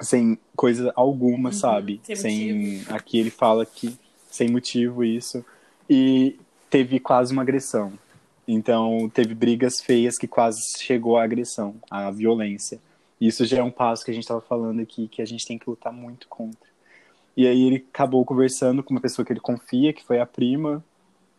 sem 0.00 0.38
coisa 0.56 0.92
alguma, 0.96 1.50
uhum, 1.50 1.54
sabe? 1.54 2.00
Sem, 2.04 2.16
sem 2.16 2.82
aqui 2.88 3.18
ele 3.18 3.30
fala 3.30 3.64
que 3.66 3.96
sem 4.30 4.50
motivo 4.50 5.04
isso. 5.04 5.44
E 5.88 6.38
teve 6.70 6.98
quase 6.98 7.32
uma 7.32 7.42
agressão. 7.42 7.92
Então, 8.46 9.10
teve 9.12 9.34
brigas 9.34 9.80
feias 9.80 10.18
que 10.18 10.26
quase 10.26 10.60
chegou 10.78 11.16
à 11.16 11.24
agressão, 11.24 11.76
à 11.90 12.10
violência. 12.10 12.80
Isso 13.20 13.44
já 13.44 13.58
é 13.58 13.62
um 13.62 13.70
passo 13.70 14.04
que 14.04 14.10
a 14.10 14.14
gente 14.14 14.24
estava 14.24 14.40
falando 14.40 14.80
aqui, 14.80 15.06
que 15.06 15.22
a 15.22 15.24
gente 15.24 15.46
tem 15.46 15.58
que 15.58 15.68
lutar 15.68 15.92
muito 15.92 16.26
contra. 16.28 16.72
E 17.36 17.46
aí 17.46 17.66
ele 17.66 17.84
acabou 17.92 18.24
conversando 18.24 18.82
com 18.82 18.92
uma 18.92 19.00
pessoa 19.00 19.24
que 19.24 19.32
ele 19.32 19.40
confia, 19.40 19.92
que 19.92 20.04
foi 20.04 20.18
a 20.18 20.26
prima, 20.26 20.84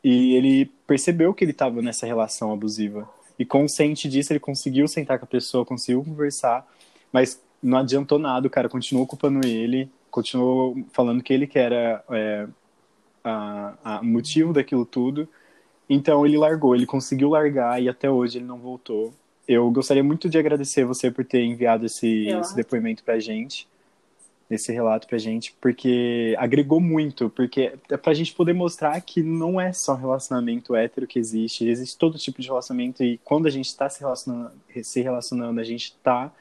e 0.04 0.36
ele 0.36 0.66
percebeu 0.88 1.34
que 1.34 1.44
ele 1.44 1.52
estava 1.52 1.82
nessa 1.82 2.06
relação 2.06 2.52
abusiva. 2.52 3.10
E 3.38 3.46
consciente 3.46 4.08
disso, 4.08 4.32
ele 4.32 4.40
conseguiu 4.40 4.88
sentar 4.88 5.20
com 5.20 5.26
a 5.26 5.28
pessoa, 5.28 5.66
conseguiu 5.66 6.04
conversar, 6.04 6.66
mas 7.12 7.42
não 7.64 7.78
adiantou 7.78 8.20
nada, 8.20 8.46
o 8.46 8.50
cara 8.50 8.68
continuou 8.68 9.08
culpando 9.08 9.48
ele, 9.48 9.90
continuou 10.12 10.76
falando 10.92 11.24
que 11.24 11.34
ele 11.34 11.48
que 11.48 11.58
era 11.58 12.04
é, 12.12 12.48
a, 13.24 13.74
a 13.84 14.04
motivo 14.04 14.54
daquilo 14.54 14.86
tudo. 14.86 15.28
Então 15.90 16.26
ele 16.26 16.38
largou, 16.38 16.76
ele 16.76 16.86
conseguiu 16.86 17.30
largar 17.30 17.82
e 17.82 17.88
até 17.88 18.10
hoje 18.10 18.38
ele 18.38 18.46
não 18.46 18.58
voltou. 18.58 19.14
Eu 19.48 19.70
gostaria 19.72 20.04
muito 20.04 20.30
de 20.30 20.38
agradecer 20.38 20.86
você 20.86 21.10
por 21.10 21.26
ter 21.26 21.44
enviado 21.44 21.86
esse, 21.86 22.28
esse 22.28 22.56
depoimento 22.56 23.04
pra 23.04 23.20
gente, 23.20 23.68
esse 24.50 24.72
relato 24.72 25.08
pra 25.08 25.18
gente, 25.18 25.54
porque 25.60 26.36
agregou 26.38 26.80
muito, 26.80 27.30
porque 27.30 27.74
é 27.90 27.98
pra 27.98 28.14
gente 28.14 28.34
poder 28.34 28.54
mostrar 28.54 29.00
que 29.02 29.22
não 29.22 29.60
é 29.60 29.74
só 29.74 29.96
relacionamento 29.96 30.76
hétero 30.76 31.08
que 31.08 31.20
existe, 31.20 31.68
existe 31.68 31.98
todo 31.98 32.18
tipo 32.18 32.42
de 32.42 32.48
relacionamento 32.48 33.04
e 33.04 33.18
quando 33.24 33.48
a 33.48 33.50
gente 33.50 33.68
está 33.68 33.90
se 33.90 34.00
relacionando, 34.00 34.52
se 34.82 35.02
relacionando, 35.02 35.60
a 35.60 35.64
gente 35.64 35.86
está 35.86 36.32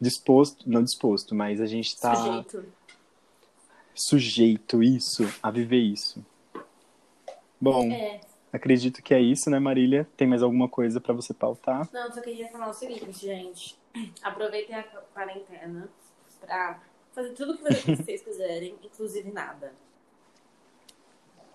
disposto, 0.00 0.68
não 0.68 0.82
disposto, 0.82 1.34
mas 1.34 1.60
a 1.60 1.66
gente 1.66 1.88
está 1.88 2.44
sujeito, 3.94 4.82
isso, 4.82 5.24
a 5.42 5.50
viver 5.50 5.80
isso. 5.80 6.24
Bom, 7.60 7.90
É. 7.90 8.20
acredito 8.52 9.02
que 9.02 9.12
é 9.12 9.20
isso, 9.20 9.50
né, 9.50 9.58
Marília? 9.58 10.06
Tem 10.16 10.26
mais 10.28 10.42
alguma 10.42 10.68
coisa 10.68 11.00
pra 11.00 11.12
você 11.12 11.34
pautar? 11.34 11.88
Não, 11.92 12.12
só 12.12 12.20
queria 12.20 12.48
falar 12.48 12.70
o 12.70 12.72
seguinte, 12.74 13.12
gente. 13.26 13.76
Aproveitem 14.22 14.76
a 14.76 14.82
quarentena 14.84 15.88
pra 16.40 16.80
fazer 17.12 17.30
tudo 17.30 17.54
o 17.54 17.56
que 17.58 17.96
vocês 17.96 18.22
quiserem, 18.22 18.76
inclusive 18.84 19.30
nada. 19.32 19.72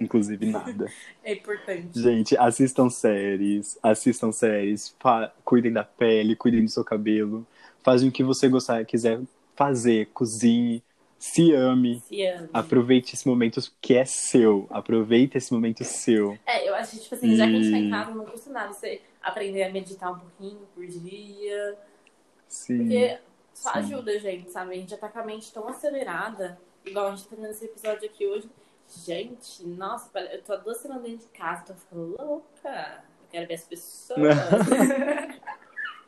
Inclusive 0.02 0.46
nada. 0.48 0.92
É 1.24 1.34
importante. 1.36 1.98
Gente, 1.98 2.36
assistam 2.38 2.90
séries, 2.90 3.80
assistam 3.82 4.34
séries, 4.34 4.94
fa- 5.00 5.32
cuidem 5.46 5.72
da 5.72 5.86
pele, 5.86 6.36
cuidem 6.36 6.66
do 6.66 6.70
seu 6.70 6.84
cabelo, 6.84 7.48
fazem 7.84 8.10
o 8.10 8.12
que 8.12 8.24
você 8.24 8.50
gostar, 8.50 8.86
quiser 8.86 9.22
fazer, 9.56 10.08
cozinhe, 10.14 10.84
se 11.20 11.54
ame, 11.54 12.04
Se 12.08 12.26
ame. 12.28 12.50
aproveite 12.52 13.16
esse 13.16 13.28
momento 13.28 13.62
que 13.82 13.96
é 13.96 14.06
seu, 14.06 14.68
aproveite 14.70 15.38
esse 15.38 15.54
momento 15.54 15.84
seu. 15.84 16.40
É, 16.46 16.68
eu 16.68 16.76
acho 16.76 16.92
que, 16.92 17.00
tipo 17.04 17.16
assim, 17.16 17.36
já 17.36 17.48
que 17.50 17.56
a 17.56 17.60
gente 17.60 17.70
tá 17.72 17.78
em 17.80 17.86
E- 17.86 17.88
casa, 17.88 18.14
não 18.14 18.26
custa 18.26 18.50
nada 18.50 18.74
você 18.74 19.02
aprender 19.22 19.64
a 19.64 19.72
meditar 19.72 20.12
um 20.12 20.20
pouquinho 20.20 20.60
por 20.74 20.86
dia. 20.86 21.78
Sim. 22.48 22.78
Porque 22.78 23.20
só 23.54 23.72
sim. 23.72 23.80
ajuda, 23.80 24.20
gente, 24.20 24.52
sabe? 24.52 24.74
A 24.74 24.78
gente 24.78 24.90
já 24.92 24.98
tá 24.98 25.10
com 25.10 25.20
a 25.20 25.26
mente 25.26 25.52
tão 25.54 25.68
acelerada, 25.68 26.60
igual 26.86 27.08
a 27.08 27.12
gente 27.16 27.26
tá 27.28 27.36
fazendo 27.36 27.52
esse 27.52 27.66
episódio 27.66 28.10
aqui 28.10 28.28
hoje. 28.28 28.50
Gente, 29.06 29.66
nossa, 29.66 30.10
eu 30.20 30.44
tô 30.44 30.54
há 30.54 30.58
duas 30.58 30.78
semanas 30.80 31.04
dentro 31.04 31.28
de 31.28 31.34
casa, 31.34 31.66
tô 31.66 31.74
ficando 31.76 32.16
louca. 32.20 33.04
Eu 33.22 33.28
quero 33.30 33.48
ver 33.48 33.56
as 33.56 33.66
pessoas. 33.66 34.38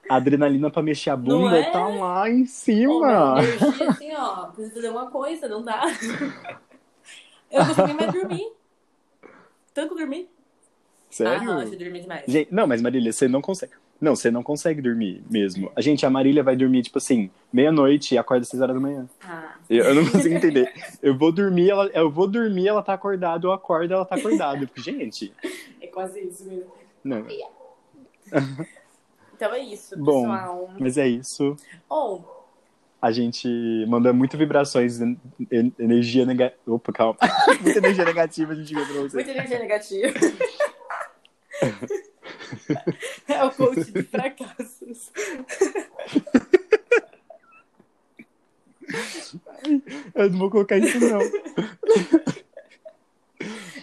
A 0.07 0.15
adrenalina 0.15 0.69
pra 0.69 0.81
mexer 0.83 1.09
a 1.09 1.17
bunda 1.17 1.57
é? 1.57 1.71
tá 1.71 1.87
lá 1.87 2.29
em 2.29 2.45
cima. 2.45 3.37
energia, 3.41 3.89
assim, 3.89 4.13
ó, 4.15 4.47
precisa 4.47 4.75
fazer 4.75 4.89
uma 4.89 5.09
coisa, 5.09 5.47
não 5.47 5.63
dá. 5.63 5.83
Eu 7.51 7.59
não 7.59 7.67
consigo 7.67 7.87
nem 7.87 7.95
mais 7.95 8.11
dormir. 8.13 8.51
Tanto 9.73 9.95
dormir. 9.95 10.29
Sério? 11.09 11.49
Ah, 11.51 11.55
não, 11.55 11.61
eu 11.61 11.77
dormir 11.77 12.01
demais. 12.01 12.23
Gente, 12.27 12.53
não, 12.53 12.67
mas 12.67 12.81
Marília, 12.81 13.11
você 13.11 13.27
não 13.27 13.41
consegue. 13.41 13.71
Não, 14.01 14.15
você 14.15 14.29
não 14.29 14.43
consegue 14.43 14.81
dormir 14.81 15.23
mesmo. 15.29 15.71
A 15.75 15.81
gente, 15.81 16.05
a 16.05 16.09
Marília 16.09 16.43
vai 16.43 16.55
dormir, 16.55 16.83
tipo 16.83 16.97
assim, 16.97 17.31
meia-noite 17.51 18.13
e 18.13 18.17
acorda 18.17 18.41
às 18.43 18.49
seis 18.49 18.61
horas 18.61 18.75
da 18.75 18.81
manhã. 18.81 19.07
Ah, 19.23 19.55
Eu, 19.69 19.85
eu 19.85 19.95
não 19.95 20.05
consigo 20.11 20.35
entender. 20.35 20.73
Eu 21.01 21.17
vou 21.17 21.31
dormir, 21.31 21.69
ela, 21.69 21.87
eu 21.93 22.11
vou 22.11 22.27
dormir, 22.27 22.67
ela 22.67 22.83
tá 22.83 22.93
acordada, 22.93 23.47
eu 23.47 23.53
acordo, 23.53 23.93
ela 23.93 24.05
tá 24.05 24.15
acordada. 24.15 24.67
Porque, 24.67 24.81
gente, 24.81 25.33
é 25.81 25.87
quase 25.87 26.19
isso 26.19 26.45
mesmo. 26.45 26.71
não. 27.03 27.25
Então 29.35 29.53
é 29.53 29.59
isso, 29.59 29.97
Bom. 29.97 30.21
pessoal. 30.21 30.69
Mas 30.79 30.97
é 30.97 31.07
isso. 31.07 31.55
Ou, 31.89 32.33
A 33.01 33.11
gente 33.11 33.47
manda 33.87 34.13
muito 34.13 34.37
vibrações, 34.37 35.01
en- 35.01 35.17
en- 35.51 35.73
energia 35.77 36.25
negativa. 36.25 36.59
Opa, 36.67 36.93
calma. 36.93 37.17
Muita 37.61 37.79
energia 37.79 38.05
negativa 38.05 38.53
a 38.53 38.55
gente 38.55 38.73
vê 38.73 38.85
pra 38.85 38.93
você. 39.01 39.15
muita 39.15 39.31
energia 39.31 39.59
negativa. 39.59 40.17
é 43.27 43.43
o 43.43 43.51
coach 43.51 43.91
de 43.91 44.03
fracassos. 44.03 45.11
Eu 50.13 50.29
não 50.31 50.39
vou 50.39 50.49
colocar 50.51 50.77
isso, 50.77 50.99
não. 50.99 51.19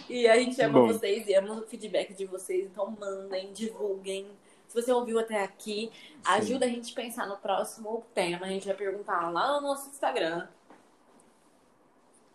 E 0.09 0.27
a 0.27 0.37
gente 0.37 0.61
ama 0.61 0.79
Bom. 0.79 0.87
vocês 0.87 1.27
e 1.27 1.33
ama 1.33 1.55
o 1.55 1.67
feedback 1.67 2.13
de 2.13 2.25
vocês, 2.25 2.65
então 2.65 2.95
mandem, 2.99 3.51
divulguem. 3.53 4.27
Se 4.73 4.81
você 4.81 4.91
ouviu 4.91 5.19
até 5.19 5.43
aqui, 5.43 5.91
ajuda 6.25 6.65
a 6.65 6.67
gente 6.67 6.91
a 6.93 6.95
pensar 6.95 7.27
no 7.27 7.37
próximo 7.37 8.03
tema. 8.15 8.47
A 8.47 8.49
gente 8.49 8.65
vai 8.65 8.75
perguntar 8.75 9.29
lá 9.29 9.61
no 9.61 9.67
nosso 9.67 9.87
Instagram. 9.87 10.47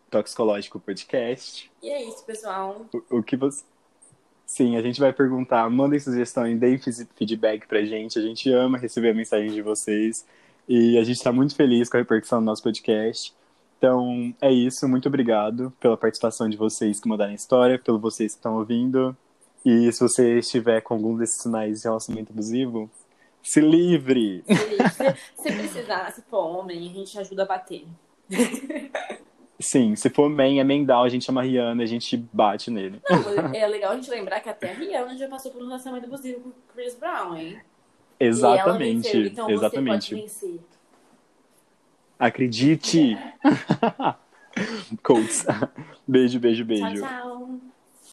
Toxicológico 0.09 0.79
Podcast. 0.79 1.69
E 1.83 1.91
é 1.91 2.01
isso, 2.05 2.25
pessoal. 2.25 2.87
O, 3.11 3.19
o 3.19 3.23
que 3.25 3.37
você. 3.37 3.65
Sim, 4.47 4.77
a 4.77 4.83
gente 4.83 5.01
vai 5.01 5.13
perguntar, 5.13 5.69
mandem 5.69 5.99
sugestões, 5.99 6.61
deem 6.61 6.79
fis- 6.79 7.09
feedback 7.17 7.67
pra 7.67 7.83
gente. 7.83 8.21
A 8.21 8.23
gente 8.23 8.49
ama 8.53 8.79
receber 8.79 9.11
a 9.11 9.15
mensagem 9.15 9.51
de 9.51 9.61
vocês. 9.61 10.25
E 10.69 10.97
a 10.97 11.03
gente 11.03 11.21
tá 11.21 11.33
muito 11.33 11.57
feliz 11.57 11.89
com 11.89 11.97
a 11.97 12.01
repercussão 12.01 12.39
do 12.39 12.45
nosso 12.45 12.63
podcast. 12.63 13.35
Então, 13.79 14.33
é 14.41 14.53
isso. 14.53 14.89
Muito 14.89 15.09
obrigado 15.09 15.73
pela 15.81 15.97
participação 15.97 16.49
de 16.49 16.57
vocês 16.57 17.01
que 17.01 17.09
mandaram 17.09 17.33
a 17.33 17.35
história, 17.35 17.81
pelo 17.81 17.99
vocês 17.99 18.35
que 18.35 18.39
estão 18.39 18.57
ouvindo. 18.59 19.17
E 19.65 19.91
se 19.93 20.01
você 20.01 20.39
estiver 20.39 20.81
com 20.81 20.95
algum 20.95 21.17
desses 21.17 21.43
sinais 21.43 21.81
de 21.81 21.85
relacionamento 21.85 22.33
abusivo, 22.33 22.91
se 23.43 23.61
livre! 23.61 24.45
Se, 24.47 25.43
se 25.43 25.53
precisar, 25.53 26.13
se 26.13 26.23
for 26.23 26.45
homem, 26.45 26.91
a 26.91 26.93
gente 26.93 27.19
ajuda 27.19 27.43
a 27.43 27.47
bater. 27.47 27.85
Sim, 29.61 29.97
se 29.97 30.09
for 30.09 30.29
man, 30.29 30.61
é 30.61 30.65
mendal, 30.65 31.03
a 31.03 31.09
gente 31.09 31.25
chama 31.25 31.43
Rihanna, 31.43 31.83
a 31.83 31.87
gente 31.87 32.17
bate 32.17 32.71
nele. 32.71 33.01
Não, 33.11 33.55
é 33.55 33.67
legal 33.67 33.93
a 33.93 33.97
gente 33.97 34.09
lembrar 34.09 34.41
que 34.41 34.49
até 34.49 34.71
a 34.71 34.75
Rihanna 34.75 35.17
já 35.17 35.29
passou 35.29 35.51
por 35.51 35.63
um 35.63 35.67
relacionamento 35.67 36.07
abusivo 36.07 36.41
com 36.41 36.49
o 36.51 36.53
Chris 36.75 36.95
Brown, 36.95 37.37
hein? 37.37 37.61
Exatamente, 38.21 39.11
venceu, 39.11 39.25
então 39.25 39.51
exatamente. 39.51 40.31
Acredite! 42.19 43.17
Colts. 45.03 45.47
Beijo, 46.07 46.39
beijo, 46.39 46.65
beijo. 46.65 47.01
Tchau, 47.01 47.09
tchau. 47.09 47.61